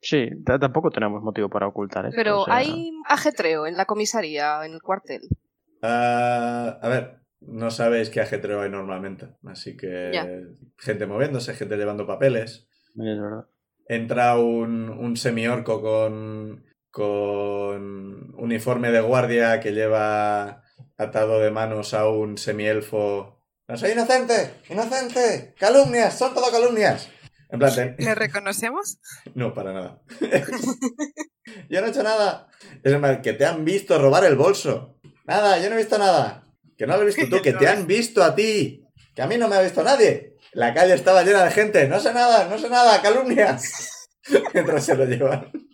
[0.00, 2.16] Sí, tampoco tenemos motivo para ocultar esto.
[2.16, 5.22] Pero o sea, hay ajetreo en la comisaría, en el cuartel.
[5.82, 10.26] Ah, a ver, no sabéis qué ajetreo hay normalmente, así que Ya.
[10.78, 12.68] gente moviéndose, gente llevando papeles.
[12.90, 13.46] Es verdad.
[13.88, 16.64] entra un, un semiorco con,
[16.96, 20.62] con uniforme de guardia que lleva
[20.96, 23.44] atado de manos a un semielfo.
[23.68, 24.62] ¡No soy inocente!
[24.70, 25.54] ¡Inocente!
[25.58, 26.16] ¡Calumnias!
[26.16, 27.10] ¡Son todo calumnias!
[27.50, 28.96] En plan, ¿Le reconocemos?
[29.34, 30.00] no, para nada.
[31.68, 32.48] yo no he hecho nada.
[32.82, 34.98] Es en que te han visto robar el bolso.
[35.26, 36.48] Nada, yo no he visto nada.
[36.78, 38.86] Que no lo he visto tú, que te han visto a ti.
[39.14, 40.38] Que a mí no me ha visto nadie.
[40.52, 41.88] La calle estaba llena de gente.
[41.88, 44.08] No sé nada, no sé nada, calumnias.
[44.54, 45.65] Mientras se lo llevan.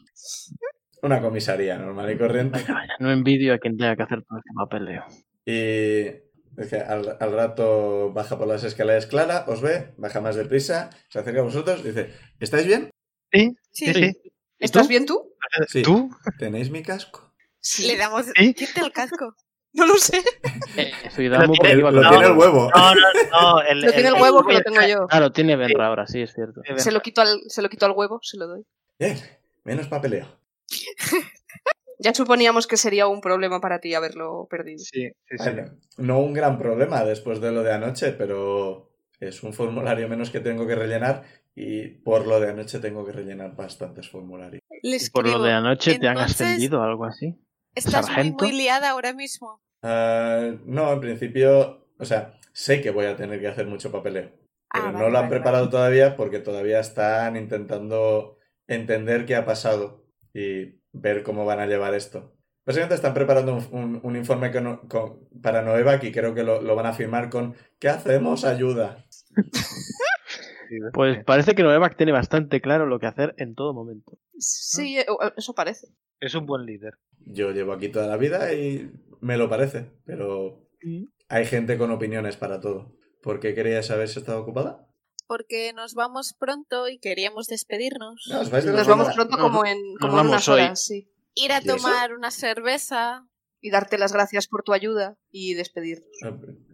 [1.02, 2.58] Una comisaría normal y corriente.
[2.60, 5.04] Vaya, vaya, no envidio a quien tenga que hacer todo este papeleo.
[5.44, 10.90] Y dice, al, al rato baja por las escaleras Clara, os ve, baja más deprisa,
[11.08, 12.90] se acerca a vosotros, dice, ¿estáis bien?
[13.32, 13.92] Sí, Sí.
[13.92, 14.32] sí, sí.
[14.60, 15.34] ¿Estás bien tú?
[15.66, 15.82] Sí.
[15.82, 16.08] ¿Tú?
[16.38, 17.32] ¿Tenéis mi casco?
[17.84, 18.26] Le damos...
[18.36, 18.54] ¿Sí?
[18.54, 19.34] Quita el casco.
[19.72, 20.18] No lo sé.
[20.76, 22.70] Eh, Zuidamu tiene- lo los tiene el huevo.
[22.76, 23.00] No, no,
[23.54, 23.60] no.
[23.62, 25.06] El, Lo tiene el huevo que lo tengo yo.
[25.10, 26.60] Ah, lo tiene Benra ahora, sí, es cierto.
[26.76, 28.62] Se lo quito al, se lo quito al huevo, se lo doy.
[29.00, 29.16] Bien,
[29.64, 30.26] menos papeleo.
[31.98, 34.78] Ya suponíamos que sería un problema para ti haberlo perdido.
[34.78, 35.50] Sí, sí, sí.
[35.50, 38.90] Bueno, no un gran problema después de lo de anoche, pero
[39.20, 41.22] es un formulario menos que tengo que rellenar
[41.54, 44.62] y por lo de anoche tengo que rellenar bastantes formularios.
[44.82, 47.38] Y por lo de anoche te han "Entonces, ascendido o algo así.
[47.74, 49.60] Estás muy, muy liada ahora mismo.
[49.82, 54.32] Ah, no, en principio, o sea, sé que voy a tener que hacer mucho papeleo.
[54.70, 59.36] Ah, Pero vale, no lo han vale, preparado todavía porque todavía están intentando entender qué
[59.36, 60.01] ha pasado
[60.34, 62.34] y ver cómo van a llevar esto.
[62.64, 66.62] Básicamente están preparando un, un- un informe con- con- para Noevac y creo que lo,
[66.62, 68.44] lo van a firmar con ¿qué hacemos?
[68.44, 69.04] Ayuda.
[70.94, 74.18] Pues parece que Noevac tiene bastante claro lo que hacer en todo momento.
[74.38, 75.06] Sí, eh,
[75.36, 75.88] eso parece.
[76.20, 76.94] Es un buen líder.
[77.26, 78.90] Yo llevo aquí toda la vida y
[79.20, 80.66] me lo parece, pero
[81.28, 82.96] hay gente con opiniones para todo.
[83.22, 84.88] ¿Por qué querías saber si estaba ocupada?
[85.32, 88.26] Porque nos vamos pronto y queríamos despedirnos.
[88.28, 90.60] No, Nos las vamos pronto Nos- como en, nos como en unas hoy.
[90.60, 91.08] horas, sí.
[91.34, 93.26] Ir a tomar una cerveza.
[93.64, 96.08] Y darte las gracias por tu ayuda y despedirnos.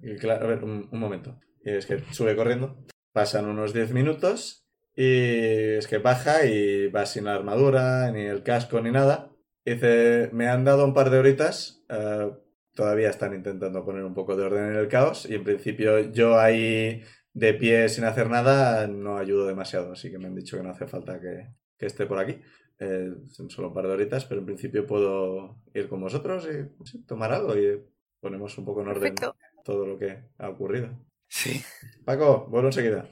[0.03, 1.39] Y claro, a ver, un, un momento.
[1.63, 2.83] Y es que sube corriendo.
[3.13, 4.67] Pasan unos 10 minutos
[4.97, 9.31] y es que baja y va sin la armadura, ni el casco, ni nada.
[9.67, 11.85] Y dice, me han dado un par de horitas.
[11.91, 12.33] eh,
[12.75, 15.27] todavía están intentando poner un poco de orden en el caos.
[15.29, 17.03] Y en principio yo ahí
[17.39, 19.93] de pie sin hacer nada no ayudo demasiado.
[19.93, 21.49] Así que me han dicho que no hace falta que,
[21.79, 22.41] que esté por aquí.
[22.81, 26.85] Eh, son solo un par de horitas, pero en principio puedo ir con vosotros y
[26.87, 27.83] sí, tomar algo y
[28.21, 29.37] ponemos un poco en orden Perfecto.
[29.65, 30.89] todo lo que ha ocurrido.
[31.29, 31.61] Sí.
[32.05, 33.09] Paco, vuelvo enseguida.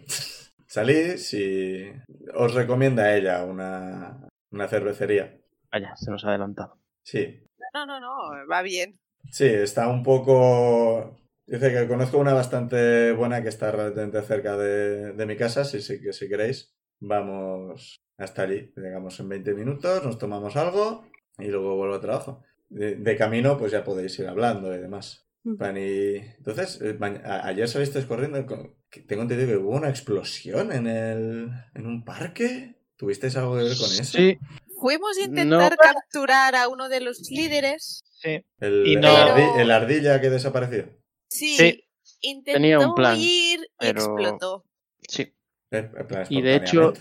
[0.67, 1.93] Salís y
[2.35, 5.39] os recomienda ella una, una cervecería.
[5.71, 6.79] Vaya, se nos ha adelantado.
[7.03, 7.43] Sí,
[7.75, 8.99] No, no, no, va bien.
[9.31, 11.17] sí, está un poco...
[11.47, 15.81] Dice que conozco una bastante buena que está relativamente cerca de, de mi casa, si,
[15.81, 16.75] si, que si queréis.
[16.99, 18.73] Vamos hasta allí.
[18.77, 21.07] Llegamos en 20 minutos, nos tomamos algo
[21.39, 22.43] y luego vuelvo a trabajo.
[22.69, 25.25] De, de camino, pues ya podéis ir hablando y demás.
[25.45, 28.45] Van y- Entonces, eh, ayer salisteis corriendo.
[28.47, 28.75] con-
[29.07, 31.51] Tengo entendido que hubo una explosión en el.
[31.75, 32.75] en un parque.
[32.97, 34.17] ¿Tuvisteis algo que ver con eso?
[34.19, 34.39] Sí,
[34.81, 38.03] Fuimos a intentar capturar a uno de los líderes.
[38.21, 38.45] Sí.
[38.59, 40.89] El, Y el no- ardi- el ardilla que desapareció.
[41.39, 41.57] Sí.
[41.57, 41.83] Sí.
[42.23, 44.65] Intentó Tenía un plan, huir y pero- explotó.
[45.09, 45.33] sí.
[45.71, 46.93] Eh, plan, Y de hecho-.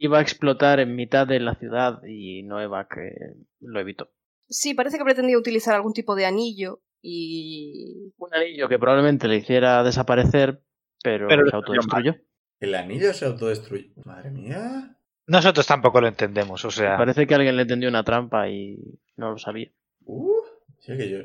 [0.00, 4.12] Iba a explotar en mitad de la ciudad y Noevac eh, lo evitó.
[4.48, 8.12] Sí, parece que pretendía utilizar algún tipo de anillo y...
[8.16, 10.62] Un anillo que probablemente le hiciera desaparecer,
[11.02, 12.14] pero, Pero se autodestruyó.
[12.60, 13.90] El anillo se autodestruyó.
[14.04, 14.96] Madre mía.
[15.26, 16.96] Nosotros tampoco lo entendemos, o sea.
[16.96, 18.78] Parece que alguien le tendió una trampa y
[19.16, 19.70] no lo sabía.
[20.04, 20.32] Uh,
[20.78, 21.18] sí, que yo,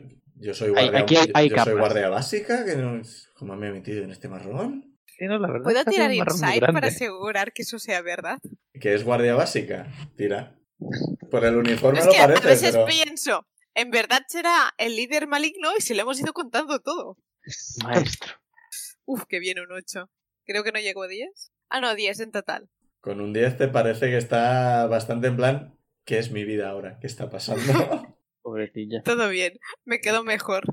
[0.44, 2.66] yo soy guardia, aquí hay- hay yo soy guardia básica.
[2.66, 3.02] Que no,
[3.36, 4.98] ¿Cómo me he metido en este marrón?
[5.06, 8.40] Sí, no, la verdad ¿Puedo es tirar insight para asegurar que eso sea verdad?
[8.80, 9.88] Que es guardia básica.
[10.18, 10.58] Tira.
[11.32, 12.86] Por el uniforme es lo que a parece, veces pero.
[12.86, 17.18] pienso, en verdad será el líder maligno y se le hemos ido contando todo.
[17.84, 18.34] Maestro.
[19.06, 20.10] Uf, que viene un 8.
[20.46, 21.52] Creo que no llegó a 10.
[21.70, 22.70] Ah, no, 10 en total.
[23.00, 25.78] Con un 10 te parece que está bastante en plan.
[26.06, 26.98] ¿Qué es mi vida ahora?
[27.00, 27.62] ¿Qué está pasando?
[28.44, 29.02] Pobrecilla.
[29.04, 29.54] Todo bien,
[29.86, 30.64] me quedo mejor.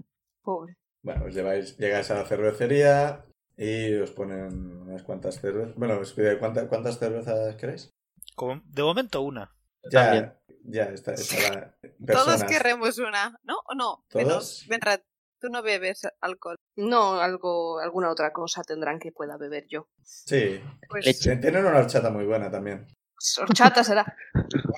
[0.43, 0.77] Pobre.
[1.03, 3.25] bueno, os lleváis, llegáis a la cervecería
[3.57, 5.75] y os ponen unas cuantas cervezas.
[5.77, 7.91] Bueno, os pide ¿cuántas, cuántas cervezas queréis?
[8.35, 9.55] Como- De momento una.
[9.91, 10.35] Ya, También.
[10.65, 11.77] ya, está, está
[12.07, 12.45] Todos personas.
[12.45, 13.57] queremos una, ¿no?
[13.67, 14.05] ¿O no?
[14.11, 14.25] ¿Todos?
[14.27, 14.99] Menos, Benra,
[15.41, 16.57] tú no bebes alcohol.
[16.77, 19.89] No, algo, alguna otra cosa tendrán que pueda beber yo.
[20.03, 21.37] Sí, Pues Leche.
[21.37, 22.87] tienen una horchata muy buena también.
[23.41, 24.17] Horchata será.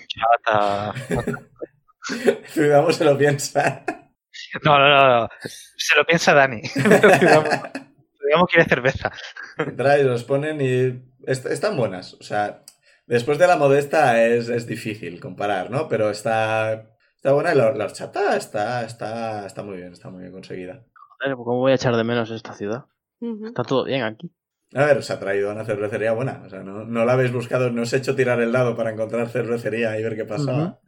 [0.09, 0.93] Chata.
[2.55, 3.85] Cuidamos se lo piensa.
[4.65, 5.29] No, no, no, no.
[5.77, 6.63] Se lo piensa Dani.
[6.73, 9.13] Cuidado, cuidado, quiere cerveza.
[9.59, 12.15] Entráis, los ponen y est- están buenas.
[12.15, 12.63] O sea,
[13.07, 15.89] después de la modesta es, es difícil comparar, ¿no?
[15.89, 20.21] Pero está, está buena y la, la horchata está, está, está muy bien, está muy
[20.23, 20.83] bien conseguida.
[21.21, 22.87] Joder, ¿Cómo voy a echar de menos esta ciudad?
[23.47, 24.33] Está todo bien aquí.
[24.75, 26.43] A ver, os ha traído una cervecería buena.
[26.47, 28.91] O sea, no, no la habéis buscado, no os he hecho tirar el dado para
[28.91, 30.81] encontrar cervecería y ver qué pasaba.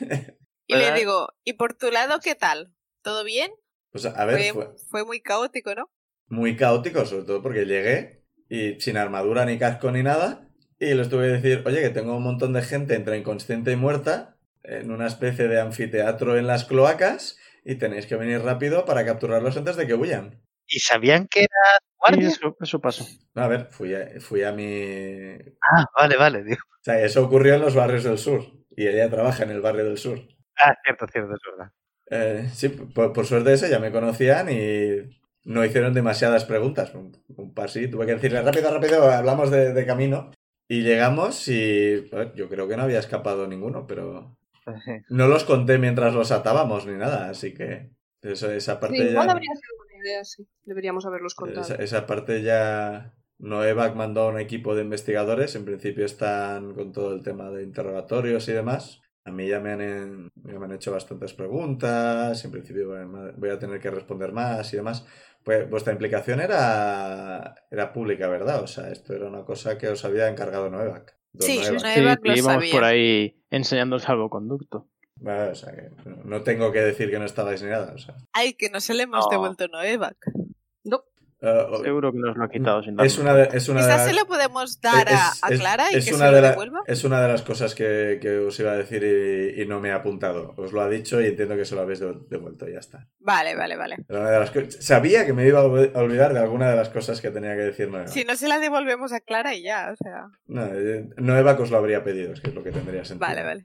[0.68, 2.72] y le digo, ¿y por tu lado qué tal?
[3.02, 3.50] ¿Todo bien?
[3.90, 5.90] Pues a ver, Fue, fue fue muy caótico, ¿no?
[6.30, 10.46] muy caótico, sobre todo porque llegué y sin armadura ni casco ni nada.
[10.78, 13.76] Y les tuve que decir, oye, que tengo un montón de gente entre inconsciente y
[13.76, 19.04] muerta en una especie de anfiteatro en las cloacas y tenéis que venir rápido para
[19.04, 20.42] capturarlos antes de que huyan.
[20.66, 22.28] ¿Y sabían que era Sí, guardia?
[22.28, 23.06] eso, eso pasó.
[23.34, 25.32] No, a ver, fui a, fui a mi...
[25.34, 26.44] O Ah, vale, vale.
[26.44, 26.60] Digo.
[26.82, 28.44] sea, eso ocurrió en los barrios del sur
[28.76, 30.20] y ella trabaja en el barrio del sur.
[30.64, 31.72] Ah, cierto, cierto, es verdad.
[32.10, 36.94] Eh, sí, por, por suerte eso ya me conocían y no hicieron demasiadas preguntas.
[36.94, 40.30] Un, un par sí, tuve que decirle rápido, rápido, hablamos de, de camino.
[40.68, 44.36] Y llegamos y yo creo que no había escapado ninguno, pero
[45.08, 47.90] no los conté mientras los atábamos ni nada, así que
[48.20, 49.32] eso, esa parte Sí, igual ya...
[49.32, 50.46] habría sido buena idea, sí.
[50.64, 51.62] Deberíamos haberlos contado.
[51.62, 53.14] Esa, esa parte ya...
[53.40, 57.62] Noevac mandó a un equipo de investigadores, en principio están con todo el tema de
[57.62, 59.00] interrogatorios y demás.
[59.28, 62.88] A mí ya me han, ya me han hecho bastantes preguntas, en principio
[63.36, 65.06] voy a tener que responder más y demás.
[65.44, 68.62] Pues vuestra implicación era, era pública, ¿verdad?
[68.62, 71.16] O sea, esto era una cosa que os había encargado Noevac.
[71.38, 71.82] Sí, Noevac.
[71.84, 72.72] Noevac Sí, lo íbamos sabía.
[72.72, 74.88] por ahí enseñando el salvoconducto.
[75.20, 75.90] Vale, o sea, que
[76.24, 77.92] no tengo que decir que no estabais ni nada.
[77.94, 79.30] O sea, Ay, que no se le hemos No.
[79.30, 80.16] devuelto Noevac.
[80.26, 80.98] Eh,
[81.40, 83.98] o- Seguro que nos lo ha quitado sin es una de, es una de Quizás
[83.98, 86.30] las- se lo podemos dar a, es- a es- Clara y es que una se
[86.30, 86.80] lo de la- devuelva.
[86.86, 89.90] Es una de las cosas que, que os iba a decir y, y no me
[89.90, 90.54] he apuntado.
[90.56, 93.06] Os lo ha dicho y entiendo que se lo habéis de- devuelto y ya está.
[93.20, 93.96] Vale, vale, vale.
[94.08, 96.88] Era una de las co- Sabía que me iba a olvidar de alguna de las
[96.88, 98.08] cosas que tenía que decir Noeva.
[98.08, 100.26] Si no se la devolvemos a Clara y ya, o sea.
[100.46, 103.26] No, eh, Noeva que os lo habría pedido, es que es lo que tendría sentido.
[103.28, 103.64] Vale, vale.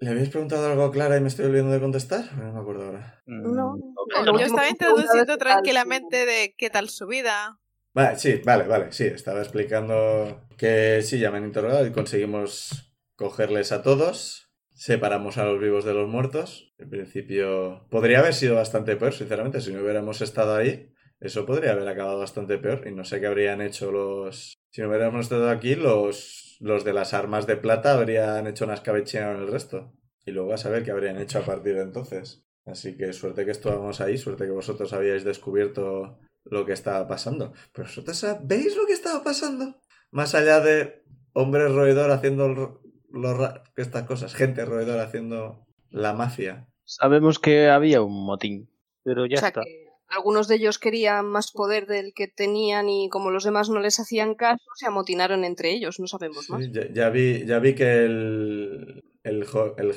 [0.00, 2.32] ¿Le habéis preguntado algo a Clara y me estoy olvidando de contestar?
[2.36, 3.22] No me acuerdo ahora.
[3.26, 3.74] No.
[3.76, 7.58] Mm, Lo Yo estaba introduciendo tranquilamente de qué tal su vida.
[7.94, 12.94] Vale, sí, vale, vale, sí, estaba explicando que sí, ya me han interrogado y conseguimos
[13.16, 16.72] cogerles a todos, separamos a los vivos de los muertos.
[16.78, 21.72] En principio podría haber sido bastante peor, sinceramente, si no hubiéramos estado ahí, eso podría
[21.72, 24.54] haber acabado bastante peor y no sé qué habrían hecho los...
[24.70, 28.74] Si no hubiéramos estado aquí, los, los de las armas de plata habrían hecho una
[28.74, 29.92] escabechina en el resto.
[30.24, 32.44] Y luego a saber qué habrían hecho a partir de entonces.
[32.66, 37.52] Así que suerte que estábamos ahí, suerte que vosotros habíais descubierto lo que estaba pasando.
[37.72, 39.80] Pero vosotros sabéis lo que estaba pasando.
[40.10, 41.02] Más allá de
[41.32, 46.68] hombres roedor haciendo lo- lo ra- estas cosas, gente roedor haciendo la mafia.
[46.84, 48.70] Sabemos que había un motín.
[49.02, 49.62] Pero ya o sea está.
[49.62, 53.80] que algunos de ellos querían más poder del que tenían y como los demás no
[53.80, 56.64] les hacían caso, se amotinaron entre ellos, no sabemos más.
[56.64, 59.46] Sí, ya, ya vi, ya vi que el, el,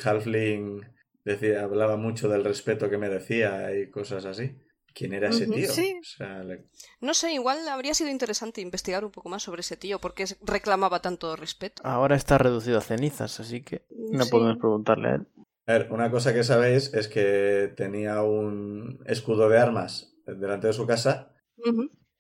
[0.04, 0.82] halfling
[1.24, 4.56] decía, hablaba mucho del respeto que merecía y cosas así.
[4.94, 5.70] ¿Quién era ese tío?
[5.70, 5.96] sí.
[6.02, 6.66] O sea, le-
[7.00, 11.02] No sé, igual habría sido interesante investigar un poco más sobre ese tío, porque reclamaba
[11.02, 11.82] tanto respeto.
[11.86, 14.30] Ahora está reducido a cenizas, así que no Sí.
[14.32, 15.28] podemos preguntarle a él.
[15.72, 20.74] A ver, una cosa que sabéis es que tenía un escudo de armas delante de
[20.74, 21.34] su casa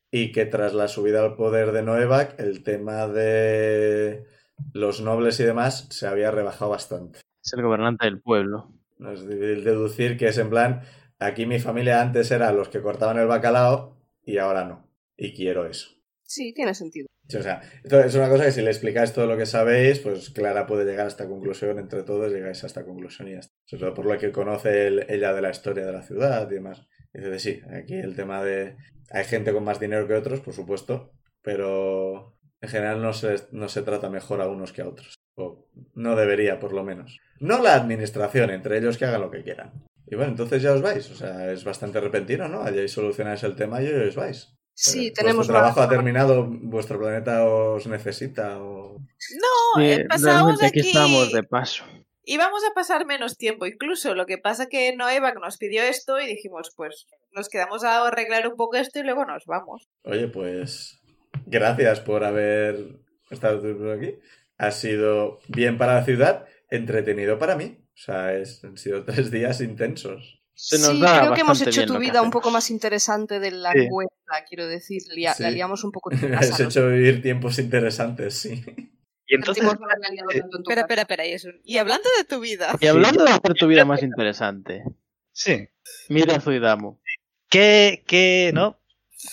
[0.09, 4.25] y que tras la subida al poder de Noevac, el tema de
[4.71, 7.19] los nobles y demás se había rebajado bastante.
[7.43, 8.71] Es el gobernante del pueblo.
[8.99, 10.83] No es difícil deducir que es en plan,
[11.19, 14.87] aquí mi familia antes era los que cortaban el bacalao y ahora no.
[15.17, 15.89] Y quiero eso.
[16.23, 17.10] Sí, tiene sentido.
[17.37, 20.65] O sea, es una cosa que si le explicáis todo lo que sabéis, pues Clara
[20.67, 23.53] puede llegar a esta conclusión, entre todos llegáis a esta conclusión y ya está.
[23.65, 26.55] Sobre todo por lo que conoce el- ella de la historia de la ciudad y
[26.55, 26.87] demás.
[27.13, 28.75] Dice sí, aquí el tema de...
[29.09, 33.67] Hay gente con más dinero que otros, por supuesto, pero en general no se, no
[33.67, 35.15] se trata mejor a unos que a otros.
[35.35, 37.19] O no debería, por lo menos.
[37.39, 39.71] No la administración, entre ellos que hagan lo que quieran.
[40.07, 41.09] Y bueno, entonces ya os vais.
[41.09, 42.63] O sea, es bastante repentino, ¿no?
[42.63, 44.53] Hayáis solucionáis el tema y os vais.
[44.73, 48.97] Sí, tenemos Vuestro trabajo ha terminado, vuestro planeta os necesita o...
[48.99, 50.87] No, Sí, eh, pasábamos realmente aquí aquí.
[50.89, 51.83] estábamos de paso.
[52.23, 54.15] Íbamos a pasar menos tiempo incluso.
[54.15, 58.47] Lo que pasa que Noevac nos pidió esto y dijimos, pues nos quedamos a arreglar
[58.47, 59.89] un poco esto y luego nos vamos.
[60.03, 60.99] Oye, pues
[61.45, 62.99] gracias por haber
[63.29, 64.15] estado aquí.
[64.57, 67.77] Ha sido bien para la ciudad, entretenido para mí.
[67.93, 70.40] O sea, es- han sido tres días intensos.
[70.63, 73.49] Se nos sí, da creo que hemos hecho tu vida un poco más interesante de
[73.49, 73.87] la Sí.
[73.89, 75.01] cuenta, quiero decir.
[75.11, 75.41] Lia- Sí.
[75.41, 78.63] La liamos un poco Has hecho vivir tiempos interesantes, sí.
[79.25, 79.67] Y entonces, eh,
[80.59, 81.23] Espera, espera, espera.
[81.63, 84.83] Y hablando de tu vida, Y hablando de hacer tu vida más interesante,
[85.31, 85.67] sí.
[86.09, 86.99] mira a Zuidamu.
[87.49, 88.79] ¿Qué, qué, no?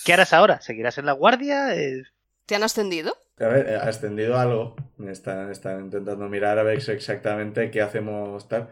[0.07, 0.61] ¿Qué harás ahora?
[0.63, 1.75] ¿Seguirás en la guardia?
[1.77, 2.05] Eh,
[2.47, 3.17] ¿Te han ascendido?
[3.39, 4.77] A ver, ha ascendido algo.
[5.09, 8.71] Están, están intentando mirar a ver exactamente qué hacemos tal.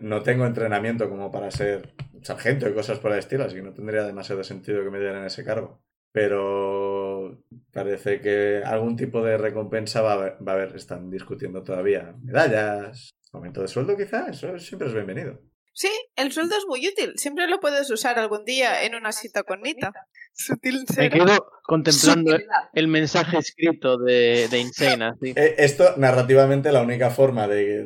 [0.00, 3.72] No tengo entrenamiento como para ser sargento y cosas por el estilo, así que no
[3.72, 5.82] tendría demasiado sentido que me dieran ese cargo.
[6.12, 7.42] Pero
[7.72, 10.36] parece que algún tipo de recompensa va a haber.
[10.46, 10.76] Va a haber.
[10.76, 12.14] Están discutiendo todavía.
[12.22, 15.40] Medallas, aumento de sueldo quizá, eso siempre es bienvenido.
[15.76, 17.12] Sí, el sueldo es muy útil.
[17.16, 19.92] Siempre lo puedes usar algún día en una cita con Nita.
[20.32, 22.68] Sutil Me quedo contemplando Sutilidad.
[22.74, 25.32] el mensaje escrito de, de Insane, así.
[25.36, 27.82] Eh, Esto, narrativamente, la única forma de...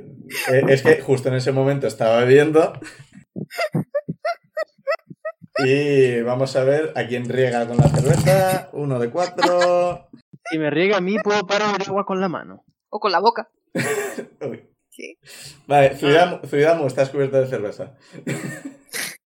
[0.50, 2.72] eh, Es que justo en ese momento estaba bebiendo.
[5.62, 8.70] Y vamos a ver a quién riega con la cerveza.
[8.72, 10.08] Uno de cuatro.
[10.50, 12.64] Si me riega a mí, puedo parar el agua con la mano.
[12.88, 13.50] O con la boca.
[14.40, 14.69] Uy.
[15.00, 15.14] ¿Qué?
[15.66, 17.96] Vale, Zuidamu, Zuidamu, estás cubierto de cerveza.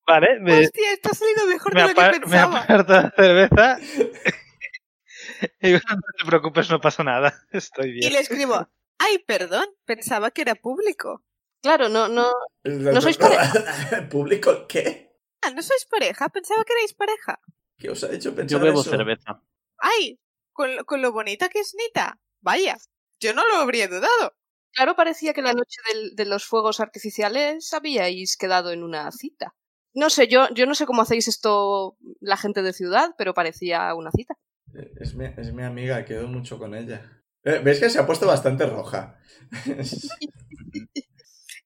[0.07, 2.59] vale, me, Hostia, esto ha salido mejor me, de lo que apa- me pensaba.
[2.61, 3.79] aparto la cerveza.
[5.61, 5.79] y no
[6.17, 7.33] te preocupes, no pasa nada.
[7.51, 8.13] Estoy Y bien.
[8.13, 8.67] le escribo,
[8.97, 11.23] ay, perdón, pensaba que era público.
[11.61, 12.31] Claro, no, no.
[12.63, 13.17] ¿No sois
[14.09, 15.13] ¿Público qué?
[15.41, 16.29] Ah, ¿no sois pareja?
[16.29, 17.39] Pensaba que erais pareja.
[17.77, 18.89] ¿Qué os ha hecho Yo pensar bebo eso?
[18.89, 19.43] cerveza.
[19.77, 20.19] Ay,
[20.51, 22.17] con, con lo bonita que es Nita.
[22.41, 22.77] Vaya,
[23.19, 24.33] yo no lo habría dudado.
[24.73, 29.55] Claro, parecía que la noche del- de los fuegos artificiales habíais quedado en una cita.
[29.93, 33.93] No sé, yo, yo no sé cómo hacéis esto la gente de ciudad, pero parecía
[33.95, 34.35] una cita.
[34.75, 37.23] Eh, Es mi, es mi amiga, quedo mucho con ella.
[37.43, 39.17] Eh, ¿Veis que se ha puesto bastante roja?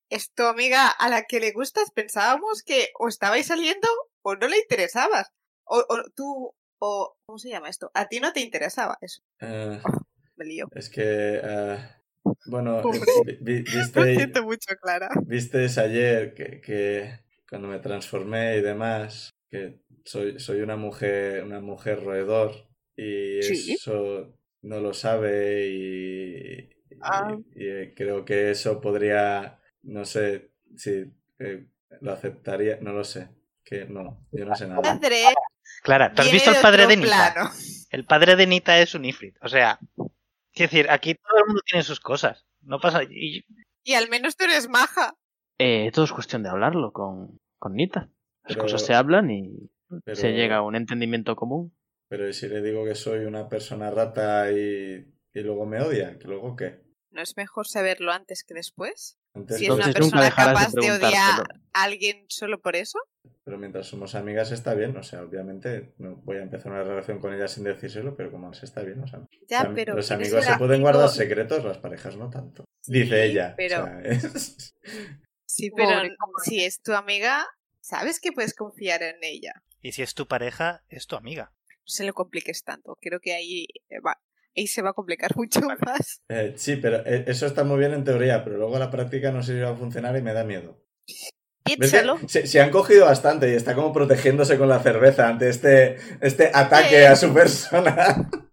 [0.10, 1.90] Es tu amiga a la que le gustas.
[1.92, 3.88] Pensábamos que o estabais saliendo
[4.22, 5.30] o no le interesabas.
[5.66, 7.16] O, o tú, o...
[7.26, 7.90] ¿Cómo se llama esto?
[7.96, 9.22] A ti no te interesaba eso.
[9.42, 9.82] Eh,
[10.36, 10.68] Me lío.
[10.76, 11.02] es que...
[11.44, 11.80] eh,
[12.46, 12.82] bueno,
[13.26, 15.10] vi- vi- Lo visteis, siento mucho, Clara.
[15.26, 17.20] visteis ayer que, que
[17.50, 22.52] cuando me transformé y demás, que soy, soy una mujer, una mujer roedor
[22.96, 23.74] y Sí.
[23.74, 26.70] eso no lo sabe y,
[27.02, 27.36] Ah.
[27.56, 31.66] y, eh, creo que eso podría, no sé si eh,
[32.02, 33.28] lo aceptaría, no lo sé,
[33.64, 34.82] que no, yo no sé nada.
[34.82, 35.24] Padre,
[35.84, 37.34] Clara, ¿tú has visto el padre de Nita?
[37.34, 37.50] plano.
[37.90, 39.36] El padre de Nita es un Ifrit.
[39.42, 39.78] O sea,
[40.54, 42.46] quiero decir, aquí todo el mundo tiene sus cosas.
[42.62, 43.04] No pasa.
[43.04, 43.44] y-
[43.84, 45.16] Y al menos tú eres maja.
[45.58, 48.10] Eh, todo es cuestión de hablarlo con, con Nita.
[48.44, 49.70] Las Pero- cosas se hablan y
[50.06, 51.76] Pero- se llega a un entendimiento común.
[52.10, 56.18] Pero ¿y si le digo que soy una persona rata y, y luego me odia?
[56.20, 56.82] ¿Que luego qué?
[57.12, 59.18] ¿No es mejor saberlo antes que después?
[59.36, 62.76] Antes Si es una Entonces persona dejarás de capaz de, odiar a alguien solo por
[62.76, 63.00] eso.
[63.46, 67.20] Pero mientras somos amigas está bien, o sea, obviamente no voy a empezar una relación
[67.20, 69.20] con ella sin decírselo, pero como se está bien, o sea,
[69.50, 72.64] Ya, o sea, pero los amigos se pueden amigo- guardar secretos, las parejas no tanto.
[72.88, 73.54] Dice Sí, ella.
[73.58, 74.74] pero- o sea, es-
[75.46, 77.46] Sí, pero Pobre, si es tu amiga,
[77.80, 79.54] sabes que puedes confiar en ella.
[79.82, 81.52] Y si es tu pareja, es tu amiga.
[81.70, 82.98] No se lo compliques tanto.
[83.02, 84.20] Creo que ahí, eh, va,
[84.56, 86.22] ahí se va a complicar mucho más.
[86.30, 89.32] eh, sí, pero eh, eso está muy bien en teoría, pero luego a la práctica
[89.32, 90.82] no sé si va a funcionar y me da miedo.
[91.66, 92.20] ¿Ves que Piénsalo.
[92.28, 96.52] Se, se han cogido bastante y está como protegiéndose con la cerveza ante este, este
[96.54, 97.08] ataque Eh.
[97.08, 98.30] a su persona.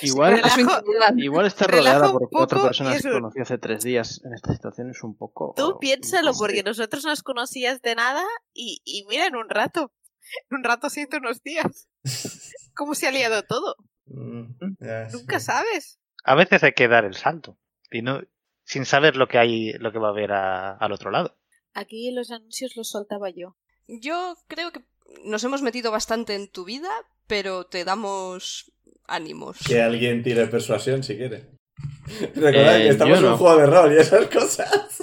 [0.00, 0.82] Igual, Relajo-
[1.18, 4.22] igual está rodeada un por cuatro personas y que conoció hace tres días.
[4.24, 5.52] En esta situación es un poco.
[5.54, 8.22] Tú piénsalo, un porque nosotros nos conocías de nada
[8.54, 9.92] y, y mira, en un rato.
[10.50, 11.88] En un rato siento unos días.
[12.74, 13.76] ¿Cómo se ha liado todo?
[14.06, 14.46] Mm,
[14.80, 15.46] ya, Nunca sí.
[15.46, 15.98] sabes.
[16.24, 17.58] A veces hay que dar el salto.
[17.90, 18.22] Y no,
[18.64, 21.36] sin saber lo que hay, lo que va a haber a- al otro lado.
[21.78, 23.56] Aquí los anuncios los soltaba yo.
[23.86, 24.80] Yo creo que
[25.24, 26.88] nos hemos metido bastante en tu vida,
[27.26, 28.72] pero te damos
[29.06, 29.58] ánimos.
[29.66, 31.50] Que alguien tire persuasión si quiere.
[32.34, 35.02] Recordad Eh, que estamos yo en un juego de rol y esas cosas.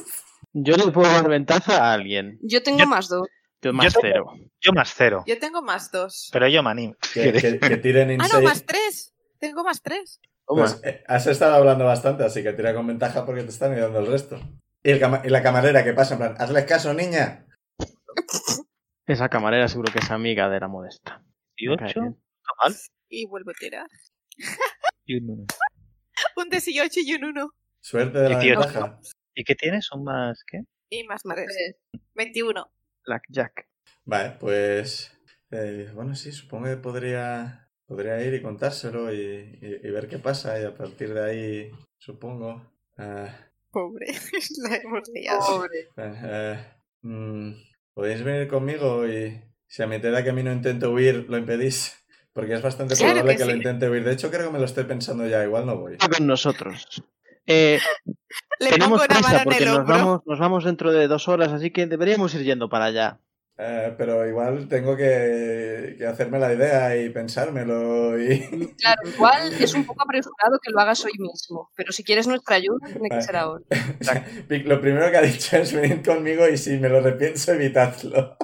[0.52, 2.40] Yo le puedo dar ventaja a alguien.
[2.42, 3.28] Yo tengo Yo- más dos.
[3.62, 4.26] Yo más tengo- cero.
[4.60, 5.24] Yo más cero.
[5.28, 6.30] Yo tengo más dos.
[6.34, 6.96] Pero yo me animo.
[7.14, 9.14] Que, que- que tiren Ah, no, más tres.
[9.40, 10.20] Tengo más tres.
[10.46, 14.00] Pues eh, has estado hablando bastante, así que tira con ventaja porque te están ayudando
[14.00, 14.40] el resto.
[14.84, 17.46] Y, el cama- y la camarera que pasa en plan, hazles caso, niña.
[19.08, 21.24] Esa camarera seguro que es amiga de la modesta.
[21.60, 22.24] Me cae 18, bien.
[22.64, 22.76] mal.
[23.10, 23.88] Y vuelvo a tirar.
[25.06, 25.46] Y un-
[26.38, 27.50] Un 18 y un 1.
[27.82, 28.60] Suerte de la 18.
[28.62, 29.00] ventaja.
[29.36, 29.92] ¿Y qué tienes?
[29.92, 30.62] ¿Un más qué?
[30.90, 31.48] Y más Más 3.
[31.48, 32.02] tres.
[32.16, 32.72] 21.
[33.06, 33.68] Blackjack.
[34.06, 35.12] Vale, pues.
[35.52, 39.18] eh, bueno, sí, supongo que podría, podría ir y contárselo y,
[39.62, 40.58] y- y ver qué pasa.
[40.60, 42.72] Y a partir de ahí, supongo.
[42.98, 43.28] ah,
[43.74, 44.06] Pobre.
[44.70, 45.40] La hemos liado.
[45.46, 45.90] Pobre.
[45.98, 46.66] eh,
[47.02, 47.52] mm,
[47.94, 52.00] Podéis venir conmigo y si a mitad de camino intento huir, lo impedís.
[52.34, 54.04] Porque es bastante Claro probable que que, lo intente huir.
[54.04, 55.44] De hecho, creo que me lo estoy pensando ya.
[55.44, 55.94] Igual no voy.
[55.94, 57.04] Está con nosotros.
[57.46, 57.80] Eh,
[58.60, 62.34] Le tenemos en porque nos vamos, nos vamos dentro de dos horas, así que deberíamos
[62.34, 63.20] ir yendo para allá.
[63.56, 68.20] Eh, pero igual tengo que, que hacerme la idea y pensármelo.
[68.20, 68.40] Y...
[68.78, 72.56] Claro, igual es un poco apresurado que lo hagas hoy mismo, pero si quieres nuestra
[72.56, 73.64] ayuda, tiene que ser ahora.
[74.66, 78.38] Lo primero que ha dicho es venir conmigo y si me lo repienso, evitadlo.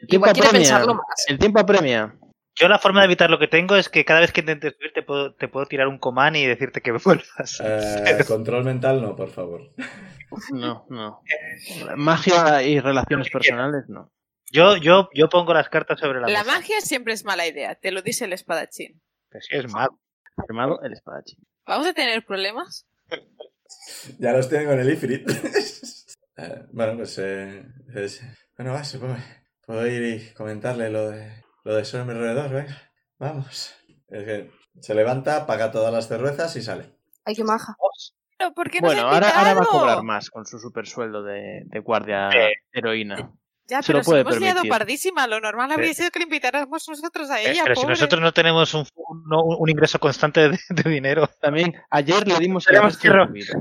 [0.00, 0.52] El tiempo Igual apremia.
[0.52, 1.24] pensarlo más.
[1.28, 2.14] El tiempo apremia.
[2.54, 4.92] Yo la forma de evitar lo que tengo es que cada vez que intentes subir
[4.92, 7.60] te puedo, te puedo tirar un comán y decirte que vuelvas.
[7.64, 9.72] Eh, control mental, no, por favor.
[10.52, 11.22] No, no.
[11.96, 14.10] Magia y relaciones personales, no.
[14.52, 16.52] Yo, yo, yo pongo las cartas sobre la, La mesa.
[16.58, 17.74] magia siempre es mala idea.
[17.74, 19.00] Te lo dice el espadachín.
[19.30, 19.98] Pues sí, es mago.
[20.46, 21.38] Firmado el espadachín.
[21.66, 22.86] ¿Vamos a tener problemas?
[24.18, 25.26] Ya los tengo en el Ifrit.
[26.34, 27.18] Eh, bueno, pues.
[27.18, 27.62] eh,
[27.94, 28.22] es-
[28.56, 29.16] bueno, va, supongo.
[29.66, 31.30] Puedo ir y comentarle lo de,
[31.62, 32.90] lo de ser mi roedor, venga.
[33.18, 33.74] Vamos.
[34.08, 34.50] Es que
[34.80, 36.96] se levanta, paga todas las cervezas y sale.
[37.26, 37.76] Ay, qué maja.
[38.56, 41.78] ¿por qué Bueno, ahora, ahora va a cobrar más con su super sueldo de, de
[41.80, 42.30] guardia
[42.72, 43.30] heroína.
[43.68, 45.26] Ya, Se pero lo puede si hemos liado pardísima.
[45.26, 45.94] Lo normal habría Sí.
[45.94, 49.22] sido que le invitáramos nosotros a Eh, ella, pero si nosotros no tenemos un, un,
[49.30, 53.08] un ingreso constante de, de dinero, También, ayer le dimos Tenemos que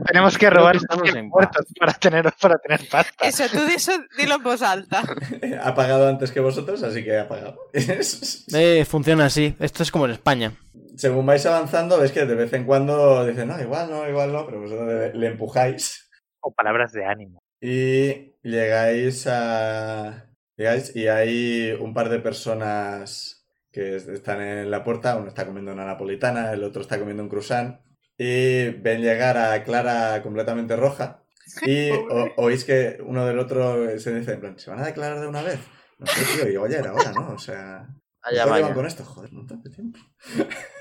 [0.08, 0.78] tenemos que robar
[1.24, 3.26] muertos para tener, para tener pasta.
[3.28, 5.04] Eso, tú de eso dilo en voz alta.
[5.64, 7.58] ha pagado antes que vosotros, así que ha pagado.
[8.54, 9.56] Eh, funciona así.
[9.60, 10.54] Esto es como en España.
[10.98, 14.46] Según vais avanzando, ves que de vez en cuando dicen, no, igual no, igual no,
[14.46, 16.10] pero vosotros le, le empujáis.
[16.42, 17.41] O palabras de ánimo.
[17.62, 20.28] Y llegáis a.
[20.58, 25.16] Llegáis y hay un par de personas que es- están en la puerta.
[25.18, 27.80] Uno está comiendo una napolitana, el otro está comiendo un croissant.
[28.18, 31.24] Y ven llegar a Clara completamente roja.
[31.66, 35.20] Y o- oís que uno del otro se dice: en plan, ¿se van a declarar
[35.20, 35.60] de una vez?
[36.00, 37.34] No sé, tío, y oye, era hora, ¿no?
[37.34, 37.88] O sea.
[38.24, 38.74] Allá ¿cuánto llevan vaya.
[38.76, 39.04] con esto?
[39.04, 40.00] Joder, de tiempo.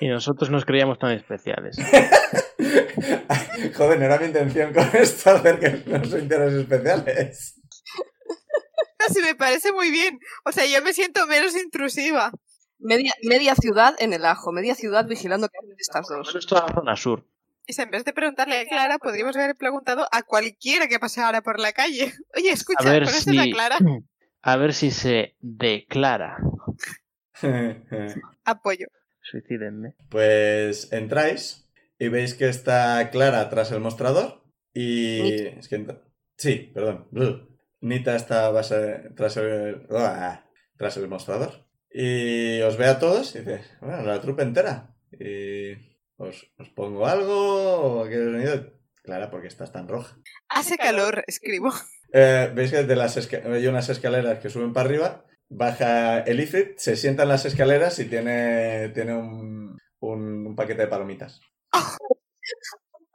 [0.01, 1.77] Y nosotros nos creíamos tan especiales.
[3.77, 7.61] Joder, no era mi intención con esto hacer que nos sintieras especiales.
[8.99, 10.19] Así me parece muy bien.
[10.45, 12.33] O sea, yo me siento menos intrusiva.
[12.79, 16.29] Media, media ciudad en el ajo, media ciudad vigilando que hacen estas dos.
[16.29, 17.27] Eso es toda la zona sur.
[17.67, 21.43] Y si en vez de preguntarle a Clara, podríamos haber preguntado a cualquiera que pasara
[21.43, 22.13] por la calle.
[22.37, 23.53] Oye, escucha, A ver ¿conoces a si.
[23.53, 23.79] Clara?
[24.43, 26.39] A ver si se declara.
[28.45, 28.87] Apoyo.
[29.21, 29.93] Suicídenme.
[30.09, 31.69] Pues entráis
[32.01, 34.43] y veis que está Clara tras el mostrador
[34.75, 35.21] y...
[35.23, 35.61] Nita.
[35.61, 35.87] Es que
[36.37, 37.07] Sí, perdón.
[37.13, 37.49] Bluh.
[37.81, 39.87] Nita está base- tras, el...
[39.89, 40.45] Uah,
[40.77, 41.69] tras el mostrador.
[41.93, 44.97] Y os ve a todos y dice, bueno, la trupe entera.
[45.13, 45.73] Y...
[46.17, 48.01] ¿Os, os pongo algo?
[48.03, 48.73] ¿O qué habéis venido?
[49.03, 50.17] Clara, porque estás tan roja.
[50.49, 51.71] Hace calor, escribo.
[52.13, 55.25] Eh, Veis que de las esca- hay unas escaleras que suben para arriba.
[55.49, 60.83] Baja el Ifrit, se sienta en las escaleras y tiene, tiene un, un, un paquete
[60.83, 61.41] de palomitas.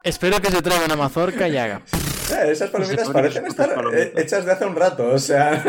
[0.02, 1.82] Espero que se traiga una mazorca y haga.
[2.32, 4.06] Eh, esas palomitas parecen estar palomitas.
[4.06, 5.62] eh, hechas de hace un rato, o sea,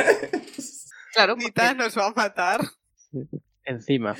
[1.13, 2.61] Claro, Nita porque- nos va a matar.
[3.63, 4.15] Encima.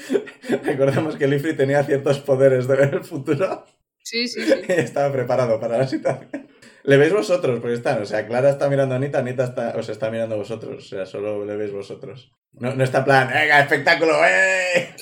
[0.63, 3.65] recordemos que el Ifrit tenía ciertos poderes del futuro
[4.03, 4.53] sí, sí, sí.
[4.67, 6.49] y estaba preparado para la situación.
[6.83, 9.87] Le veis vosotros, porque están, o sea, Clara está mirando a Anita, Anita está, os
[9.89, 12.31] está mirando a vosotros, o sea, solo le veis vosotros.
[12.53, 14.95] No, no está en plan, venga, espectáculo, ¡eh!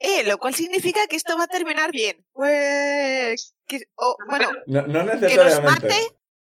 [0.00, 2.24] Eh, lo cual significa que esto va a terminar bien.
[2.32, 3.82] Pues, que-
[4.28, 5.94] bueno, No, no que nos mate,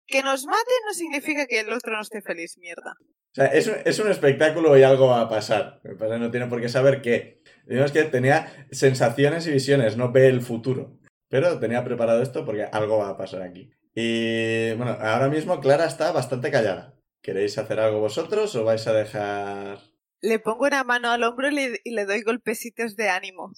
[0.06, 2.96] que nos mate no significa que el otro no esté feliz, mierda.
[3.00, 5.82] O sea, es un, es un espectáculo y algo va a pasar.
[5.84, 7.42] No tiene por qué saber qué.
[7.66, 11.00] Digamos que tenía sensaciones y visiones, no ve el futuro.
[11.30, 13.72] Pero tenía preparado esto porque algo va a pasar aquí.
[13.94, 16.94] Y bueno, ahora mismo Clara está bastante callada.
[17.22, 19.80] ¿Queréis hacer algo vosotros o vais a dejar...?
[20.26, 23.54] Le pongo una mano al hombro y le, y le doy golpecitos de ánimo.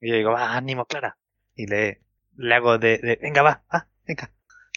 [0.00, 1.16] Y yo digo, va, ánimo, Clara.
[1.54, 2.02] Y le,
[2.36, 4.32] le hago de, de, venga, va, va, venga.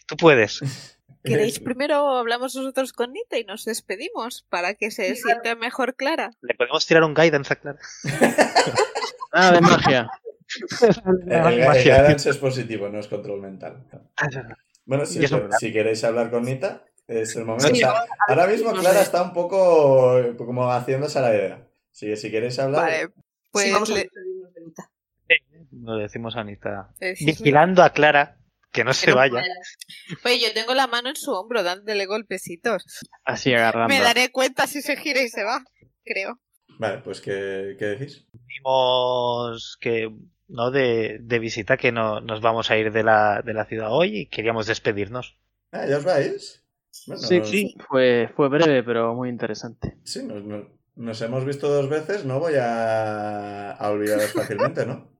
[0.06, 0.60] Tú puedes.
[1.24, 6.30] ¿Queréis primero hablamos nosotros con Nita y nos despedimos para que se sienta mejor Clara?
[6.40, 7.78] Le podemos tirar un guidance a Clara.
[9.32, 10.10] Nada de magia.
[11.28, 13.86] El, guidance es positivo, no es control mental.
[14.84, 15.20] Bueno, si,
[15.58, 16.84] si queréis hablar con Nita,
[17.20, 17.66] es el momento.
[17.68, 21.34] Sí, O sea, vamos ahora mismo Clara está un poco eh, como haciéndose a la
[21.34, 21.68] idea.
[21.92, 22.82] Así que si queréis hablar...
[22.84, 23.08] Vale,
[23.50, 24.90] pues sí, vamos a le- despedirnos de Anita.
[25.72, 26.88] Lo decimos a Anita.
[26.98, 28.38] decimos- Vigilando a Clara
[28.70, 29.42] que no se no vaya.
[30.24, 32.84] Oye, yo tengo la mano en su hombro dándole golpecitos.
[33.24, 33.94] Así agarrando.
[33.94, 35.62] Me daré cuenta si se gira y se va,
[36.04, 36.40] creo.
[36.78, 38.26] Vale, pues ¿qué, qué decís?
[38.32, 40.10] Vimos que,
[40.48, 40.70] ¿no?
[40.70, 44.20] De, de visita que no, nos vamos a ir de la, de la ciudad hoy
[44.20, 45.36] y queríamos despedirnos.
[45.70, 46.61] Ah, ¿ya os vais?
[47.06, 47.74] Bueno, Sí, nos- sí.
[47.88, 49.96] Fue, fue breve, pero muy interesante.
[50.04, 55.10] Sí, nos, nos- nos hemos visto dos veces, no voy a, a olvidaros fácilmente, ¿no?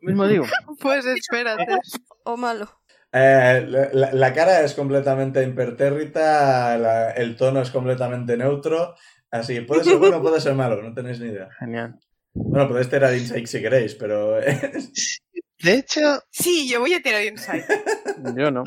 [0.00, 0.44] Mismo digo.
[0.80, 1.78] Pues espérate.
[2.24, 2.68] O malo.
[3.12, 8.94] Eh, la, cara es completamente impertérrita, la- el tono es completamente neutro,
[9.30, 11.48] así que puede ser bueno o puede ser malo, no tenéis ni idea.
[11.58, 11.98] Genial.
[12.34, 14.36] Bueno, podéis tirar insight si queréis, pero...
[15.62, 16.00] De hecho,
[16.30, 17.64] Sí, yo voy a tirar insight.
[18.36, 18.64] Yo no.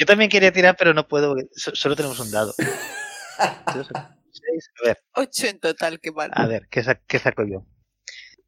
[0.00, 1.34] Yo también quería tirar, pero no puedo.
[1.54, 2.54] solo tenemos un dado.
[4.32, 4.70] Seis.
[4.82, 6.30] A ver, Ocho en total, qué mal.
[6.32, 7.66] a ver, ¿qué, sa- qué saco yo?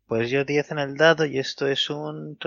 [0.06, 2.38] Pues yo 10 en el dado y esto es un.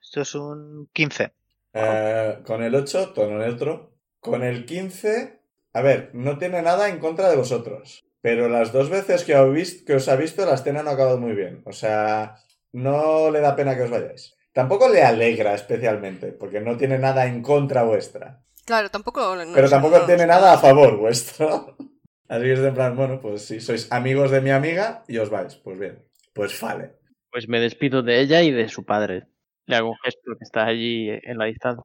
[0.00, 1.34] Esto es un 15.
[1.74, 3.92] eh, con el 8, tono neutro.
[4.20, 5.40] Con el 15,
[5.72, 8.04] a ver, no tiene nada en contra de vosotros.
[8.20, 10.94] Pero las dos veces que, os vis- que os ha visto, la escena no ha
[10.94, 11.62] acabado muy bien.
[11.66, 12.36] O sea,
[12.72, 14.34] no le da pena que os vayáis.
[14.56, 18.40] Tampoco le alegra especialmente, porque no tiene nada en contra vuestra.
[18.64, 19.36] Claro, tampoco.
[19.36, 21.76] no- Pero tampoco no- tiene nada a favor vuestro.
[22.28, 25.18] Así que es de en plan, bueno, pues si sois amigos de mi amiga y
[25.18, 26.02] os vais, pues bien.
[26.32, 26.92] Pues vale.
[27.30, 29.26] Pues me despido de ella y de su padre.
[29.66, 31.84] Le hago un gesto que está allí en la distancia.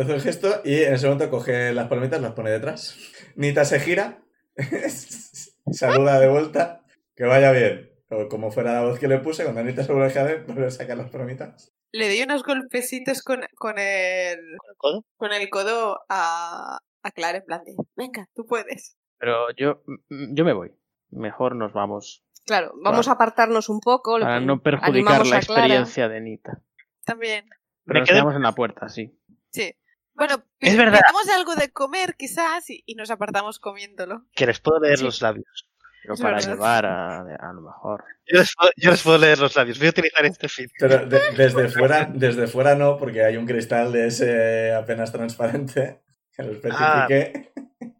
[0.00, 2.96] Hace un gesto y en ese momento coge las palomitas, las pone detrás.
[3.34, 4.22] Nita se gira,
[5.72, 6.82] saluda de vuelta,
[7.16, 7.90] que vaya bien.
[8.10, 10.66] O como fuera la voz que le puse, cuando Nita se vuelve a girar, vuelve
[10.66, 11.72] a sacar las palomitas.
[11.92, 15.04] Le doy unos golpecitos con, con el ¿Con el codo?
[15.16, 18.96] con el codo a, a Clara en plan de, venga, tú puedes.
[19.18, 20.72] Pero yo, mm, yo me voy.
[21.10, 22.24] Mejor nos vamos.
[22.46, 24.18] Claro, vamos a apartarnos un poco.
[24.18, 26.62] Para no perjudicar la experiencia de Nita.
[27.04, 27.44] También.
[27.84, 29.16] Pero Me nos quedo- quedamos en la puerta, sí.
[29.50, 29.74] Sí.
[30.14, 31.00] Bueno, Es verdad.
[31.36, 34.24] algo de comer quizás y, y nos apartamos comiéndolo.
[34.34, 35.04] Que les puedo leer Sí.
[35.04, 35.68] los labios.
[36.02, 36.48] Pero para verdad.
[36.52, 38.04] llevar a, a lo mejor.
[38.26, 39.78] Yo les, puedo, yo les puedo leer los labios.
[39.78, 40.68] Voy a utilizar este fin.
[40.78, 46.02] Pero de- desde, fuera, desde fuera no, porque hay un cristal de ese apenas transparente
[46.36, 47.52] que lo especifique.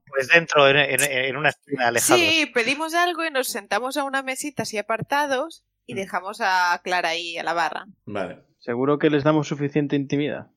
[0.07, 2.19] Pues dentro, en, en- en una esquina alejada.
[2.19, 5.97] Sí, pedimos algo y nos sentamos a una mesita así apartados y Mm.
[5.97, 7.87] dejamos a Clara ahí a la barra.
[8.05, 8.43] Vale.
[8.59, 10.49] ¿Seguro que les damos suficiente intimidad?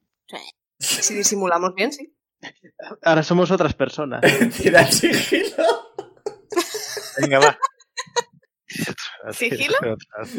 [0.79, 2.13] Si disimulamos bien, sí.
[3.01, 4.21] Ahora somos otras personas.
[4.61, 5.94] Tira el sigilo.
[7.21, 7.57] Venga, va.
[9.33, 9.75] ¿Sigilo?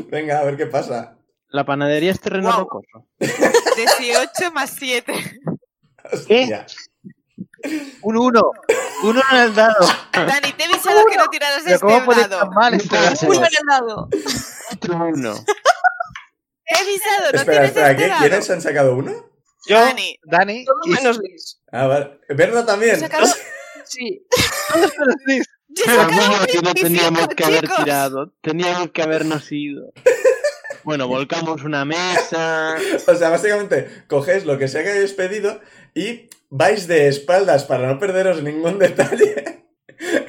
[0.08, 1.16] Venga, a ver qué pasa.
[1.48, 2.60] La panadería es terreno Guau.
[2.60, 3.06] rocoso.
[3.18, 5.40] 18 más 7.
[6.12, 6.66] Hostia.
[8.02, 8.40] Un uno.
[9.02, 9.86] Uno en el dado.
[10.12, 12.50] Dani, te he avisado que no tiraras Pero este ¿cómo dado.
[12.52, 14.08] mal Uno en el dado.
[14.72, 15.34] Otro uno.
[16.64, 18.20] Te he avisado, no espera, tienes espera, este ¿qué- dado.
[18.20, 19.12] ¿quiénes han sacado uno?
[19.68, 20.18] Yo, Dani.
[20.24, 21.60] Dani, Todos y menos Liz.
[21.72, 22.20] Ah, vale.
[22.28, 22.96] ¿Berna también?
[22.96, 23.26] He sacado-
[23.84, 24.26] Sí.
[24.36, 24.92] Yo he Vamos,
[25.84, 27.76] que no 25, teníamos que haber chicos.
[27.84, 28.32] tirado.
[28.42, 29.92] Teníamos que habernos ido.
[30.84, 32.76] Bueno, volcamos una mesa.
[33.06, 35.60] O sea, básicamente, cogéis lo que sea que hayáis pedido
[35.94, 39.62] y vais de espaldas para no perderos ningún detalle.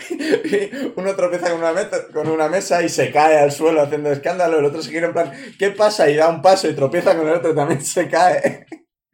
[0.09, 4.09] Y uno tropieza con una, meta- con una mesa y se cae al suelo haciendo
[4.11, 4.59] escándalo.
[4.59, 6.09] El otro se quiere en plan, ¿qué pasa?
[6.09, 8.65] Y da un paso y tropieza con el otro y también se cae.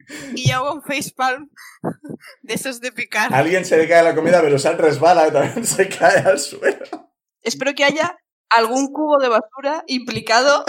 [0.34, 1.50] Y yo hago un facepalm
[2.42, 3.32] de esos de picar.
[3.34, 7.10] Alguien se le cae la comida, pero Sal resbala y también se cae al suelo.
[7.42, 8.16] Espero que haya
[8.50, 10.64] algún cubo de basura implicado.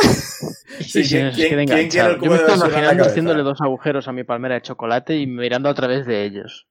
[0.80, 3.62] Sí, se ¿quién- nos quién- quiere el cubo Yo me de estoy imaginando haciéndole dos
[3.62, 6.68] agujeros a mi palmera de chocolate y mirando a través de ellos.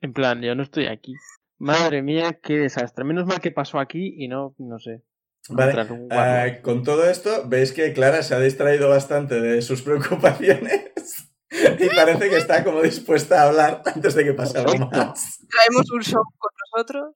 [0.00, 1.14] En plan, yo no estoy aquí.
[1.58, 3.04] Madre mía, qué desastre.
[3.04, 5.02] Menos mal que pasó aquí y no, no sé.
[5.48, 5.86] Vale.
[6.10, 10.92] Ah, con todo esto, veis que Clara se ha distraído bastante de sus preocupaciones
[11.50, 15.40] y parece que está como dispuesta a hablar antes de que pase algo más.
[15.50, 17.14] Traemos un show con nosotros.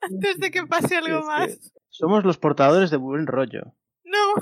[0.00, 1.72] Antes de que pase algo más.
[1.88, 3.74] Somos los portadores de buen rollo.
[4.04, 4.34] No,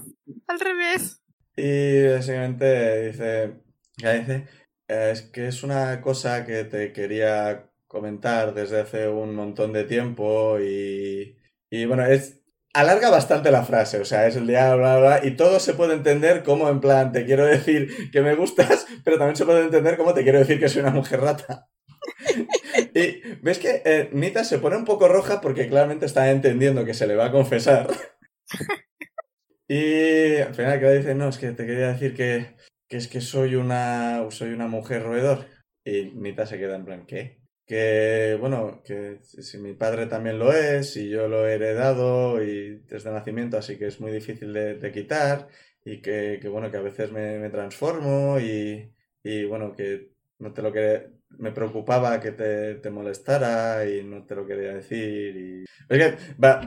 [0.48, 1.22] al revés.
[1.56, 3.62] Y básicamente dice,
[3.98, 4.46] ya dice,
[4.88, 9.84] "Eh, es que es una cosa que te quería comentar desde hace un montón de
[9.84, 11.38] tiempo y,
[11.70, 12.41] y bueno, es...
[12.74, 15.74] Alarga bastante la frase, o sea, es el día, bla, bla, bla, y todo se
[15.74, 19.64] puede entender como en plan, te quiero decir que me gustas, pero también se puede
[19.64, 21.68] entender como te quiero decir que soy una mujer rata.
[22.94, 26.94] y ves que eh, Nita se pone un poco roja porque claramente está entendiendo que
[26.94, 27.88] se le va a confesar.
[29.68, 32.56] Y al final que dice, no, es que te quería decir que,
[32.90, 35.46] que es que soy una, soy una mujer roedor.
[35.82, 37.41] Y Nita se queda en plan, ¿qué?
[37.66, 42.80] Que, bueno, que si mi padre también lo es y yo lo he heredado y
[42.88, 45.48] desde nacimiento, así que es muy difícil de, quitar
[45.84, 50.52] y que, que, bueno, que a veces me, me transformo y, y, bueno, que no
[50.52, 51.08] te lo quería,
[51.38, 55.64] me preocupaba que te, te molestara y no te lo quería decir y...
[55.88, 56.60] Es que va,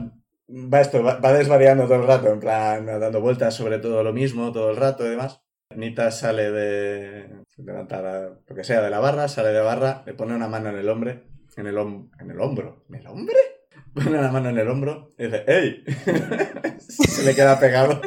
[0.48, 4.12] va esto, va, va desvariando todo el rato, en plan, dando vueltas sobre todo lo
[4.12, 5.45] mismo todo el rato y demás.
[5.76, 7.28] Nita sale de
[7.58, 10.70] levantar a- lo que sea de la barra, sale de barra, le pone una mano
[10.70, 11.10] en el hombro,
[11.56, 13.36] en el, hom- en el hombro, ¿en el hombre?
[13.94, 15.84] Pone una mano en el hombro y dice, ¡Ey!
[16.78, 18.00] Se le queda pegado.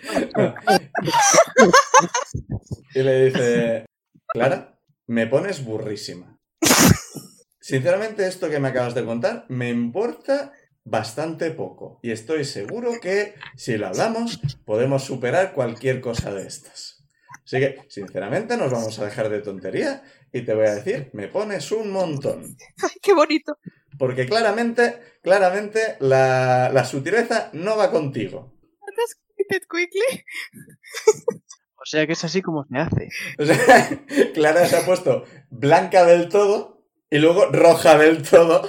[2.94, 3.86] y le dice,
[4.28, 6.38] Clara, me pones burrísima.
[7.60, 10.52] Sinceramente, esto que me acabas de contar me importa
[10.88, 12.00] bastante poco.
[12.02, 17.04] Y estoy seguro que si lo hablamos, podemos superar cualquier cosa de estas.
[17.44, 20.02] Así que, sinceramente, nos vamos a dejar de tontería
[20.32, 22.56] y te voy a decir, me pones un montón.
[22.82, 23.58] Ay, qué bonito.
[23.98, 28.54] Porque claramente, claramente, la, la sutileza no va contigo.
[28.82, 30.24] ¿Has quitted quickly?
[31.80, 33.08] O sea que es así como se hace.
[33.38, 34.04] O sea,
[34.34, 38.68] Clara se ha puesto blanca del todo y luego roja del todo.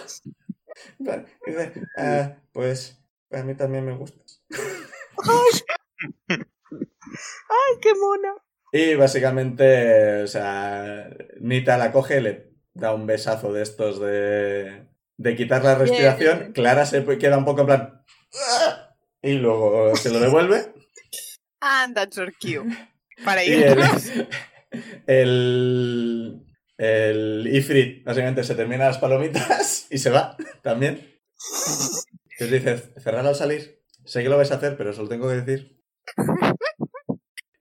[1.98, 3.02] "Ah, pues
[3.32, 4.44] a mí también me gustas.
[6.30, 8.34] Ay, qué mona.
[8.72, 14.88] Y básicamente, o sea, Nita la coge, le da un besazo de estos de,
[15.18, 16.40] de quitar la respiración.
[16.40, 16.54] Bien.
[16.54, 18.04] Clara se queda un poco en plan.
[18.60, 20.74] "Ah", Y luego se lo devuelve.
[21.62, 22.64] And that's your cue.
[23.26, 24.12] Para Y el, irnos.
[25.08, 26.46] el,
[26.80, 31.20] el Ifrit básicamente se termina las palomitas y se va también.
[32.40, 33.84] Os dice, cerrar al salir.
[34.06, 35.84] Sé que lo vais a hacer, pero os lo tengo que decir.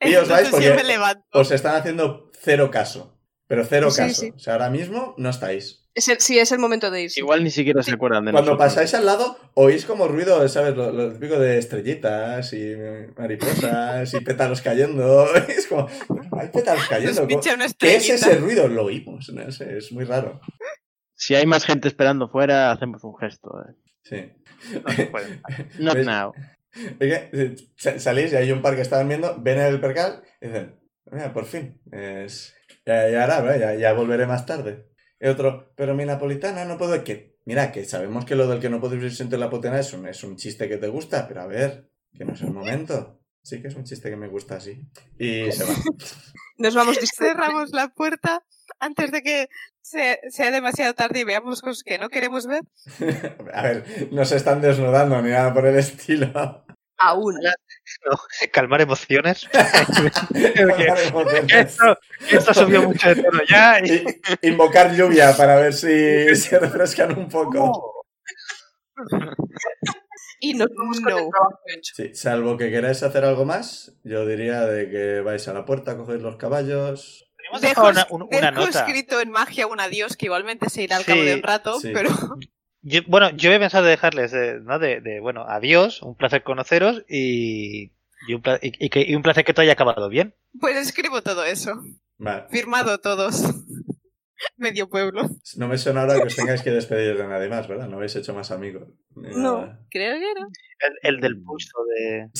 [0.01, 1.19] Y os vais Entonces porque.
[1.33, 3.21] Os están haciendo cero caso.
[3.49, 4.21] Pero cero Sí, caso.
[4.21, 4.33] sí.
[4.35, 5.88] O sea, ahora mismo no estáis.
[5.99, 7.19] Es el- sí, es el momento de irse.
[7.19, 8.69] Igual ni siquiera se acuerdan de Cuando nosotros.
[8.75, 10.77] pasáis al lado, oís como ruido, ¿sabes?
[10.77, 12.75] Lo, lo típico de estrellitas y
[13.17, 15.27] mariposas y pétalos cayendo.
[15.49, 15.89] Es como,
[16.39, 17.27] hay pétalos cayendo.
[17.79, 18.69] ¿Qué es ese ruido?
[18.69, 20.41] Lo oímos, no sé, es muy raro.
[21.15, 23.51] Si hay más gente esperando fuera, hacemos un gesto.
[23.69, 23.75] eh.
[24.05, 24.33] Sí.
[24.85, 25.41] No se puede.
[25.81, 26.07] Not ¿Ves?
[26.07, 26.33] now.
[26.73, 30.23] Es que, eh, sa- salís y hay un par que estaban viendo, ven el percal
[30.41, 30.77] y dicen,
[31.11, 32.55] mira, por fin, es...
[32.87, 34.87] ya, ya hará, ya, ya volveré más tarde.
[35.21, 37.03] Y otro, pero mi napolitana no puedo...
[37.05, 39.93] Que, mira, que sabemos que lo del que no puedes vivir sin tu napolitana es
[39.93, 43.21] un, es un chiste que te gusta, pero a ver, que no es el momento.
[43.43, 44.81] Sí que es un chiste que me gusta así.
[45.19, 45.71] Y se va.
[46.59, 47.45] Nos vamos discretamente.
[47.47, 48.45] Cerramos la puerta
[48.81, 49.49] antes de que
[49.81, 52.63] se- sea demasiado tarde y veamos cosas que no queremos ver.
[53.55, 56.31] A ver, no se están desnudando ni nada por el estilo.
[56.99, 57.37] Aún.
[58.11, 58.19] No,
[58.53, 59.49] calmar emociones.
[60.35, 61.99] Esto, Esto-
[62.31, 63.79] esto subió mucho de tono ya.
[63.81, 64.05] y-
[64.43, 65.87] Invocar lluvia para ver si
[66.37, 68.05] se refrescan un poco.
[70.41, 71.19] Y nos vamos con No.
[71.19, 71.95] el trabajo hecho.
[71.97, 75.97] Sí, salvo que queráis hacer algo más, yo diría de que vais a la puerta,
[75.97, 77.25] cogéis los caballos.
[77.61, 78.81] Dejo, dejar una, un- una dejo nota.
[78.87, 81.81] escrito en magia un adiós que igualmente se irá al Sí, cabo de un rato,
[81.81, 81.91] sí.
[81.95, 82.11] pero
[82.83, 84.79] Yo- bueno, yo he pensado dejarles, eh, ¿no?
[84.79, 87.93] De, de, bueno, adiós, un placer conoceros y,
[88.29, 90.35] y, un, pla- y- y que- y un placer que todo haya acabado bien.
[90.61, 91.73] pues escribo todo eso.
[92.19, 92.45] Vale.
[92.51, 93.43] Firmado todos.
[94.57, 95.29] Medio pueblo.
[95.57, 97.89] No me suena ahora que os tengáis que despedir de nadie más, ¿verdad?
[97.89, 98.89] No habéis hecho más amigos.
[99.17, 99.77] No.
[99.91, 100.47] Creo que no.
[101.03, 102.31] El, el del pulso de...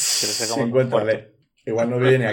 [0.57, 1.35] un encuéntrale.
[1.67, 2.25] Igual no vive ni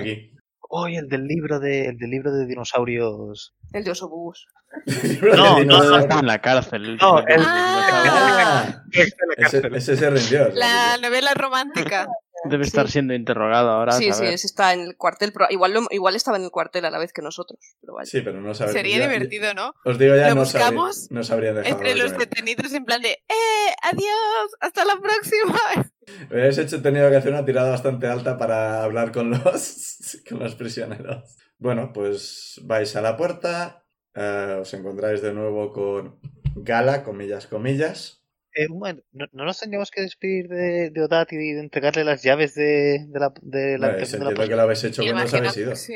[0.77, 3.53] Uy, el del libro de, el del libro de dinosaurios.
[3.71, 4.45] El de Osobús.
[5.21, 5.99] No, no.
[5.99, 6.97] Está en la cárcel.
[6.97, 9.75] No, el- Ah, ese, cárcel.
[9.75, 10.49] ese se rindió.
[10.53, 12.07] La novela romántica.
[12.49, 13.91] Debe estar siendo interrogado ahora.
[13.93, 15.31] Sí, sí, está en el cuartel.
[15.33, 17.59] pero igual, lo- igual estaba en el cuartel a la vez que nosotros.
[17.81, 17.93] Pero.
[18.03, 18.73] Sí, pero no sabéis.
[18.75, 19.73] Sería ya- divertido, ¿no?
[19.85, 21.77] Os digo ya, Lo no, buscamos sabría- no sabrían dejarlo.
[21.77, 23.73] Entre los de detenidos en plan de ¡Eh!
[23.83, 24.51] ¡Adiós!
[24.59, 25.59] ¡Hasta la próxima!
[26.31, 30.55] Habéis hecho tenido que hacer una tirada bastante alta para hablar con los, con los
[30.55, 31.35] prisioneros.
[31.57, 36.19] Bueno, pues vais a la puerta, eh, os encontráis de nuevo con
[36.57, 38.24] Gala, comillas, comillas.
[38.55, 42.03] Eh, un momento, ¿no, no nos tendríamos que despedir de, de Odat y de entregarle
[42.05, 45.23] las llaves de, de la, de la Vale, de la que lo habéis hecho cuando
[45.25, 45.75] os habéis ido.
[45.75, 45.93] sí.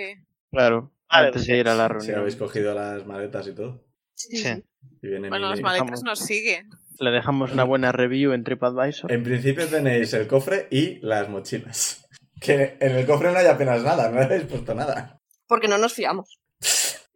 [0.52, 1.52] Claro, Vale, antes sí.
[1.54, 2.20] de ir a la Si reunión.
[2.20, 3.84] habéis cogido las maletas y todo.
[4.14, 4.44] Sí, Sí.
[4.44, 4.64] sí.
[5.02, 6.70] Y viene Bueno, las maletas nos siguen.
[7.00, 9.10] Le dejamos una buena review en TripAdvisor.
[9.12, 12.06] En principio tenéis el cofre y las mochilas.
[12.42, 15.20] Que en el cofre no hay apenas nada, no habéis puesto nada.
[15.48, 16.40] Porque no nos fiamos.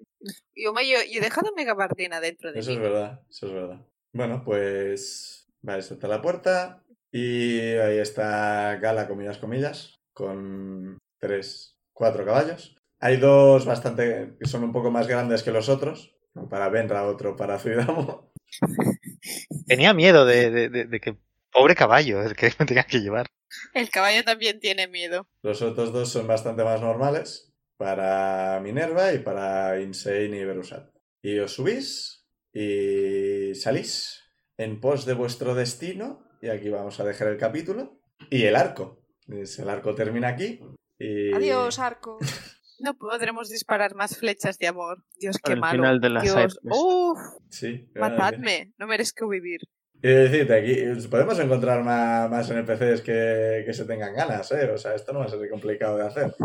[0.56, 2.84] Yo, me, yo, yo he dejado mi gabardina dentro de Eso es mí.
[2.84, 3.86] verdad, eso es verdad.
[4.14, 12.26] Bueno, pues vais hasta la puerta y ahí está Gala, comillas, comillas, con tres, cuatro
[12.26, 12.76] caballos.
[12.99, 17.07] Hay dos bastante que son un poco más grandes que los otros, uno para Benra,
[17.07, 18.31] otro para Zuidamo.
[19.68, 21.18] Tenía miedo de, de- de- de que...
[21.52, 23.27] Pobre caballo, el que me tenía que llevar.
[23.76, 25.27] El caballo también tiene miedo.
[25.44, 30.90] Los otros dos son bastante más normales para Minerva y para Insane y Berusat.
[31.22, 32.12] Y os subís
[32.53, 34.21] y salís
[34.57, 36.27] en pos de vuestro destino.
[36.41, 37.99] Y aquí vamos a dejar el capítulo.
[38.30, 39.01] Y el arco.
[39.27, 40.59] El arco termina aquí.
[40.99, 41.34] Y...
[41.34, 42.17] Adiós, arco.
[42.80, 45.05] No podremos disparar más flechas de amor.
[45.17, 45.84] Dios, qué Al malo.
[45.84, 46.59] final de la Dios.
[46.63, 47.17] Uf,
[47.49, 47.88] Sí.
[47.95, 48.73] matadme.
[48.77, 49.61] No merezco vivir.
[50.01, 54.69] Y decirte, aquí podemos encontrar más, más NPCs que, que se tengan ganas, ¿eh?
[54.71, 56.35] O sea, esto no va a ser complicado de hacer.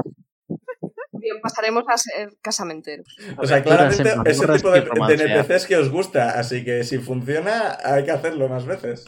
[1.39, 3.07] Pasaremos a ser casamenteros.
[3.37, 4.17] O sea, claramente ese
[4.47, 8.49] mazmorras tipo de, de NPCs que os gusta, así que si funciona, hay que hacerlo
[8.49, 9.05] más veces.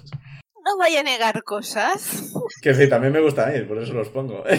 [0.64, 2.32] No vaya a negar cosas.
[2.62, 4.44] Que sí, también me gusta a mí, por eso los pongo.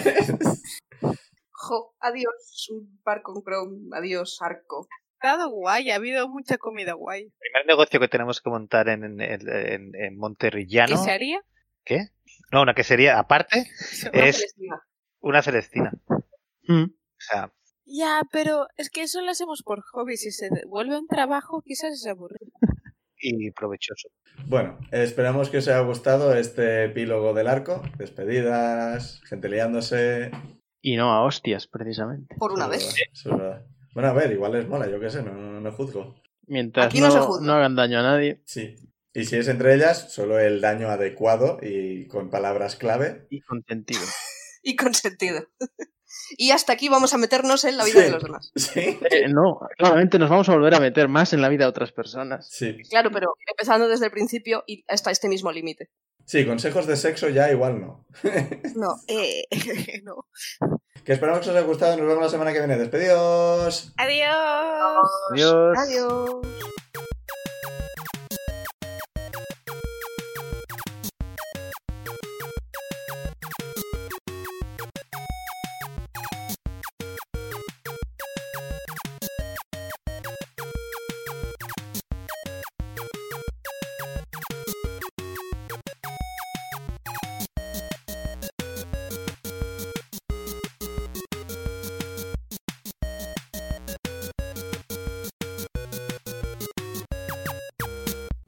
[1.63, 3.89] Jo, adiós, un par con Chrome.
[3.95, 4.87] Adiós, arco.
[5.19, 7.21] Ha estado guay, ha habido mucha comida guay.
[7.25, 10.95] El primer negocio que tenemos que montar en, en, en, en- en Monterrillano.
[10.95, 11.39] ¿Qué se haría?
[11.85, 12.07] ¿Qué?
[12.51, 13.69] No, una que sería aparte,
[14.13, 14.81] Una Es- Celestina.
[15.19, 15.91] una Celestina.
[16.67, 16.83] Mm.
[16.85, 16.89] O
[17.19, 17.53] sea,
[17.93, 20.17] Ya, pero es que eso lo hacemos por hobby.
[20.17, 22.51] Si se vuelve un trabajo, quizás es aburrido.
[23.17, 24.09] y provechoso.
[24.47, 27.83] Bueno, esperamos que os haya gustado este epílogo del arco.
[27.97, 30.31] Despedidas, gente liándose.
[30.81, 32.35] Y no a hostias, precisamente.
[32.37, 32.79] Por una vez.
[32.85, 33.65] verdad, eso es verdad.
[33.93, 36.15] Bueno, a ver, igual les mola, yo qué sé, no, no, no juzgo.
[36.47, 37.45] Mientras Aquí no no, se juzga.
[37.45, 38.75] no hagan daño a nadie Sí.
[39.13, 43.27] Y si es entre ellas, solo el daño adecuado y con palabras clave.
[43.29, 44.01] y con sentido.
[44.63, 45.43] Y con sentido.
[46.37, 48.05] Y hasta aquí vamos a meternos en la vida Sí.
[48.05, 48.51] de los demás.
[48.55, 48.99] Sí.
[49.09, 51.91] Eh, no, claramente nos vamos a volver a meter más en la vida de otras
[51.91, 52.47] personas.
[52.49, 52.77] Sí.
[52.89, 55.89] Claro, pero empezando desde el principio y hasta este mismo límite.
[56.25, 58.05] Sí, consejos de sexo ya igual no.
[58.75, 58.95] No.
[59.07, 59.43] Eh,
[60.03, 60.27] no.
[61.03, 61.97] Que esperamos que os haya gustado.
[61.97, 62.77] Nos vemos la semana que viene.
[62.77, 63.91] Despedidos.
[63.97, 65.09] Adiós.
[65.33, 65.77] Adiós.
[65.77, 66.29] Adiós.